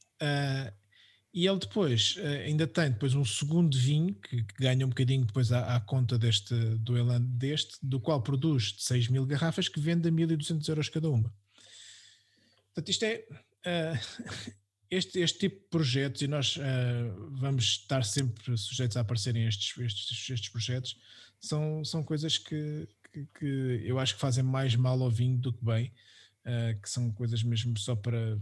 [1.36, 4.90] Uh, e ele depois uh, ainda tem depois um segundo vinho que, que ganha um
[4.90, 9.68] bocadinho depois à, à, conta deste do Elan deste, do qual produz 6 mil garrafas
[9.68, 11.34] que vende a 1200 euros cada uma.
[12.74, 13.26] Portanto, isto é
[13.66, 14.52] uh,
[14.90, 19.78] este, este tipo de projetos, e nós uh, vamos estar sempre sujeitos a aparecerem estes,
[19.78, 20.98] estes, estes projetos,
[21.40, 25.54] são, são coisas que, que, que, eu acho que fazem mais mal ao vinho do
[25.54, 25.92] que bem,
[26.82, 28.38] que são coisas mesmo só para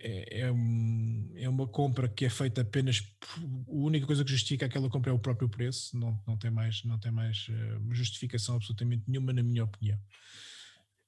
[0.00, 3.02] é, é, um, é, uma compra que é feita apenas
[3.36, 6.84] a única coisa que justifica aquela compra é o próprio preço, não, não tem mais,
[6.84, 9.98] não tem mais uh, justificação absolutamente nenhuma, na minha opinião.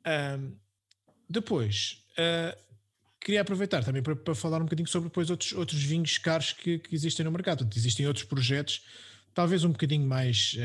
[0.01, 0.57] Uh,
[1.29, 2.59] depois, uh,
[3.21, 6.81] queria aproveitar também para, para, falar um bocadinho sobre depois outros, outros vinhos caros que,
[6.81, 7.59] que existem no mercado.
[7.59, 8.85] Portanto, existem outros projetos,
[9.33, 10.57] talvez um bocadinho mais,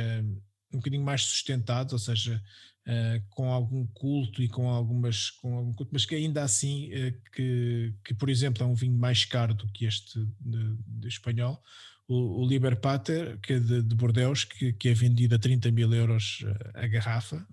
[0.73, 2.43] um bocadinho mais sustentados, ou seja,
[2.88, 7.32] Uh, com algum culto e com algumas com algum culto, mas que ainda assim uh,
[7.34, 11.60] que, que por exemplo é um vinho mais caro do que este de, de espanhol
[12.07, 15.72] o, o Liber Pater que é de, de Bordeaux que, que, é vendido a 30
[15.72, 17.44] mil euros uh, a garrafa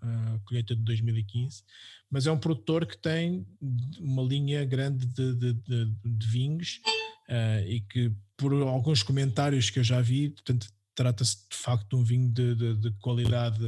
[0.45, 1.63] colheita de 2015
[2.11, 3.47] mas é um produtor que tem
[4.01, 5.55] uma linha grande de,
[6.05, 6.79] de vinhos
[7.67, 12.05] e que por alguns comentários que eu já vi portanto trata-se de facto de um
[12.05, 13.65] vinho de, qualidade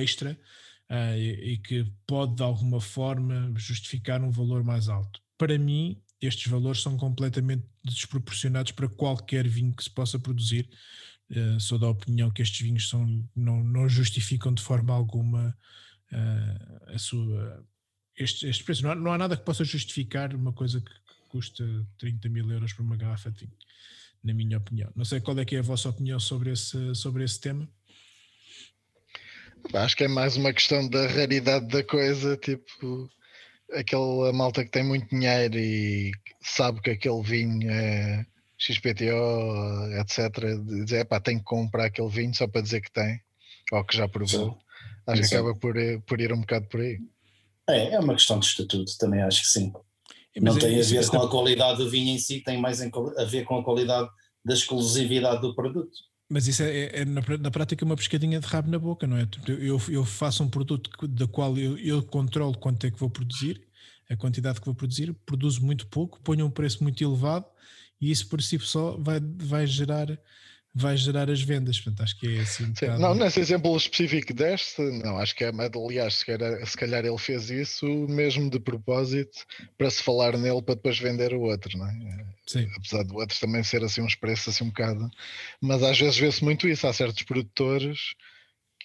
[0.00, 0.38] extra
[0.90, 5.20] uh, e, que pode de alguma forma justificar um valor mais alto.
[5.38, 10.68] Para mim, estes valores são completamente desproporcionados para qualquer vinho que se possa produzir.
[11.30, 15.56] Uh, sou da opinião que estes vinhos são, não, não justificam de forma alguma
[16.12, 17.66] uh, a sua,
[18.16, 18.82] este, este preço.
[18.82, 21.64] Não há, não há, nada que possa justificar uma coisa que, que custa
[21.98, 23.56] 30 mil euros por uma garrafa de vinho,
[24.22, 24.92] na minha opinião.
[24.94, 27.68] Não sei qual é que é a vossa opinião sobre esse, sobre esse tema.
[29.74, 33.08] Acho que é mais uma questão da raridade da coisa, tipo
[33.72, 36.12] aquela malta que tem muito dinheiro e
[36.42, 38.26] sabe que aquele vinho é
[38.58, 40.56] XPTO, etc.
[40.84, 43.20] Dizer, pá, tem que comprar aquele vinho só para dizer que tem,
[43.72, 44.50] ou que já provou.
[44.50, 44.56] Sim.
[45.06, 45.74] Acho que acaba por,
[46.06, 46.98] por ir um bocado por aí.
[47.68, 49.72] É, é uma questão de estatuto, também acho que sim.
[50.36, 53.44] Não tem a ver com a qualidade do vinho em si, tem mais a ver
[53.44, 54.08] com a qualidade
[54.44, 55.92] da exclusividade do produto.
[56.32, 59.18] Mas isso é, é, é na, na, prática uma pescadinha de rabo na boca, não
[59.18, 59.28] é?
[59.46, 63.60] Eu, eu faço um produto da qual eu, eu controlo quanto é que vou produzir,
[64.08, 67.44] a quantidade que vou produzir, produzo muito pouco, ponho um preço muito elevado
[68.00, 70.08] e isso por si só vai, vai gerar
[70.74, 71.78] vai gerar as vendas.
[71.78, 72.64] Portanto, acho que é assim.
[72.64, 76.76] Um Sim, Não, nesse exemplo específico deste, não, acho que é, aliás, se calhar, se
[76.76, 79.44] calhar ele fez isso mesmo de propósito
[79.76, 82.26] para se falar nele para depois vender o outro, não é?
[82.46, 82.68] Sim.
[82.76, 85.10] Apesar do outro também ser assim uns preços assim um bocado.
[85.60, 86.86] Mas às vezes vê-se muito isso.
[86.86, 88.14] Há certos produtores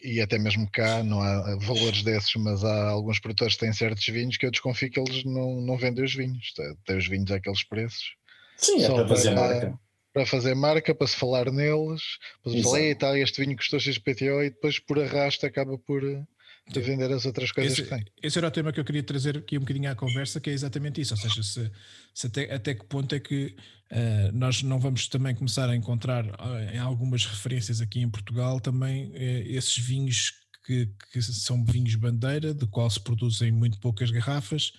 [0.03, 4.05] e até mesmo cá não há valores desses, mas há alguns produtores que têm certos
[4.05, 6.53] vinhos que eu desconfio que eles não, não vendem os vinhos,
[6.85, 8.15] têm os vinhos àqueles preços.
[8.57, 9.79] Sim, é para fazer marca
[10.17, 12.01] para fazer marca, para se falar neles,
[12.41, 16.23] para se falar, tal, este vinho custou XPTO e depois por arrasto acaba por eh,
[16.67, 18.03] de vender as outras coisas esse, que tem.
[18.23, 20.53] Esse era o tema que eu queria trazer aqui um bocadinho à conversa, que é
[20.53, 21.71] exatamente isso, ou seja, se,
[22.15, 23.55] se até, até que ponto é que
[23.91, 28.59] uh, nós não vamos também começar a encontrar uh, em algumas referências aqui em Portugal
[28.59, 29.15] também uh,
[29.45, 30.33] esses vinhos
[30.65, 34.73] que, que, são vinhos bandeira, de qual se produzem muito poucas garrafas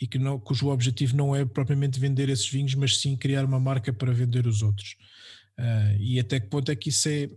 [0.00, 3.60] e que não, cujo objetivo não é propriamente vender esses vinhos, mas sim criar uma
[3.60, 4.96] marca para vender os outros.
[5.58, 7.30] Uh, e até que ponto é que isso é,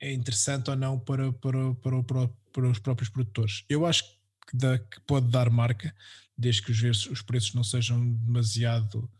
[0.00, 3.64] é interessante ou não para, para, para, para, para os próprios produtores?
[3.68, 4.04] Eu acho
[4.48, 5.94] que, dá, que pode dar marca,
[6.36, 9.10] desde que os, os preços não sejam demasiado,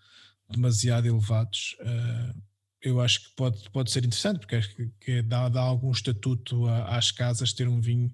[0.50, 1.76] demasiado elevados.
[1.80, 2.42] Uh,
[2.80, 6.66] eu acho que pode, pode ser interessante, porque acho que, que dá, dá algum estatuto
[6.66, 8.10] às casas ter um vinho,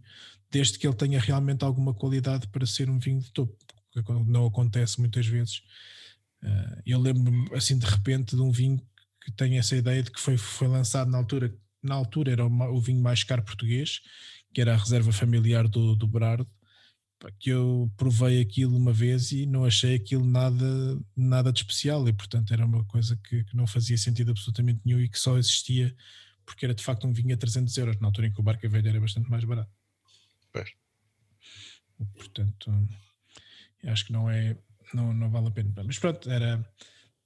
[0.50, 3.56] desde que ele tenha realmente alguma qualidade para ser um vinho de topo
[4.02, 5.58] que não acontece muitas vezes.
[6.42, 8.80] Uh, eu lembro-me assim de repente de um vinho
[9.22, 12.76] que tem essa ideia de que foi, foi lançado na altura na altura era o,
[12.76, 14.00] o vinho mais caro português,
[14.54, 16.50] que era a reserva familiar do, do Berardo,
[17.38, 22.12] que eu provei aquilo uma vez e não achei aquilo nada, nada de especial e
[22.12, 25.94] portanto era uma coisa que, que não fazia sentido absolutamente nenhum e que só existia
[26.44, 28.68] porque era de facto um vinho a 300 euros, na altura em que o Barca
[28.68, 29.70] Velha era bastante mais barato.
[30.52, 30.70] Pois.
[32.16, 32.70] Portanto,
[33.86, 34.56] acho que não é,
[34.92, 35.72] não, não vale a pena.
[35.84, 36.64] Mas pronto, era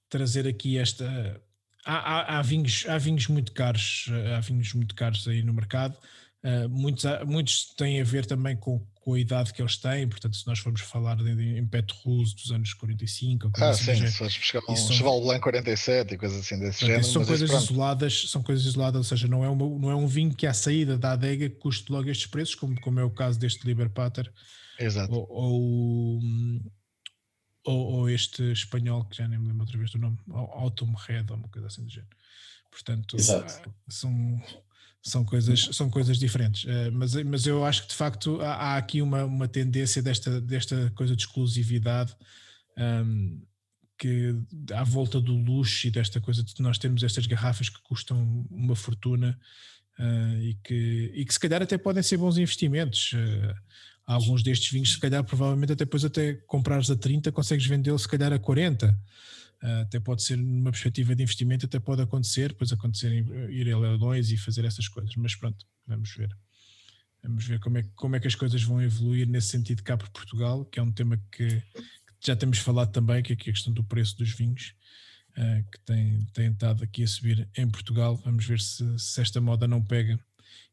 [0.08, 1.40] trazer aqui esta.
[1.84, 4.06] Há, há, há, vinhos, há vinhos muito caros,
[4.36, 5.96] há vinhos muito caros aí no mercado.
[6.44, 10.36] Uh, muitos, muitos têm a ver também com, com a idade que eles têm, portanto,
[10.36, 14.12] se nós formos falar de, de, em Petrus dos anos 45, ah, assim, sim, se
[14.18, 17.02] fores buscar um são, Cheval Blanc 47 e coisas assim desse género.
[17.04, 20.32] São coisas isoladas, são coisas isoladas, ou seja, não é, uma, não é um vinho
[20.32, 23.66] que à saída da adega custe logo estes preços, como, como é o caso deste
[23.66, 24.30] Liber Pater.
[24.78, 25.12] Exato.
[25.12, 26.20] Ou, ou,
[27.64, 31.26] ou, ou, este espanhol, que já nem me lembro outra vez do nome, Autumn Red,
[31.30, 32.16] ou uma coisa assim do género.
[32.70, 33.74] Portanto, Exato.
[33.88, 34.40] são
[35.02, 36.64] são coisas, são coisas diferentes.
[36.64, 40.40] Uh, mas, mas eu acho que de facto há, há, aqui uma, uma tendência desta,
[40.40, 42.14] desta coisa de exclusividade
[42.76, 43.40] um,
[43.98, 44.34] que
[44.72, 48.76] à volta do luxo e desta coisa de nós temos estas garrafas que custam uma
[48.76, 49.38] fortuna
[49.98, 53.12] uh, e, que, e que se calhar até podem ser bons investimentos.
[53.12, 53.54] Uh,
[54.08, 58.08] alguns destes vinhos, se calhar, provavelmente até depois até comprares a 30, consegues vendê-lo se
[58.08, 58.88] calhar a 40.
[59.62, 63.12] Uh, até pode ser numa perspectiva de investimento, até pode acontecer, depois acontecer
[63.50, 66.34] ir a leilões e fazer essas coisas, mas pronto, vamos ver.
[67.22, 70.08] Vamos ver como é, como é que as coisas vão evoluir nesse sentido cá por
[70.08, 73.74] Portugal, que é um tema que, que já temos falado também, que é a questão
[73.74, 74.74] do preço dos vinhos,
[75.36, 78.16] uh, que tem, tem estado aqui a subir em Portugal.
[78.24, 80.18] Vamos ver se, se esta moda não pega.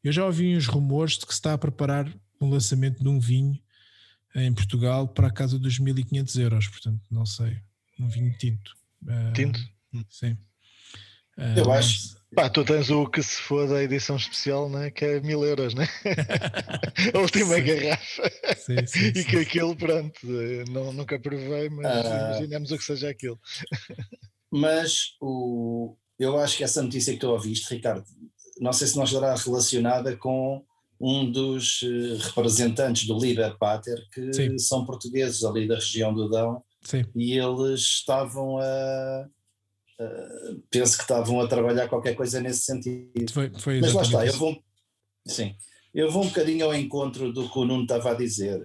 [0.02, 2.07] Eu já ouvi uns rumores de que se está a preparar
[2.40, 3.60] um lançamento de um vinho
[4.36, 7.57] em Portugal para a casa dos 1500 euros, portanto, não sei
[7.99, 8.76] um vinho tinto.
[9.03, 9.60] Uh, tinto?
[10.10, 10.38] Sim.
[11.38, 12.16] Uh, Eu acho.
[12.36, 14.91] Pá, tu tens o que se for da edição especial, né?
[14.91, 15.88] que é mil euros, né?
[17.14, 17.64] a última sim.
[17.64, 18.32] garrafa.
[18.57, 20.20] Sim, sim, e que aquilo, pronto,
[20.70, 23.40] não, nunca provei, mas uh, imaginemos o que seja aquilo.
[24.52, 28.06] mas o, eu acho que essa notícia que tu ouviste, Ricardo,
[28.60, 30.62] não sei se não estará relacionada com
[31.00, 36.64] um dos eh, representantes do Liber Pater, que são portugueses ali da região do Dão,
[36.82, 37.06] Sim.
[37.16, 39.28] e eles estavam a,
[40.00, 40.06] a,
[40.70, 43.32] penso que estavam a trabalhar qualquer coisa nesse sentido.
[43.32, 44.58] Foi, foi Mas lá está, eu vou,
[45.26, 45.56] sim,
[45.94, 48.62] eu vou um bocadinho ao encontro do que o Nuno estava a dizer,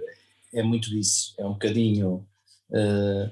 [0.52, 2.27] é muito isso, é um bocadinho
[2.70, 3.31] uh,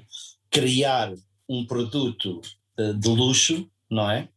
[0.49, 1.13] criar
[1.47, 2.41] um produto
[2.79, 4.29] uh, de luxo, não é?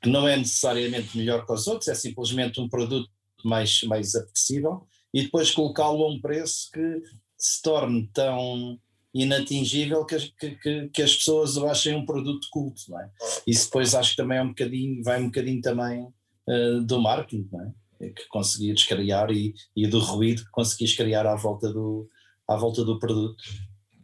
[0.00, 3.08] Que não é necessariamente melhor que os outros, é simplesmente um produto
[3.46, 7.02] mais, mais apetecível e depois colocá-lo a um preço que
[7.36, 8.78] se torne tão
[9.14, 13.10] inatingível que, que, que, as pessoas o achem um produto culto, não é?
[13.46, 16.02] Isso depois acho que também é um bocadinho, vai um bocadinho também
[16.48, 18.06] uh, do marketing, não é?
[18.06, 18.10] é?
[18.10, 22.08] Que conseguires criar e, e do ruído que conseguires criar à volta do,
[22.48, 23.42] à volta do produto.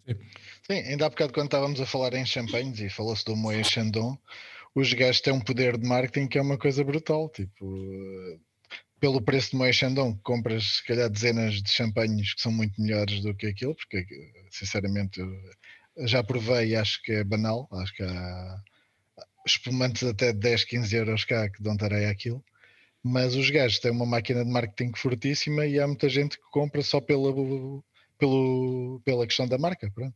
[0.07, 4.19] Sim, ainda há bocado quando estávamos a falar em champanhes e falou-se do Moët Chandon,
[4.75, 7.67] os gajos têm um poder de marketing que é uma coisa brutal, tipo
[9.01, 13.21] pelo preço de Moët Chandon, compras se calhar dezenas de champanhes que são muito melhores
[13.21, 14.05] do que aquilo, porque
[14.51, 15.21] sinceramente
[15.99, 18.63] já provei e acho que é banal, acho que há
[19.47, 22.45] espumantes até de 10, 15 euros cá que dão tareia aquilo,
[23.03, 26.83] mas os gajos têm uma máquina de marketing fortíssima e há muita gente que compra
[26.83, 27.33] só pela,
[28.19, 30.15] pelo, pela questão da marca, pronto.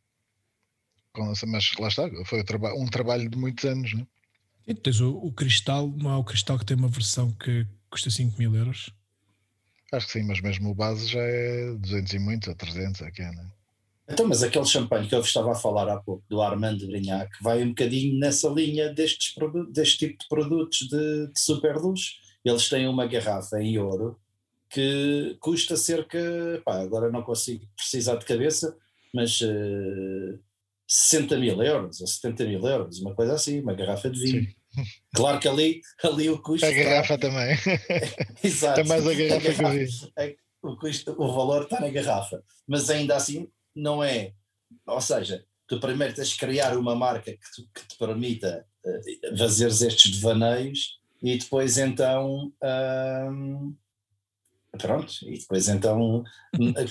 [1.46, 2.42] Mas lá está, foi
[2.76, 4.06] um trabalho de muitos anos, não é?
[4.66, 8.10] E tens o, o cristal, não é o cristal que tem uma versão que custa
[8.10, 8.90] 5 mil euros?
[9.92, 13.22] Acho que sim, mas mesmo o base já é 200 e muitos ou 300, aqui,
[13.22, 13.52] não é?
[14.08, 17.30] Então, mas aquele champanhe que eu estava a falar há pouco, do Armand de Brignac,
[17.40, 19.34] vai um bocadinho nessa linha destes
[19.70, 22.16] deste tipo de produtos de, de super luz.
[22.44, 24.18] Eles têm uma garrafa em ouro
[24.68, 26.18] que custa cerca,
[26.64, 28.76] pá, agora não consigo precisar de cabeça,
[29.14, 30.38] mas uh,
[30.88, 34.44] 60 mil euros ou 70 mil euros, uma coisa assim, uma garrafa de vinho.
[34.44, 34.54] Sim.
[35.14, 36.66] Claro que ali, ali o custo.
[36.66, 37.18] A garrafa está...
[37.18, 37.56] também.
[38.42, 38.80] Exato.
[38.80, 42.42] Está mais a garrafa, a garrafa que é, o, custo, o valor está na garrafa.
[42.66, 44.32] Mas ainda assim não é.
[44.86, 49.38] Ou seja, tu primeiro tens de criar uma marca que, tu, que te permita uh,
[49.38, 52.52] fazeres estes devaneios e depois então.
[52.62, 53.74] Um,
[54.78, 56.24] pronto, e depois então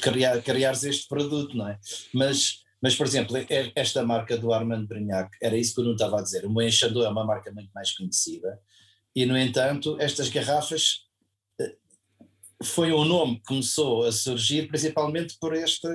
[0.02, 1.80] criar, criares este produto, não é?
[2.14, 3.36] Mas mas, por exemplo,
[3.76, 6.46] esta marca do Armand Brignac, era isso que eu não estava a dizer.
[6.46, 8.60] O Moët Chandon é uma marca muito mais conhecida
[9.16, 11.06] e, no entanto, estas garrafas
[11.60, 11.76] eh,
[12.64, 15.88] foi um nome que começou a surgir principalmente por este,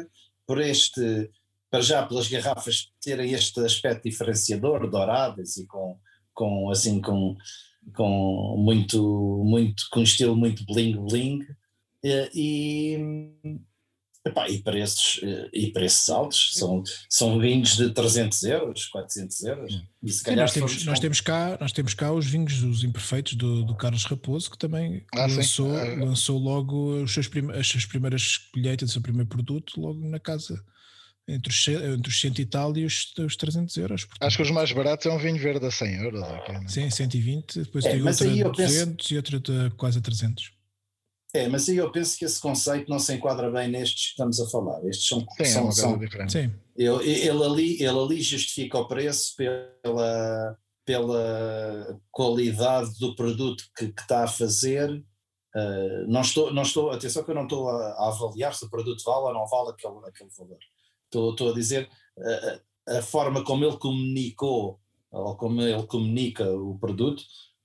[0.47, 1.31] por este,
[1.71, 5.99] para já pelas garrafas terem este aspecto diferenciador, douradas e com,
[6.33, 7.37] com assim, com
[7.95, 11.47] com muito, muito, com um estilo muito bling bling
[12.03, 12.99] e,
[14.27, 15.21] epá, e, preços,
[15.53, 19.83] e preços altos, são, são vinhos de 300 euros, 400 euros.
[20.03, 23.35] E se sim, nós, temos, nós, temos cá, nós temos cá os vinhos dos imperfeitos
[23.35, 27.87] do, do Carlos Raposo, que também ah, lançou, lançou logo os seus prim, as suas
[27.87, 30.63] primeiras colheitas, o seu primeiro produto, logo na casa
[31.29, 34.05] entre os, entre os 100 e tal e os, os 300 euros.
[34.05, 34.27] Portanto.
[34.27, 36.23] Acho que os mais baratos é um vinho verde a 100 euros.
[36.23, 36.65] Aqui, né?
[36.69, 39.15] Sim, 120, depois é, tem outro a 200 penso...
[39.15, 40.56] e outro de quase a 300.
[41.35, 44.41] É, mas aí eu penso que esse conceito não se enquadra bem nestes que estamos
[44.41, 44.85] a falar.
[44.87, 45.21] Estes são.
[45.21, 46.33] Sim, são, é são diferente.
[46.33, 46.53] Sim.
[46.77, 54.03] Ele, ele, ali, ele ali justifica o preço pela, pela qualidade do produto que, que
[54.03, 54.91] está a fazer.
[55.55, 58.71] Uh, não, estou, não estou, atenção que eu não estou a, a, avaliar se o
[58.71, 60.59] produto vale ou não vale aquele, aquele valor.
[61.05, 61.89] Estou, estou a dizer
[62.19, 64.79] uh, a forma como ele comunicou
[65.11, 67.23] ou como ele comunica o produto.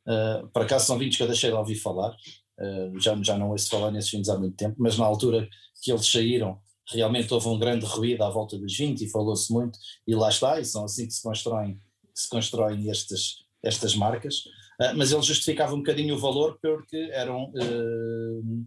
[0.07, 2.15] Uh, por acaso são vinhos que eu deixei de ouvir falar,
[2.61, 5.49] Uh, já, já não ouço falar nesses vinhos há muito tempo, mas na altura
[5.81, 9.79] que eles saíram, realmente houve um grande ruído à volta dos vinhos e falou-se muito,
[10.05, 11.75] e lá está, e são assim que se constroem,
[12.13, 14.45] que se constroem estas, estas marcas.
[14.79, 18.65] Uh, mas ele justificava um bocadinho o valor porque eram, uh,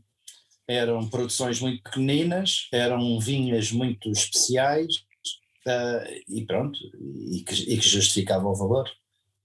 [0.66, 5.04] eram produções muito pequeninas, eram vinhas muito especiais
[6.28, 6.78] e pronto,
[7.30, 8.86] e que, e que justificavam o valor.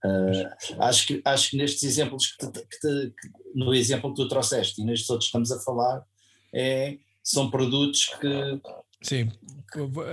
[0.03, 4.21] Uh, acho, que, acho que nestes exemplos que, te, que, te, que, no exemplo que
[4.21, 6.05] tu trouxeste e nestes outros que estamos a falar
[6.53, 8.61] é, são produtos que
[9.01, 9.29] sim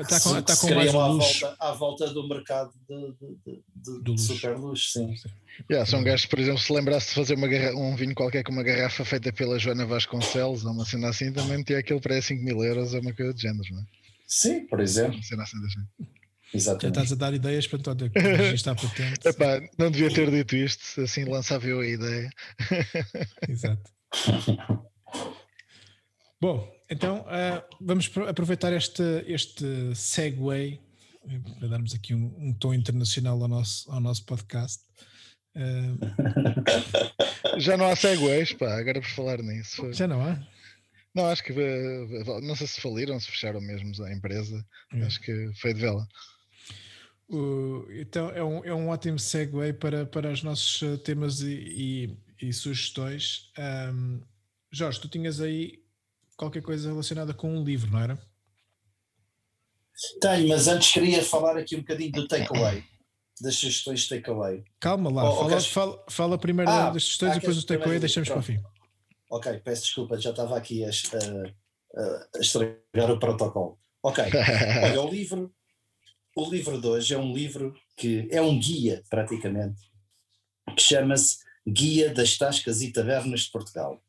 [0.03, 3.15] está com, está com mais à volta, à volta do mercado de,
[3.47, 5.29] de, de, de super luxo sim, sim.
[5.71, 7.47] Yeah, são gajos, por exemplo, se lembrasse de fazer uma
[7.77, 11.63] um vinho qualquer com uma garrafa feita pela Joana Vasconcelos ou uma cena assim, também
[11.63, 13.85] tinha aquilo para 5 mil euros ou uma coisa de género, não é?
[14.27, 15.15] Sim, por exemplo.
[15.15, 16.07] Uma cena assim
[16.55, 16.97] Exatamente.
[16.97, 18.13] Já estás a dar ideias para António
[18.55, 19.21] está patente.
[19.27, 22.31] Epá, não devia ter dito isto, assim lançava eu a ideia.
[23.49, 23.91] Exato.
[26.41, 30.81] Bom, então uh, vamos aproveitar este, este segue
[31.59, 34.85] para darmos aqui um, um, tom internacional ao nosso, ao nosso podcast.
[35.57, 35.99] Uh...
[37.59, 39.93] Já não há segues, pá, agora por falar nisso.
[39.93, 40.39] Já não há?
[41.15, 41.53] Não, acho que
[42.43, 44.63] não sei se faliram, se fecharam mesmo a empresa.
[44.93, 45.03] É.
[45.03, 46.07] Acho que foi de vela.
[47.29, 52.17] Uh, então é um, é um ótimo segue para, para os nossos uh, temas e,
[52.41, 53.51] e, e sugestões.
[53.59, 54.21] Um,
[54.71, 55.83] Jorge, tu tinhas aí
[56.37, 58.19] qualquer coisa relacionada com um livro, não era?
[60.21, 62.85] Tenho, mas antes queria falar aqui um bocadinho do takeaway,
[63.41, 64.63] das sugestões de takeaway.
[64.79, 67.99] Calma lá, oh, fala, fala, fala, primeiro ah, das sugestões ah, e depois do takeaway
[67.99, 68.61] deixamos para o fim.
[69.31, 73.79] Ok, peço desculpa, já estava aqui a, a, a estragar o protocolo.
[74.03, 74.23] Ok,
[74.85, 75.53] olha, o livro
[76.37, 79.81] o livro de hoje é um livro que é um guia, praticamente,
[80.77, 84.03] que chama-se Guia das Tascas e Tavernas de Portugal.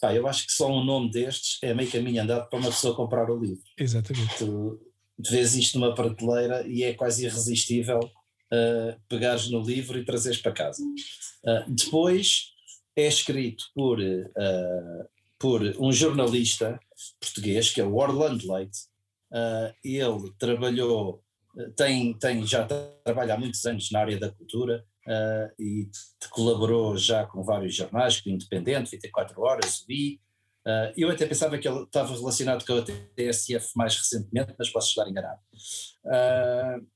[0.00, 2.94] Pá, eu acho que só um nome destes é meio caminho andado para uma pessoa
[2.94, 3.64] comprar o livro.
[3.76, 4.38] Exatamente.
[4.38, 4.80] Tu
[5.18, 10.52] vês isto numa prateleira e é quase irresistível uh, pegares no livro e trazeres para
[10.52, 10.82] casa.
[10.82, 12.52] Uh, depois
[12.94, 16.78] é escrito por, uh, por um jornalista
[17.18, 18.78] português, que é o Orlando Leite.
[19.32, 21.25] Uh, ele trabalhou
[21.74, 22.66] tem, tem, já
[23.04, 25.88] trabalha há muitos anos na área da cultura uh, e
[26.30, 30.20] colaborou já com vários jornais, com o Independente, 24 Horas, o I.
[30.66, 34.88] Uh, eu até pensava que ele estava relacionado com a TSF mais recentemente, mas posso
[34.88, 35.40] estar enganado.
[36.04, 36.86] Uh,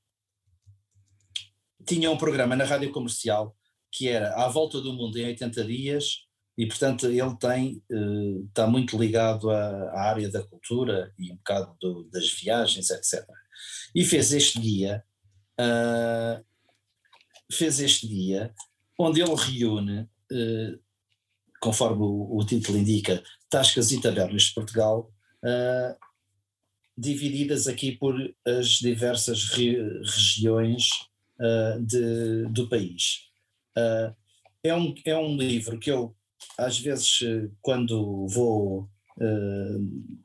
[1.87, 3.55] tinha um programa na rádio comercial
[3.91, 6.27] que era À Volta do Mundo em 80 Dias,
[6.57, 7.83] e portanto ele tem,
[8.47, 13.25] está muito ligado à, à, área da cultura e um bocado do, das viagens, etc
[13.95, 15.03] e fez este guia,
[15.59, 16.43] uh,
[17.51, 18.53] fez este guia,
[18.97, 20.79] onde ele reúne, uh,
[21.61, 25.11] conforme o, o, título indica, tascas e tabernas de Portugal,
[25.43, 25.95] uh,
[26.97, 28.15] divididas aqui por
[28.45, 30.89] as diversas re, regiões
[31.87, 33.31] de, do país.
[34.63, 36.15] é, um, é um livro que eu,
[36.55, 37.21] às vezes,
[37.63, 38.87] quando vou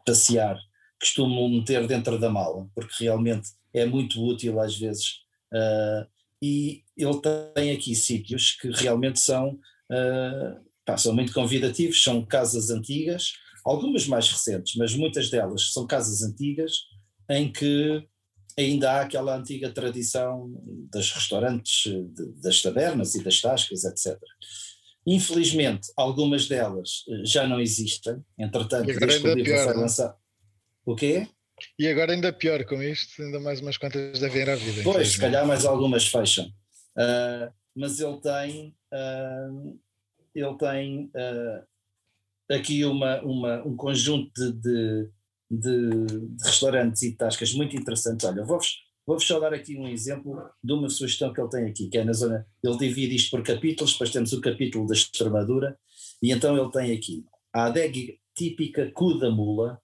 [0.04, 0.58] passear,
[1.00, 5.20] costumo meter dentro da mala, porque realmente é muito útil às vezes.
[5.52, 6.06] Uh,
[6.42, 7.20] e ele
[7.54, 13.32] tem aqui sítios que realmente são, uh, pá, são muito convidativos, são casas antigas,
[13.64, 16.72] algumas mais recentes, mas muitas delas são casas antigas
[17.28, 18.06] em que
[18.58, 20.50] ainda há aquela antiga tradição
[20.90, 24.18] dos restaurantes, de, das tabernas e das tascas, etc.
[25.06, 30.16] Infelizmente, algumas delas já não existem, entretanto, desde que o livro foi lançado.
[30.86, 31.28] O quê?
[31.78, 34.82] E agora ainda pior com isto, ainda mais umas quantas devem ir à vida.
[34.84, 36.46] Pois, se calhar mais algumas fecham.
[36.96, 39.78] Uh, mas ele tem, uh,
[40.34, 45.10] ele tem uh, aqui uma, uma, um conjunto de, de,
[45.50, 48.24] de, de, restaurantes e tascas muito interessantes.
[48.24, 51.88] Olha, vou-vos vou só dar aqui um exemplo de uma sugestão que ele tem aqui,
[51.88, 55.78] que é na zona, ele divide isto por capítulos, depois temos o capítulo da Extremadura,
[56.22, 59.80] e então ele tem aqui a adega típica cu da mula,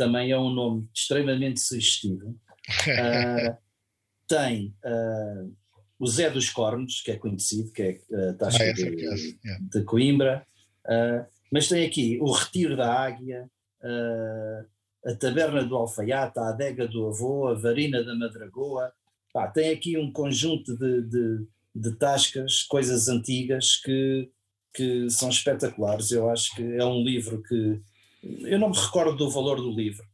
[0.00, 3.56] também é um nome extremamente sugestivo, uh,
[4.26, 5.54] tem uh,
[5.98, 9.84] o Zé dos Cornos, que é conhecido, que é a taxa ah, é de, de,
[9.84, 10.46] Coimbra,
[10.86, 13.46] uh, mas tem aqui o Retiro da Águia,
[13.82, 14.66] uh,
[15.04, 18.90] a Taberna do Alfaiate, a Adega do Avô, a Varina da Madragoa,
[19.34, 24.28] Pá, tem aqui um conjunto de, de, de tascas, coisas antigas que,
[24.74, 26.10] que são espetaculares.
[26.10, 27.80] Eu acho que é um livro que.
[28.22, 30.04] Eu não me recordo do valor do livro,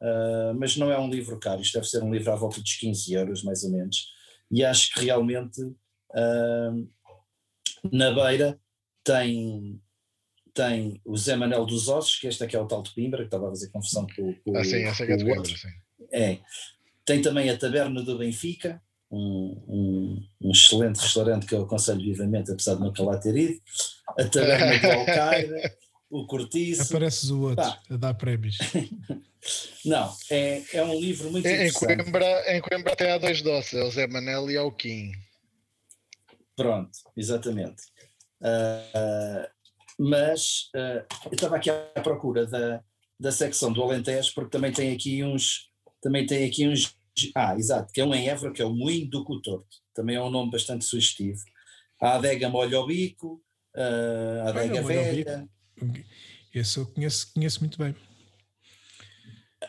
[0.00, 1.60] uh, mas não é um livro caro.
[1.60, 4.14] Isto deve ser um livro à volta dos 15 euros, mais ou menos
[4.50, 6.90] e acho que realmente uh,
[7.90, 8.58] na beira
[9.02, 9.80] tem,
[10.52, 13.26] tem o Zé Manel dos Ossos, que este aqui é o tal de Pimbra, que
[13.26, 15.68] estava a fazer confusão com, com ah, sim, é, é de Pimbra, sim.
[16.12, 16.38] É.
[17.04, 18.80] Tem também a Taberna do Benfica,
[19.10, 23.60] um, um, um, excelente restaurante que eu aconselho vivamente, apesar de nunca lá ter ido.
[24.08, 25.52] A Taberna do Alcaide,
[26.10, 26.82] o Cortiço.
[26.82, 27.80] Apareces o outro Pá.
[27.90, 28.58] a dar prémios.
[29.84, 32.02] Não, é, é um livro muito em, interessante.
[32.02, 35.12] Coimbra, em Coimbra até há dois doces, é o Zé Manel e é o Kim.
[36.56, 37.82] Pronto, exatamente.
[38.40, 39.48] Uh,
[39.98, 42.82] mas uh, eu estava aqui à procura da,
[43.18, 45.70] da secção do Alentejo, porque também tem aqui uns.
[46.00, 46.96] Também tem aqui uns.
[47.34, 49.76] Ah, exato, que é um em Évora, que é o Moinho do Cotorto.
[49.94, 51.40] Também é um nome bastante sugestivo.
[52.00, 53.42] A adega Molho ao Bico,
[53.76, 55.48] uh, a adega Velha.
[56.54, 57.94] Esse eu conheço, conheço muito bem.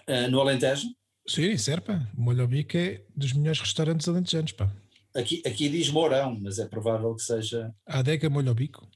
[0.08, 0.88] Uh, no Alentejo?
[1.28, 2.08] Sim, em Serpa.
[2.16, 4.72] O Molhobico é dos melhores restaurantes alentejanos, pá.
[5.16, 7.74] Aqui, aqui diz Mourão, mas é provável que seja.
[7.88, 8.88] A adega Molhobico?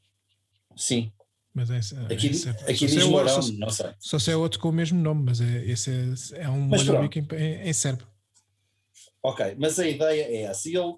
[0.75, 1.11] Sim.
[1.53, 2.29] Mas é, é aqui,
[2.67, 3.89] aqui diz é Mourão, só, não sei.
[3.99, 5.89] Só se é outro com o mesmo nome, mas é, esse
[6.33, 8.07] é, é um Molhobico em, em, em Serpa.
[9.23, 10.69] Ok, mas a ideia é essa.
[10.69, 10.93] E ele,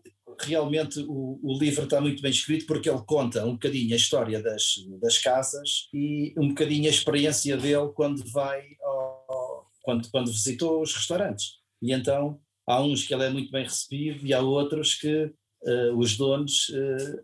[0.46, 4.42] realmente o, o, livro está muito bem escrito porque ele conta um bocadinho a história
[4.42, 10.82] das, das casas e um bocadinho a experiência dele quando vai ao, quando, quando visitou
[10.82, 11.54] os restaurantes.
[11.82, 15.98] E então há uns que ele é muito bem recebido e há outros que uh,
[15.98, 17.24] os donos uh,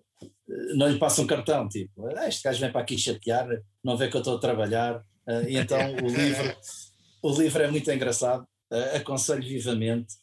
[0.76, 3.48] não lhe passam cartão, tipo, ah, este gajo vem para aqui chatear,
[3.84, 5.03] não vê que eu estou a trabalhar.
[5.27, 6.56] Uh, e então o livro,
[7.22, 8.45] o livro é muito engraçado,
[8.94, 10.15] aconselho vivamente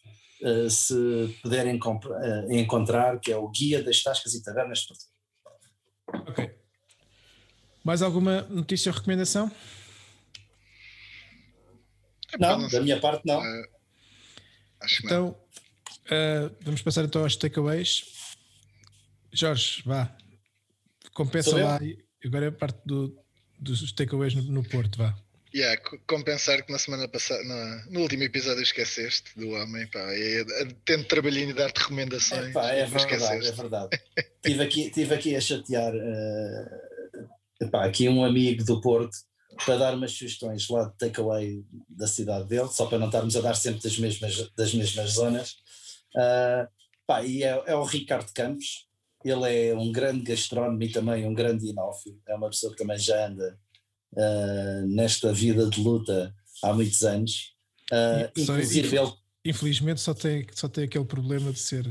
[0.44, 6.28] uh, se puderem uh, encontrar, que é o Guia das Tascas e Tavernas de Portugal.
[6.28, 6.54] Ok.
[7.82, 9.50] Mais alguma notícia ou recomendação?
[12.38, 13.40] Não, da minha parte não.
[13.40, 13.66] Uh,
[15.02, 15.40] então,
[16.60, 18.04] vamos passar então aos takeaways.
[19.32, 20.14] Jorge, vá.
[21.12, 21.80] Compensa lá.
[22.24, 23.16] Agora é a parte do,
[23.58, 25.14] dos takeaways no, no Porto, vá.
[25.54, 27.40] Yeah, compensar que na semana passada,
[27.88, 30.44] no, último episódio esqueceste do homem, pá, é,
[30.84, 32.48] tento trabalhinho e dar-te recomendações.
[32.48, 34.00] É, pá, é verdade, é verdade.
[34.42, 37.28] tive, aqui, tive aqui a chatear uh,
[37.62, 39.16] epá, aqui um amigo do Porto
[39.64, 43.40] para dar umas sugestões lá de takeaway da cidade dele, só para não estarmos a
[43.40, 45.52] dar sempre das mesmas, das mesmas zonas.
[46.16, 46.66] Uh,
[47.06, 48.88] pá, e é, é o Ricardo Campos,
[49.24, 52.98] ele é um grande gastrónomo e também um grande inófilo, é uma pessoa que também
[52.98, 53.56] já anda
[54.16, 57.54] uh, nesta vida de luta há muitos anos.
[57.92, 59.12] Uh, inclusive ele.
[59.44, 61.84] Infelizmente só tem, só tem aquele problema de ser.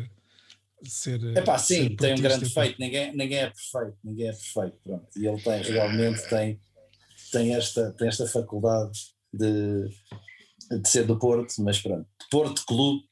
[0.83, 4.77] ser Epá, sim, ser tem um grande defeito, ninguém, ninguém é perfeito, ninguém é perfeito,
[4.83, 5.07] pronto.
[5.15, 6.59] E ele tem, realmente tem,
[7.31, 8.99] tem, esta, tem esta faculdade
[9.31, 9.87] de,
[10.81, 13.03] de ser do Porto, mas pronto, Porto Clube,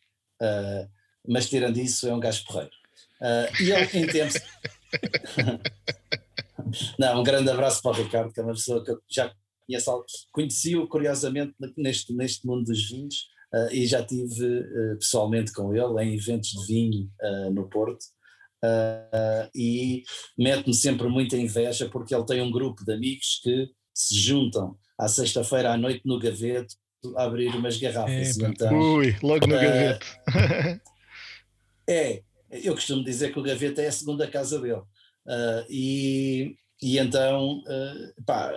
[0.42, 0.90] uh,
[1.28, 2.72] mas tirando isso é um gajo porreiro.
[3.22, 4.42] Uh, e ele tempos.
[7.00, 9.34] Não, um grande abraço para o Ricardo, que é uma pessoa que eu já
[9.66, 15.74] conheço, conheci-o curiosamente neste, neste mundo dos vinhos uh, e já tive uh, pessoalmente com
[15.74, 18.06] ele em eventos de vinho uh, no Porto.
[19.56, 20.04] e
[20.38, 25.08] mete-me sempre muita inveja porque ele tem um grupo de amigos que se juntam à
[25.08, 26.76] sexta-feira à noite no gaveto
[27.18, 28.40] a abrir umas garrafas.
[28.40, 30.06] É, então, Ui, logo no gaveto.
[31.90, 32.22] é,
[32.52, 34.84] eu costumo dizer que o gaveta é a segunda casa dele.
[35.26, 38.53] Uh, e, e então, uh, pá,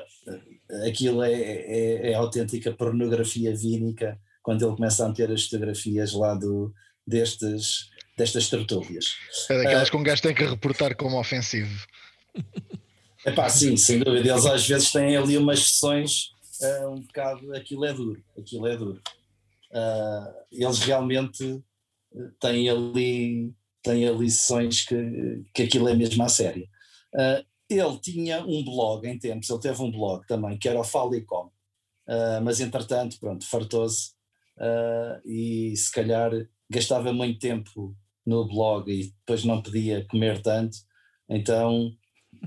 [0.86, 6.34] aquilo é, é, é, autêntica pornografia vínica quando ele começa a meter as fotografias lá
[6.34, 6.72] do,
[7.06, 9.16] destes, destas tertúlias.
[9.50, 11.86] É daquelas uh, que um gajo tem que reportar como ofensivo.
[13.24, 14.28] É pá, sim, sem dúvida.
[14.28, 16.30] Eles às vezes têm ali umas sessões
[16.60, 17.54] uh, um bocado.
[17.54, 19.00] Aquilo é duro, aquilo é duro.
[19.70, 21.62] Uh, eles realmente
[22.38, 23.52] têm ali,
[23.85, 26.66] têm ali sessões que, que aquilo é mesmo a sério.
[27.15, 30.85] Uh, ele tinha um blog em tempos, ele teve um blog também, que era o
[30.85, 31.47] Falicom,
[32.09, 34.11] uh, mas entretanto, pronto, fartou-se
[34.59, 36.31] uh, e se calhar
[36.69, 37.94] gastava muito tempo
[38.27, 40.77] no blog e depois não podia comer tanto,
[41.28, 41.93] então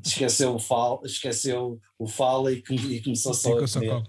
[0.03, 4.03] esqueceu o fala, esqueceu o fala e, e começou só a comer.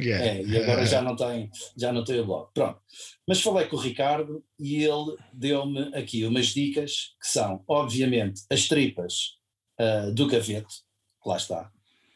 [0.00, 0.24] Yeah.
[0.24, 2.48] É, e agora já não tem, já não tem o blog.
[2.54, 2.80] Pronto.
[3.26, 8.66] Mas falei com o Ricardo e ele deu-me aqui umas dicas que são, obviamente, as
[8.66, 9.36] tripas
[9.80, 10.74] uh, do Gavete,
[11.22, 11.70] que lá está,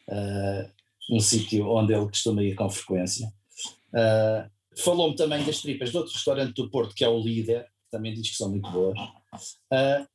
[0.09, 3.31] uh, um sítio onde ele costuma ir com frequência.
[3.93, 4.49] Uh,
[4.79, 8.29] Falou-me também das tripas de outro restaurante do Porto, que é o Líder, também diz
[8.29, 8.99] que são muito boas.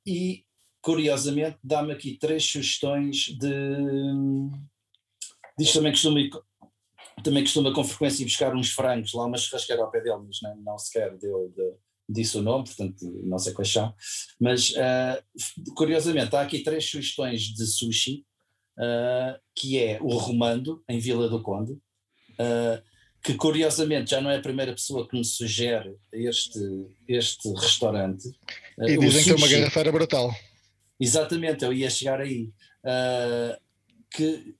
[0.07, 0.45] e,
[0.81, 3.51] curiosamente, dá-me aqui três sugestões de.
[5.59, 6.31] Diz também que costuma ir
[7.23, 10.41] também costuma com frequência ir buscar uns frangos lá, uma churrasqueira ao pé dele, mas
[10.43, 11.79] não, não sequer deu, deu,
[12.09, 13.95] disse o nome, portanto não sei quais são.
[14.41, 18.25] Mas uh, curiosamente há aqui três sugestões de sushi,
[18.79, 22.83] uh, que é o Romando, em Vila do Conde, uh,
[23.23, 26.59] que curiosamente já não é a primeira pessoa que me sugere este,
[27.07, 28.29] este restaurante.
[28.81, 30.35] E dizem que é uma garrafeira brutal.
[30.99, 32.51] Exatamente, eu ia chegar aí.
[32.85, 33.62] Uh,
[34.13, 34.55] que,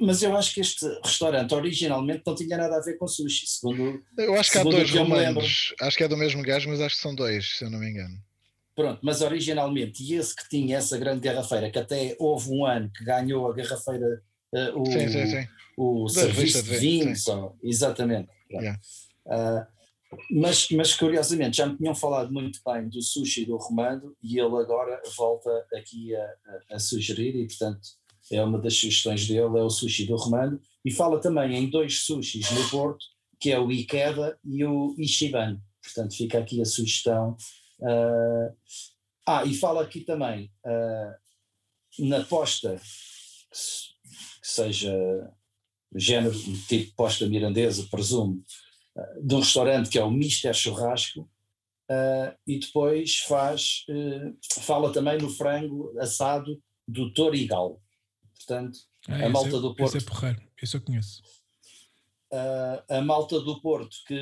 [0.00, 4.02] mas eu acho que este restaurante originalmente não tinha nada a ver com sushi, segundo
[4.18, 7.02] Eu acho que há dois romanos, acho que é do mesmo gajo, mas acho que
[7.02, 8.16] são dois, se eu não me engano.
[8.74, 12.90] Pronto, mas originalmente, e esse que tinha essa grande garrafeira, que até houve um ano
[12.90, 14.22] que ganhou a garrafeira,
[14.52, 15.48] uh, o, sim, sim, sim.
[15.76, 18.28] o serviço de vinho, só, exatamente.
[18.50, 18.80] Yeah.
[19.26, 19.74] Uh,
[20.30, 24.56] mas, mas curiosamente já me tinham falado muito bem do sushi do Romando e ele
[24.56, 27.80] agora volta aqui a, a, a sugerir e portanto
[28.30, 32.04] é uma das sugestões dele, é o sushi do Romano, e fala também em dois
[32.04, 33.04] sushis no Porto,
[33.38, 35.60] que é o Ikeda e o Ishiban.
[35.82, 37.36] Portanto, fica aqui a sugestão.
[37.78, 38.56] Uh,
[39.26, 44.94] ah, e fala aqui também uh, na posta, que seja
[45.94, 46.34] género,
[46.66, 48.42] tipo posta mirandesa, presumo,
[48.96, 51.28] uh, de um restaurante que é o Mister Churrasco,
[52.46, 53.84] e depois faz,
[54.62, 57.78] fala também no frango assado do Torigal.
[58.46, 59.96] Portanto, ah, a malta é, do Porto.
[59.96, 61.22] Esse é porreiro, esse eu conheço.
[62.30, 64.14] Uh, a malta do Porto que,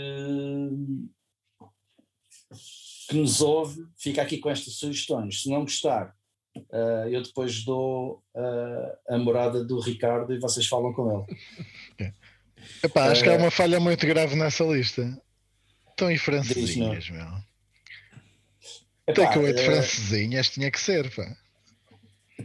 [3.09, 5.43] que nos ouve, fica aqui com estas sugestões.
[5.43, 6.15] Se não gostar,
[6.57, 11.27] uh, eu depois dou uh, a morada do Ricardo e vocês falam com
[11.99, 12.13] ele.
[12.83, 15.21] Epá, acho que há uma falha muito grave nessa lista.
[15.91, 17.27] Estão em francesinhas, meu.
[19.15, 21.37] Takeaway de francesinhas tinha que ser, pá.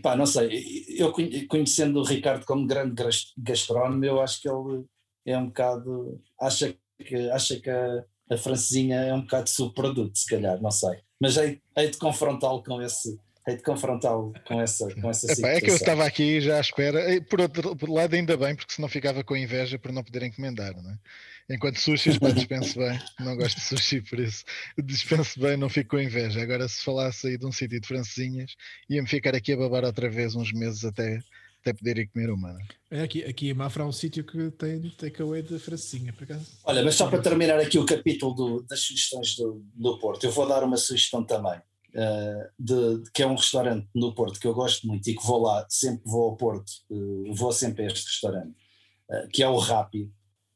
[0.01, 1.13] Pá, não sei, eu
[1.47, 3.03] conhecendo o Ricardo como grande
[3.37, 4.85] gastrónomo, eu acho que ele
[5.25, 6.21] é um bocado.
[6.39, 10.99] acha que, acha que a, a francesinha é um bocado subproduto, se calhar, não sei.
[11.19, 13.19] Mas hei, hei de confrontá-lo com esse.
[13.47, 16.59] Hei de confrontá-lo com essa, com essa Epá, É que eu estava aqui já à
[16.59, 16.99] espera,
[17.29, 20.75] por outro por lado ainda bem, porque senão ficava com inveja por não poder encomendar,
[20.75, 20.97] não é?
[21.49, 24.43] Enquanto sushi, pá, dispenso bem, não gosto de sushi por isso,
[24.83, 26.41] dispenso bem, não fico com inveja.
[26.41, 28.53] Agora, se falasse aí de um sítio de francesinhas,
[28.89, 31.19] ia-me ficar aqui a babar outra vez uns meses até,
[31.61, 32.57] até poder ir comer uma.
[32.91, 32.99] É?
[32.99, 36.45] é aqui, aqui em Mafra há um sítio que tem takeaway de francesinha, por acaso.
[36.65, 40.31] Olha, mas só para terminar aqui o capítulo do, das sugestões do, do Porto, eu
[40.31, 41.61] vou dar uma sugestão também.
[41.95, 45.25] Uh, de, de, que é um restaurante no Porto que eu gosto muito e que
[45.25, 48.53] vou lá, sempre vou ao Porto, uh, vou sempre a este restaurante,
[49.09, 50.11] uh, que é o Rápido,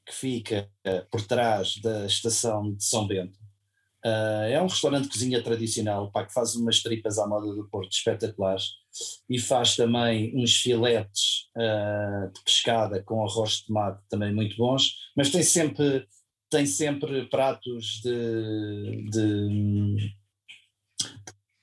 [0.05, 3.39] que fica uh, por trás da estação de São Bento.
[4.03, 7.69] Uh, é um restaurante de cozinha tradicional pá, que faz umas tripas à moda do
[7.69, 8.71] Porto espetaculares
[9.29, 14.95] e faz também uns filetes uh, de pescada com arroz de tomate também muito bons,
[15.15, 16.07] mas tem sempre,
[16.49, 20.15] tem sempre pratos de, de, de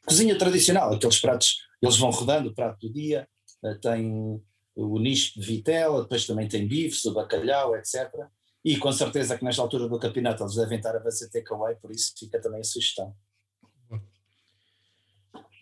[0.07, 3.29] cozinha tradicional, aqueles pratos, eles vão rodando o prato do dia,
[3.83, 4.41] tem
[4.79, 8.09] o nicho de vitela, depois também tem bifes, o bacalhau, etc.
[8.65, 11.91] E com certeza que nesta altura do campeonato eles devem estar a fazer takeaway, por
[11.91, 13.15] isso fica também a sugestão.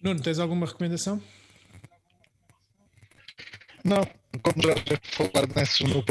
[0.02, 1.20] Nuno, tens alguma recomendação?
[3.82, 4.02] Não,
[4.42, 6.04] como já falar nesses no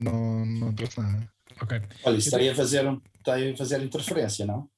[0.00, 1.30] não, não trouxe nada.
[1.62, 1.80] Ok.
[2.04, 4.68] Olha, isso aí a fazer, está aí a fazer interferência, não?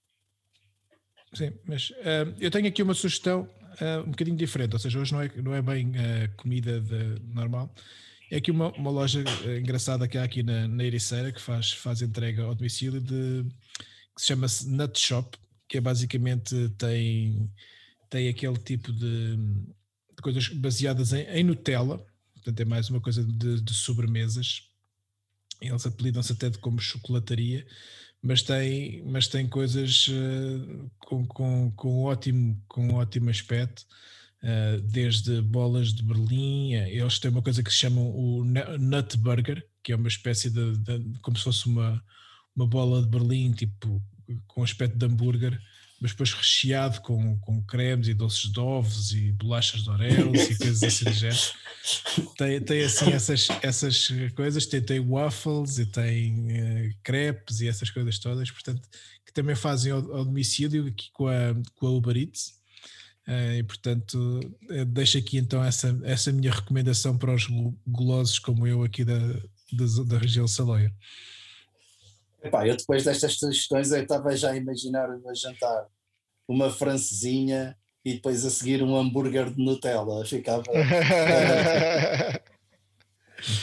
[1.32, 3.48] Sim, mas uh, eu tenho aqui uma sugestão
[3.80, 7.20] uh, um bocadinho diferente, ou seja, hoje não é, não é bem uh, comida de,
[7.34, 7.74] normal,
[8.30, 11.72] é aqui uma, uma loja eh, engraçada que há aqui na, na Ericeira que faz,
[11.72, 13.44] faz entrega ao domicílio de,
[14.14, 15.36] que se chama-se Nut Shop,
[15.68, 17.50] que é basicamente tem,
[18.08, 21.98] tem aquele tipo de, de coisas baseadas em, em, Nutella,
[22.34, 24.62] portanto é mais uma coisa de, de sobremesas.
[25.60, 27.66] Eles apelidam-se até de como chocolataria,
[28.22, 33.86] mas tem, mas tem coisas uh, com, com, com, ótimo, com ótimo aspecto.
[34.42, 38.44] uh, desde bolas de Berlim, eles têm uma coisa que se chamam o
[38.78, 42.02] Nut Burger, que é uma espécie de, de como se fosse uma,
[42.54, 44.02] uma bola de Berlim, tipo
[44.46, 45.60] com aspecto de hambúrguer,
[46.00, 50.56] mas depois recheado com, com cremes e doces de ovos e bolachas de Oreos e
[50.56, 51.40] coisas assim do género.
[52.36, 57.88] Tem, tem assim essas, essas coisas, tem, tem waffles e tem uh, crepes e essas
[57.88, 58.86] coisas todas, portanto,
[59.24, 62.60] que também fazem ao, ao domicílio aqui com a, com a Uber Eats.
[63.26, 64.40] Uh, e portanto,
[64.70, 67.46] eh, deixo aqui então essa, essa minha recomendação para os
[67.86, 70.92] gulosos como eu aqui da, da, da região Saloia.
[72.42, 75.86] Epá, eu depois destas sugestões eu estava já a imaginar a jantar
[76.48, 80.24] uma francesinha e depois a seguir um hambúrguer de Nutella.
[80.24, 80.64] Ficava.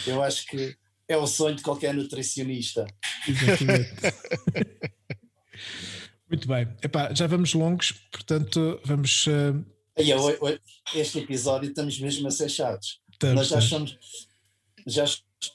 [0.05, 0.75] eu acho que
[1.07, 2.85] é o sonho de qualquer nutricionista.
[3.27, 3.93] Exatamente.
[6.29, 6.67] Muito bem.
[6.83, 9.25] Epá, já vamos longos, portanto vamos.
[9.27, 9.65] Uh...
[10.93, 13.01] Este episódio estamos mesmo a ser chatos.
[13.11, 13.97] Estamos, Nós já somos.
[14.85, 15.05] Já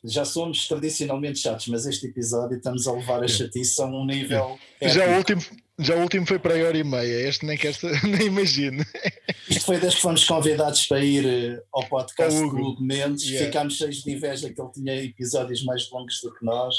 [0.05, 4.59] já somos tradicionalmente chatos, mas este episódio estamos a levar a chatice a um nível.
[4.81, 5.43] Já o, último,
[5.79, 8.85] já o último foi para a hora e meia, este nem, quer, nem imagino.
[9.49, 13.47] Isto foi desde que fomos convidados para ir eh, ao podcast do Hugo Mendes, yeah.
[13.47, 16.75] ficámos cheios de inveja que ele tinha episódios mais longos do que nós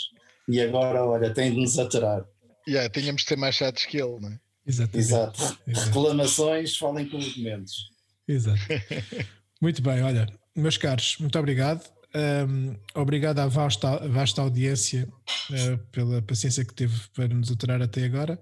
[0.48, 2.26] e agora, olha, tem de nos aturar.
[2.68, 4.40] Yeah, tínhamos de ser mais chatos que ele, não é?
[4.66, 5.08] Exatamente.
[5.08, 5.58] Exato.
[5.68, 5.88] Exato.
[5.88, 7.74] Reclamações, falem com o Hugo Mendes.
[8.28, 8.62] Exato.
[9.62, 11.82] Muito bem, olha, meus caros, muito obrigado.
[12.16, 15.10] Um, obrigado à vasta, vasta audiência
[15.50, 18.40] uh, pela paciência que teve para nos aturar até agora.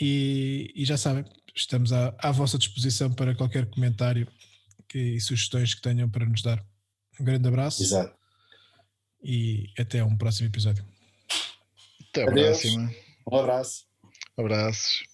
[0.00, 1.24] E, e já sabem,
[1.54, 4.26] estamos à, à, vossa disposição para qualquer comentário
[4.88, 6.64] que, e sugestões que tenham para nos dar.
[7.20, 7.82] Um grande abraço.
[7.82, 8.16] Exato.
[9.22, 10.84] E até um próximo episódio.
[12.10, 12.60] Até a Adeus.
[12.60, 12.94] próxima.
[13.30, 13.84] Um abraço.
[14.36, 15.13] Abraços.